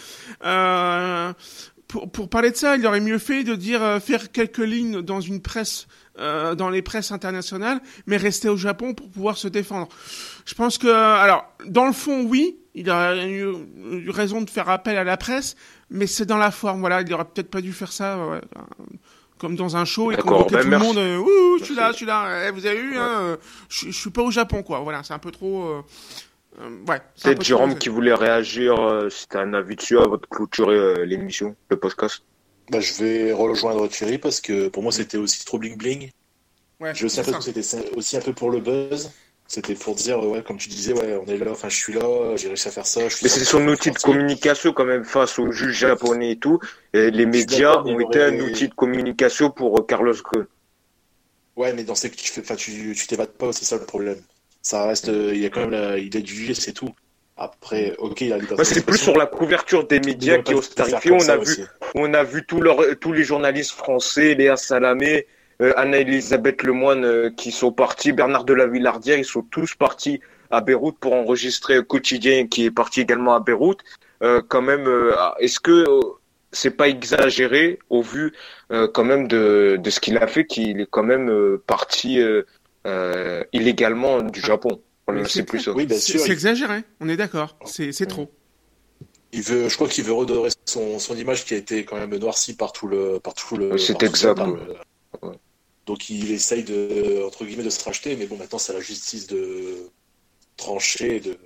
Euh, 0.45 1.33
pour, 1.89 2.11
pour 2.11 2.29
parler 2.29 2.51
de 2.51 2.57
ça, 2.57 2.77
il 2.77 2.87
aurait 2.87 3.01
mieux 3.01 3.19
fait 3.19 3.45
de 3.45 3.55
dire 3.55 3.83
euh, 3.83 4.01
faire 4.01 4.33
quelques 4.33 4.59
lignes 4.59 5.03
dans 5.03 5.21
une 5.21 5.41
presse, 5.41 5.87
euh, 6.19 6.55
dans 6.55 6.69
les 6.69 6.83
presses 6.83 7.13
internationales, 7.13 7.81
mais 8.07 8.17
rester 8.17 8.49
au 8.49 8.57
Japon 8.57 8.95
pour 8.95 9.09
pouvoir 9.11 9.37
se 9.37 9.49
défendre. 9.49 9.89
Je 10.45 10.55
pense 10.55 10.79
que, 10.79 10.89
alors, 10.89 11.45
dans 11.67 11.87
le 11.87 11.93
fond, 11.93 12.25
oui, 12.25 12.59
il 12.75 12.91
aurait 12.91 13.29
eu, 13.31 13.47
eu 13.91 14.11
raison 14.11 14.43
de 14.43 14.51
faire 14.51 14.69
appel 14.69 14.97
à 14.97 15.05
la 15.05 15.17
presse, 15.17 15.57
mais 15.91 16.07
c'est 16.07 16.27
dans 16.27 16.39
la 16.39 16.51
forme. 16.51 16.81
Voilà, 16.81 17.03
il 17.03 17.13
aurait 17.15 17.25
peut-être 17.25 17.51
pas 17.51 17.61
dû 17.61 17.73
faire 17.73 17.93
ça. 17.93 18.19
comme 19.39 19.55
dans 19.55 19.77
un 19.77 19.85
show 19.85 20.11
et 20.11 20.17
convoquer 20.17 20.57
ben, 20.57 20.63
tout 20.63 20.71
le 20.71 20.79
monde 20.79 20.97
euh, 20.97 21.19
ouh 21.19 21.59
je 21.59 21.65
suis 21.65 21.75
là 21.75 21.93
je 21.93 21.97
suis 21.97 22.07
là 22.07 22.49
eh, 22.49 22.51
vous 22.51 22.65
avez 22.65 22.81
vu 22.81 22.99
hein, 22.99 23.37
je, 23.69 23.89
je 23.89 23.93
suis 23.93 24.09
pas 24.09 24.23
au 24.23 24.31
Japon 24.31 24.63
quoi 24.63 24.81
voilà 24.81 25.03
c'est 25.03 25.13
un 25.13 25.19
peu 25.19 25.31
trop 25.31 25.65
euh, 25.65 25.83
ouais, 26.89 27.01
Peut-être 27.23 27.43
Jérôme 27.43 27.77
qui 27.77 27.89
voulait 27.89 28.15
réagir, 28.15 28.79
euh, 28.81 29.11
si 29.11 29.29
tu 29.29 29.37
un 29.37 29.55
avis 29.55 29.77
dessus 29.77 29.99
avant 29.99 30.17
de 30.17 30.27
clôturer 30.27 30.77
euh, 30.77 31.05
l'émission, 31.05 31.57
le 31.69 31.77
podcast. 31.77 32.23
Bah, 32.71 32.81
je 32.81 32.95
vais 32.95 33.33
rejoindre 33.33 33.87
Thierry 33.89 34.19
parce 34.19 34.41
que 34.41 34.69
pour 34.69 34.83
moi 34.83 34.91
c'était 34.91 35.19
aussi 35.19 35.45
trop 35.45 35.59
bling 35.59 35.77
bling. 35.77 36.11
Ouais, 36.81 36.95
je 36.95 37.07
sais 37.07 37.23
que 37.23 37.41
c'était 37.41 37.63
aussi 37.97 38.17
un 38.17 38.21
peu 38.21 38.33
pour 38.33 38.51
le 38.51 38.61
buzz. 38.61 39.11
C'était 39.49 39.77
pour 39.77 39.95
dire, 39.95 40.19
ouais, 40.25 40.43
comme 40.43 40.57
tu 40.57 40.69
disais, 40.69 40.93
ouais, 40.93 41.21
on 41.25 41.27
est 41.27 41.39
là, 41.39 41.53
enfin, 41.53 41.69
je 41.69 41.77
suis 41.77 41.93
là, 41.93 42.35
j'ai 42.35 42.49
réussi 42.49 42.67
à 42.67 42.73
faire 42.73 42.87
ça. 42.87 43.03
Mais 43.23 43.29
c'est 43.29 43.45
son 43.45 43.65
outil 43.69 43.93
de 43.93 43.99
communication 43.99 44.73
quand 44.73 44.85
même 44.85 45.05
face 45.05 45.39
aux 45.39 45.53
juges 45.53 45.79
japonais 45.79 46.33
et 46.33 46.37
tout. 46.37 46.59
Et 46.93 47.13
les 47.13 47.27
médias 47.27 47.81
ont 47.85 48.01
été 48.01 48.25
un 48.25 48.41
outil 48.41 48.67
de 48.67 48.75
communication 48.75 49.53
pour 49.53 49.87
Carlos 49.87 50.15
Ghosn. 50.15 50.47
Ouais, 51.55 51.73
mais 51.75 51.85
dans 51.85 51.95
ces 51.95 52.11
que 52.11 52.17
tu 52.17 52.33
fais, 52.33 52.41
enfin, 52.41 52.57
tu, 52.57 52.93
tu 52.97 53.07
t'évades 53.07 53.31
pas, 53.31 53.53
c'est 53.53 53.65
ça 53.65 53.77
le 53.77 53.85
problème 53.85 54.21
ça 54.67 54.85
reste, 54.85 55.09
euh, 55.09 55.31
il 55.33 55.41
y 55.41 55.47
a 55.47 55.49
quand 55.49 55.61
même 55.61 55.71
la, 55.71 55.97
il 55.97 56.17
est 56.17 56.55
c'est 56.55 56.73
tout. 56.73 56.93
Après, 57.37 57.95
ok, 57.99 58.21
il 58.23 58.33
a 58.33 58.65
c'est 58.65 58.85
plus 58.85 58.99
sur 58.99 59.17
la 59.17 59.27
couverture 59.27 59.87
des 59.87 60.01
médias 60.01 60.39
qui 60.39 60.55
ont 60.55 60.63
starifié. 60.63 61.13
On 61.13 61.29
a 61.29 61.37
vu, 61.37 61.57
on 61.95 62.15
a 62.15 62.25
vu 62.25 62.45
tous, 62.45 62.61
tous 63.01 63.13
les 63.13 63.23
journalistes 63.23 63.71
français, 63.71 64.35
Léa 64.35 64.57
Salamé, 64.57 65.29
euh, 65.63 65.73
Anna-Elisabeth 65.77 66.65
Lemoine 66.65 67.05
euh, 67.05 67.31
qui 67.31 67.53
sont 67.53 67.71
partis, 67.71 68.11
Bernard 68.11 68.43
de 68.43 68.55
la 68.55 68.67
Villardière, 68.67 69.19
ils 69.19 69.25
sont 69.25 69.43
tous 69.43 69.77
partis 69.77 70.21
à 70.51 70.61
Beyrouth 70.61 70.99
pour 70.99 71.13
enregistrer 71.13 71.85
Quotidien 71.85 72.49
qui 72.49 72.65
est 72.65 72.73
parti 72.73 73.01
également 73.01 73.37
à 73.37 73.41
Beyrouth. 73.41 73.79
quand 74.21 74.63
même, 74.63 74.89
est-ce 75.39 75.61
que 75.61 75.85
c'est 76.51 76.71
pas 76.71 76.89
exagéré 76.89 77.79
au 77.89 78.03
vu 78.03 78.33
quand 78.71 79.05
même 79.05 79.29
de, 79.29 79.79
de 79.79 79.91
ce 79.91 80.01
qu'il 80.01 80.17
a 80.19 80.27
fait, 80.27 80.45
qu'il 80.45 80.81
est 80.81 80.89
quand 80.91 81.03
même 81.03 81.59
parti 81.67 82.21
euh, 82.87 83.45
illégalement 83.53 84.23
du 84.23 84.41
Japon. 84.41 84.81
C'est 85.29 85.45
plus 85.45 85.69
Oui, 85.69 85.87
C'est 85.91 86.31
exagéré, 86.31 86.83
on 87.01 87.09
est 87.09 87.17
d'accord. 87.17 87.57
C'est 87.65 88.07
trop. 88.07 88.31
Il 89.33 89.43
veut, 89.43 89.69
je 89.69 89.75
crois 89.75 89.89
qu'il 89.89 90.05
veut 90.05 90.13
redorer 90.13 90.51
son, 90.65 90.99
son, 90.99 91.17
image 91.17 91.45
qui 91.45 91.55
a 91.55 91.57
été 91.57 91.85
quand 91.85 91.97
même 91.97 92.15
noircie 92.17 92.57
par 92.57 92.73
tout 92.73 92.87
le, 92.87 93.19
par 93.21 93.35
tout 93.35 93.57
le. 93.57 93.77
C'est 93.77 94.03
exact. 94.03 94.41
Donc 95.85 96.11
il 96.11 96.33
essaye 96.33 96.65
de, 96.65 97.23
entre 97.25 97.45
guillemets, 97.45 97.63
de 97.63 97.71
se 97.71 97.85
racheter, 97.85 98.17
mais 98.17 98.27
bon, 98.27 98.37
maintenant 98.37 98.59
c'est 98.59 98.73
à 98.73 98.77
la 98.77 98.81
justice 98.81 99.27
de 99.27 99.91
trancher 100.57 101.17
et 101.17 101.21
de 101.21 101.39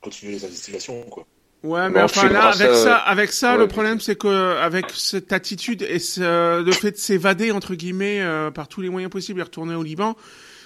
continuer 0.00 0.32
les 0.32 0.44
investigations, 0.44 1.02
quoi. 1.04 1.26
Ouais, 1.62 1.90
mais 1.90 2.00
enfin 2.00 2.28
là, 2.30 2.48
avec 2.48 2.74
ça, 2.74 2.96
avec 2.96 3.32
ça, 3.32 3.56
le 3.58 3.68
problème 3.68 4.00
c'est 4.00 4.16
que 4.16 4.56
avec 4.56 4.86
cette 4.94 5.30
attitude 5.32 5.82
et 5.82 5.98
ce, 5.98 6.62
le 6.62 6.72
fait 6.72 6.92
de 6.92 6.96
s'évader 6.96 7.52
entre 7.52 7.74
guillemets 7.74 8.22
euh, 8.22 8.50
par 8.50 8.66
tous 8.66 8.80
les 8.80 8.88
moyens 8.88 9.10
possibles 9.10 9.40
et 9.40 9.42
retourner 9.42 9.74
au 9.74 9.82
Liban, 9.82 10.16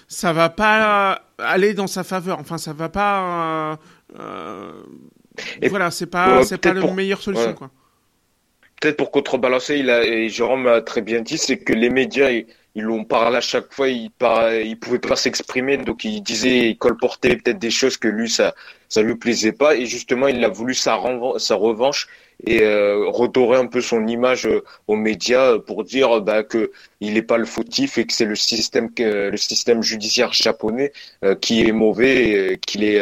ça 0.07 0.33
va 0.33 0.51
pas 0.51 1.23
aller 1.39 1.75
dans 1.75 1.87
sa 1.87 2.05
faveur. 2.05 2.39
Enfin, 2.39 2.59
ça 2.59 2.73
va 2.73 2.89
pas. 2.89 3.73
Euh, 3.73 3.77
euh 4.21 4.73
voilà, 5.69 5.91
c'est 5.91 6.07
pas, 6.07 6.45
c'est 6.45 6.59
pas 6.59 6.73
la 6.73 6.87
meilleure 6.93 7.21
solution, 7.21 7.55
quoi. 7.55 7.71
Peut-être 8.81 8.97
pour 8.97 9.11
contrebalancer, 9.11 9.79
il 9.79 9.91
a, 9.91 10.05
et 10.05 10.29
Jérôme 10.29 10.67
a 10.69 10.81
très 10.81 11.01
bien 11.01 11.23
dit, 11.23 11.39
c'est 11.39 11.59
que 11.59 11.73
les 11.73 11.91
médias, 11.91 12.31
ils, 12.31 12.47
l'ont 12.77 13.05
parlé 13.05 13.39
à 13.39 13.41
chaque 13.41 13.73
fois, 13.73 13.89
ils, 13.89 14.11
par, 14.11 14.53
ils 14.53 14.79
pouvaient 14.79 14.99
pas 14.99 15.17
s'exprimer, 15.17 15.79
donc 15.79 16.05
il 16.05 16.21
disait, 16.21 16.71
il 16.71 16.77
colportait 16.77 17.37
peut-être 17.37 17.59
des 17.59 17.71
choses 17.71 17.97
que 17.97 18.09
lui, 18.09 18.29
ça, 18.29 18.55
ça 18.95 19.03
lui 19.03 19.17
plaisait 19.17 19.53
pas, 19.53 19.75
et 19.75 19.87
justement, 19.87 20.29
il 20.29 20.45
a 20.45 20.49
voulu 20.49 20.73
sa, 20.73 21.01
sa 21.39 21.55
revanche, 21.57 22.07
et 22.47 22.63
euh, 22.63 23.09
redorer 23.09 23.59
un 23.59 23.67
peu 23.67 23.81
son 23.81 24.07
image 24.07 24.47
euh, 24.47 24.63
aux 24.87 24.97
médias 24.97 25.59
pour 25.59 25.83
dire 25.85 26.21
bah, 26.21 26.43
que 26.43 26.71
il 27.01 27.15
n'est 27.15 27.23
pas 27.23 27.39
le 27.39 27.45
fautif 27.45 27.99
et 27.99 28.07
que 28.07 28.13
c'est 28.13 28.25
le 28.25 28.37
système 28.37 28.89
le 28.99 29.37
système 29.37 29.83
judiciaire 29.83 30.33
japonais 30.33 30.93
euh, 31.25 31.35
qui 31.35 31.55
est 31.67 31.73
mauvais 31.73 32.53
et 32.53 32.59
qu'il 32.59 32.83
est 32.85 33.01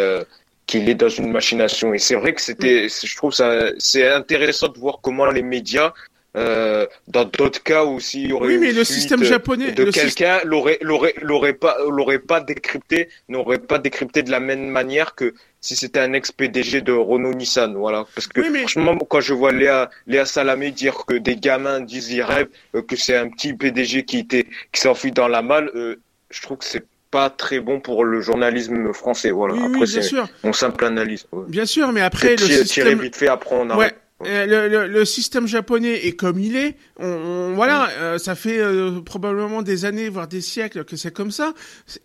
qu'il 0.66 0.88
est 0.88 0.94
dans 0.94 1.08
une 1.08 1.30
machination. 1.30 1.94
Et 1.94 1.98
c'est 1.98 2.14
vrai 2.14 2.34
que 2.34 2.42
c'était 2.42 2.88
je 2.88 3.16
trouve 3.16 3.32
ça 3.32 3.48
c'est 3.78 4.06
intéressant 4.08 4.68
de 4.68 4.78
voir 4.78 4.98
comment 5.02 5.26
les 5.30 5.42
médias 5.42 5.92
euh, 6.34 6.86
dans 7.08 7.24
d'autres 7.26 7.62
cas 7.62 7.84
aussi, 7.84 8.22
il 8.22 8.30
y 8.30 8.32
aurait 8.32 8.48
oui, 8.48 8.58
mais 8.58 8.72
le 8.72 8.84
système 8.84 9.22
japonais 9.22 9.72
de 9.72 9.90
quelqu'un 9.90 10.40
l'aurait 10.44 10.78
l'aurait 10.80 11.14
l'aurait 11.20 11.52
pas 11.52 11.76
l'aurait 11.86 12.20
pas 12.20 12.40
décrypté, 12.40 13.10
n'aurait 13.28 13.58
pas 13.58 13.78
décrypté 13.78 14.22
de 14.22 14.30
la 14.30 14.40
même 14.40 14.66
manière 14.66 15.14
que 15.14 15.34
si 15.60 15.76
c'était 15.76 16.00
un 16.00 16.14
ex 16.14 16.32
PDG 16.32 16.80
de 16.80 16.92
Renault 16.92 17.34
Nissan, 17.34 17.74
voilà. 17.74 18.06
Parce 18.14 18.26
que 18.26 18.42
franchement, 18.42 18.96
quand 18.96 19.20
je 19.20 19.34
vois 19.34 19.52
Léa 19.52 19.90
Léa 20.06 20.24
Salamé 20.24 20.70
dire 20.70 21.04
que 21.06 21.14
des 21.14 21.36
gamins 21.36 21.80
disent 21.80 22.10
ils 22.10 22.22
rêvent 22.22 22.48
euh, 22.74 22.80
que 22.80 22.96
c'est 22.96 23.16
un 23.16 23.28
petit 23.28 23.52
PDG 23.52 24.04
qui 24.04 24.18
était 24.18 24.46
qui 24.72 24.80
s'enfuit 24.80 25.12
dans 25.12 25.28
la 25.28 25.42
malle, 25.42 25.70
euh, 25.74 25.96
je 26.30 26.40
trouve 26.40 26.56
que 26.58 26.64
c'est 26.64 26.86
pas 27.10 27.28
très 27.28 27.60
bon 27.60 27.78
pour 27.78 28.04
le 28.04 28.22
journalisme 28.22 28.94
français. 28.94 29.30
Voilà. 29.30 29.54
Oui, 29.54 29.64
après, 29.66 29.86
c'est 29.86 30.16
mon 30.42 30.54
simple 30.54 30.86
analyse. 30.86 31.26
Bien 31.46 31.66
sûr, 31.66 31.92
mais 31.92 32.00
après 32.00 32.36
le 32.36 32.46
système. 32.46 32.98
vite 33.00 33.16
fait, 33.16 33.28
après 33.28 33.54
on 33.54 33.68
Ouais. 33.76 33.92
Euh, 34.26 34.46
le, 34.46 34.68
le, 34.68 34.86
le, 34.86 35.04
système 35.04 35.46
japonais 35.46 36.06
est 36.06 36.12
comme 36.12 36.38
il 36.38 36.56
est. 36.56 36.76
On, 36.98 37.52
voilà, 37.54 37.88
euh, 37.98 38.18
ça 38.18 38.34
fait 38.34 38.58
euh, 38.58 39.00
probablement 39.00 39.62
des 39.62 39.84
années, 39.84 40.08
voire 40.08 40.28
des 40.28 40.40
siècles 40.40 40.84
que 40.84 40.96
c'est 40.96 41.12
comme 41.12 41.30
ça. 41.30 41.54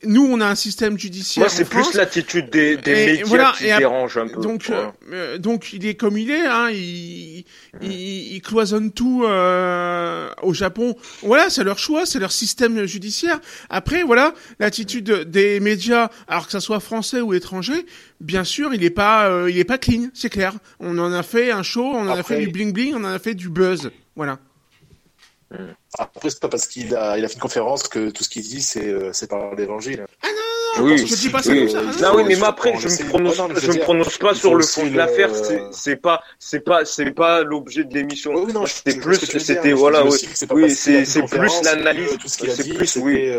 Nous, 0.04 0.26
on 0.26 0.42
a 0.42 0.48
un 0.48 0.56
système 0.56 0.98
judiciaire. 0.98 1.46
Moi, 1.46 1.50
c'est 1.50 1.70
plus 1.70 1.94
l'attitude 1.94 2.50
des, 2.50 2.78
des 2.78 3.06
médias 3.06 3.26
voilà, 3.26 3.54
qui 3.58 3.66
dérange 3.66 4.18
un 4.18 4.28
peu. 4.28 4.42
Donc, 4.42 4.72
donc, 5.40 5.74
il 5.74 5.86
est 5.86 5.96
comme 5.96 6.18
il 6.18 6.32
est. 6.32 6.46
Hein, 6.46 6.70
il, 6.72 7.46
il, 7.82 7.92
il, 8.34 8.42
cloisonne 8.42 8.92
tout 8.92 9.24
au 9.24 10.54
Japon. 10.54 10.96
Voilà, 11.22 11.50
c'est 11.50 11.64
leur 11.64 11.80
choix, 11.80 12.06
c'est 12.06 12.20
leur 12.20 12.32
système 12.32 12.86
judiciaire. 12.86 13.40
Après, 13.70 14.04
voilà, 14.04 14.34
l'attitude 14.60 15.10
des 15.30 15.60
médias, 15.60 16.10
alors 16.28 16.46
que 16.46 16.52
ça 16.52 16.60
soit 16.60 16.80
français 16.80 17.22
ou 17.22 17.34
étranger, 17.34 17.86
bien 18.20 18.44
sûr, 18.44 18.74
il 18.74 18.84
est 18.84 18.90
pas, 18.90 19.30
euh, 19.30 19.50
il 19.50 19.58
est 19.58 19.64
pas 19.64 19.78
clean, 19.78 20.10
c'est 20.14 20.30
clair. 20.30 20.54
On 20.80 20.98
en 20.98 21.12
a 21.12 21.24
fait 21.24 21.52
un 21.52 21.64
show, 21.64 21.86
on 21.86 22.08
en 22.08 22.10
a 22.10 22.24
fait 22.24 22.40
du 22.40 22.50
bling 22.50 22.74
bling, 22.74 22.94
on 22.96 23.04
en 23.04 23.14
a 23.14 23.20
fait 23.20 23.36
du 23.36 23.50
buzz, 23.50 23.92
voilà. 24.16 24.40
Après, 25.98 26.30
c'est 26.30 26.42
pas 26.42 26.50
parce 26.50 26.68
qu'il 26.68 26.94
a, 26.96 27.18
il 27.18 27.24
a 27.24 27.28
fait 27.28 27.36
une 27.36 27.40
conférence 27.40 27.88
que 27.88 28.10
tout 28.10 28.24
ce 28.24 28.30
qu'il 28.30 28.44
dit, 28.44 28.62
c'est, 28.62 28.88
euh, 28.88 29.12
c'est 29.14 29.30
par 29.30 29.56
l'évangile. 29.56 30.06
Ah 30.22 30.28
non, 30.28 30.84
non, 30.84 30.92
oui, 30.92 31.08
je 31.08 31.16
dis 31.16 31.30
pas 31.30 31.42
ça 31.42 31.56
comme 31.56 31.70
ça. 31.70 31.82
Non, 31.82 32.18
oui, 32.18 32.24
mais 32.28 32.44
après, 32.44 32.78
je 32.78 32.88
me 32.88 33.10
prononce, 33.10 33.38
je 33.38 33.72
me 33.72 33.80
prononce 33.80 34.18
pas 34.18 34.36
sur 34.36 34.56
le 34.56 34.64
fond 34.64 34.86
de 34.86 34.96
l'affaire. 34.96 35.32
C'est 35.72 35.96
pas, 35.96 36.22
c'est 36.38 36.60
pas, 36.60 36.84
c'est 36.84 37.12
pas 37.12 37.44
l'objet 37.44 37.86
de 37.86 37.94
l'émission. 37.94 38.34
Oui, 38.36 38.52
non, 38.52 38.66
c'était 38.66 39.00
plus, 39.00 39.16
c'était 39.40 39.72
voilà, 39.72 40.06
oui, 40.06 40.12
c'est 40.34 40.48
plus 40.48 41.62
l'analyse. 41.64 42.18
C'est 42.26 42.74
plus, 42.74 42.98
oui. 42.98 43.32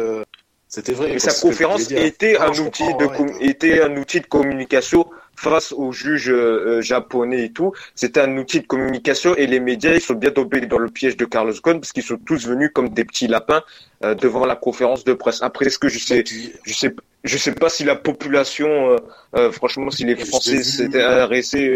C'était 0.69 0.93
vrai. 0.93 1.13
Et 1.15 1.19
sa 1.19 1.33
conférence 1.33 1.91
était 1.91 2.39
un 2.39 2.51
outil 2.51 2.85
de, 2.85 3.43
était 3.43 3.81
un 3.83 3.97
outil 3.97 4.21
de 4.21 4.27
communication 4.27 5.07
face 5.35 5.73
aux 5.73 5.93
juges 5.93 6.31
euh, 6.31 6.83
japonais 6.83 7.45
et 7.45 7.53
tout. 7.53 7.73
C'était 7.95 8.21
un 8.21 8.37
outil 8.37 8.61
de 8.61 8.67
communication 8.67 9.35
et 9.37 9.47
les 9.47 9.61
médias 9.61 9.95
ils 9.95 10.01
sont 10.01 10.15
bien 10.15 10.31
tombés 10.31 10.61
dans 10.63 10.79
le 10.79 10.91
piège 10.91 11.17
de 11.17 11.25
Carlos 11.25 11.55
Ghosn 11.63 11.81
parce 11.81 11.93
qu'ils 11.93 12.03
sont 12.03 12.19
tous 12.19 12.47
venus 12.47 12.71
comme 12.75 12.91
des 12.91 13.05
petits 13.05 13.29
lapins 13.29 13.63
euh, 14.05 14.15
devant 14.15 14.45
la 14.45 14.57
conférence 14.57 15.05
de 15.05 15.15
presse. 15.15 15.41
Après, 15.43 15.67
est-ce 15.67 15.79
que 15.79 15.89
je 15.89 15.99
sais, 15.99 16.25
je 16.65 16.75
sais, 16.75 16.95
je 17.25 17.39
sais 17.39 17.53
pas 17.53 17.71
si 17.71 17.85
la 17.85 17.97
population, 17.97 18.99
euh, 19.37 19.51
franchement, 19.53 19.91
si 19.91 20.05
les 20.05 20.17
Français 20.17 20.63
s'étaient 20.63 21.03
intéressés 21.03 21.75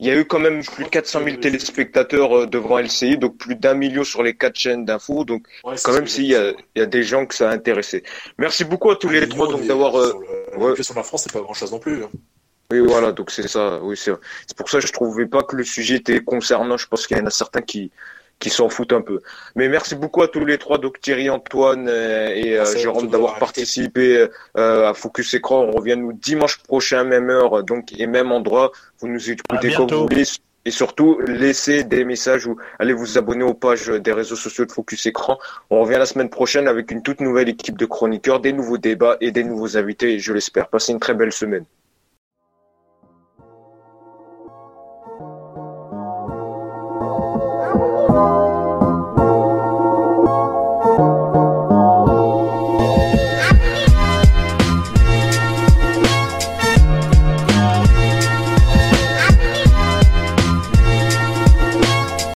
il 0.00 0.06
y 0.06 0.10
a 0.10 0.18
eu 0.18 0.24
quand 0.24 0.40
même 0.40 0.64
plus 0.64 0.84
de 0.84 0.88
400 0.88 1.24
000 1.24 1.36
téléspectateurs 1.36 2.36
euh, 2.36 2.46
devant 2.46 2.78
LCI, 2.78 3.16
donc 3.16 3.36
plus 3.38 3.54
d'un 3.54 3.74
million 3.74 4.02
sur 4.04 4.22
les 4.22 4.34
quatre 4.34 4.56
chaînes 4.56 4.84
d'infos. 4.84 5.24
Donc 5.24 5.46
quand 5.62 5.92
même, 5.92 6.06
s'il 6.06 6.24
y 6.24 6.36
y 6.76 6.80
a 6.80 6.86
des 6.86 7.02
gens 7.02 7.26
que 7.26 7.34
ça 7.34 7.50
a 7.50 7.52
intéressé. 7.52 8.02
Merci 8.38 8.64
beaucoup 8.64 8.90
à 8.90 8.96
tous 8.96 9.08
les 9.08 9.28
trois 9.28 9.48
donc 9.48 9.66
d'avoir. 9.66 9.98
Euh, 9.98 10.12
ouais. 10.56 10.82
Sur 10.82 10.96
la 10.96 11.04
France, 11.04 11.22
c'est 11.24 11.32
pas 11.32 11.40
grand 11.40 11.54
chose 11.54 11.70
non 11.70 11.78
plus. 11.78 12.02
Hein. 12.02 12.10
Oui, 12.72 12.80
voilà, 12.80 13.12
donc 13.12 13.30
c'est 13.30 13.46
ça. 13.46 13.80
Oui, 13.82 13.96
c'est. 13.96 14.12
C'est 14.46 14.56
pour 14.56 14.68
ça 14.68 14.80
que 14.80 14.86
je 14.86 14.92
trouvais 14.92 15.26
pas 15.26 15.42
que 15.42 15.54
le 15.54 15.64
sujet 15.64 15.96
était 15.96 16.20
concernant. 16.24 16.76
Je 16.76 16.88
pense 16.88 17.06
qu'il 17.06 17.16
y 17.16 17.20
en 17.20 17.26
a 17.26 17.30
certains 17.30 17.62
qui 17.62 17.92
qui 18.38 18.50
s'en 18.50 18.68
foutent 18.68 18.92
un 18.92 19.00
peu. 19.00 19.20
Mais 19.56 19.68
merci 19.68 19.94
beaucoup 19.94 20.22
à 20.22 20.28
tous 20.28 20.44
les 20.44 20.58
trois, 20.58 20.78
donc 20.78 21.00
Thierry, 21.00 21.30
Antoine 21.30 21.88
euh, 21.88 22.28
et 22.34 22.58
euh, 22.58 22.76
Jérôme 22.76 23.08
d'avoir 23.08 23.38
participé 23.38 24.26
euh, 24.56 24.88
à 24.88 24.94
Focus 24.94 25.34
Écran. 25.34 25.64
On 25.64 25.70
revient 25.70 25.96
nous 25.96 26.12
dimanche 26.12 26.58
prochain, 26.62 27.04
même 27.04 27.30
heure, 27.30 27.62
donc 27.64 27.98
et 27.98 28.06
même 28.06 28.32
endroit. 28.32 28.72
Vous 29.00 29.08
nous 29.08 29.30
écoutez 29.30 29.72
comme 29.72 29.88
vous 29.88 30.02
voulez. 30.02 30.24
Et 30.66 30.70
surtout, 30.70 31.18
laissez 31.20 31.84
des 31.84 32.06
messages 32.06 32.46
ou 32.46 32.56
allez 32.78 32.94
vous 32.94 33.18
abonner 33.18 33.44
aux 33.44 33.52
pages 33.52 33.88
des 33.88 34.12
réseaux 34.12 34.36
sociaux 34.36 34.64
de 34.64 34.72
Focus 34.72 35.04
Écran. 35.04 35.38
On 35.68 35.80
revient 35.80 35.98
la 35.98 36.06
semaine 36.06 36.30
prochaine 36.30 36.68
avec 36.68 36.90
une 36.90 37.02
toute 37.02 37.20
nouvelle 37.20 37.50
équipe 37.50 37.76
de 37.76 37.84
chroniqueurs, 37.84 38.40
des 38.40 38.54
nouveaux 38.54 38.78
débats 38.78 39.18
et 39.20 39.30
des 39.30 39.44
nouveaux 39.44 39.76
invités, 39.76 40.18
je 40.18 40.32
l'espère. 40.32 40.68
Passez 40.68 40.92
une 40.92 41.00
très 41.00 41.12
belle 41.12 41.32
semaine. 41.32 41.66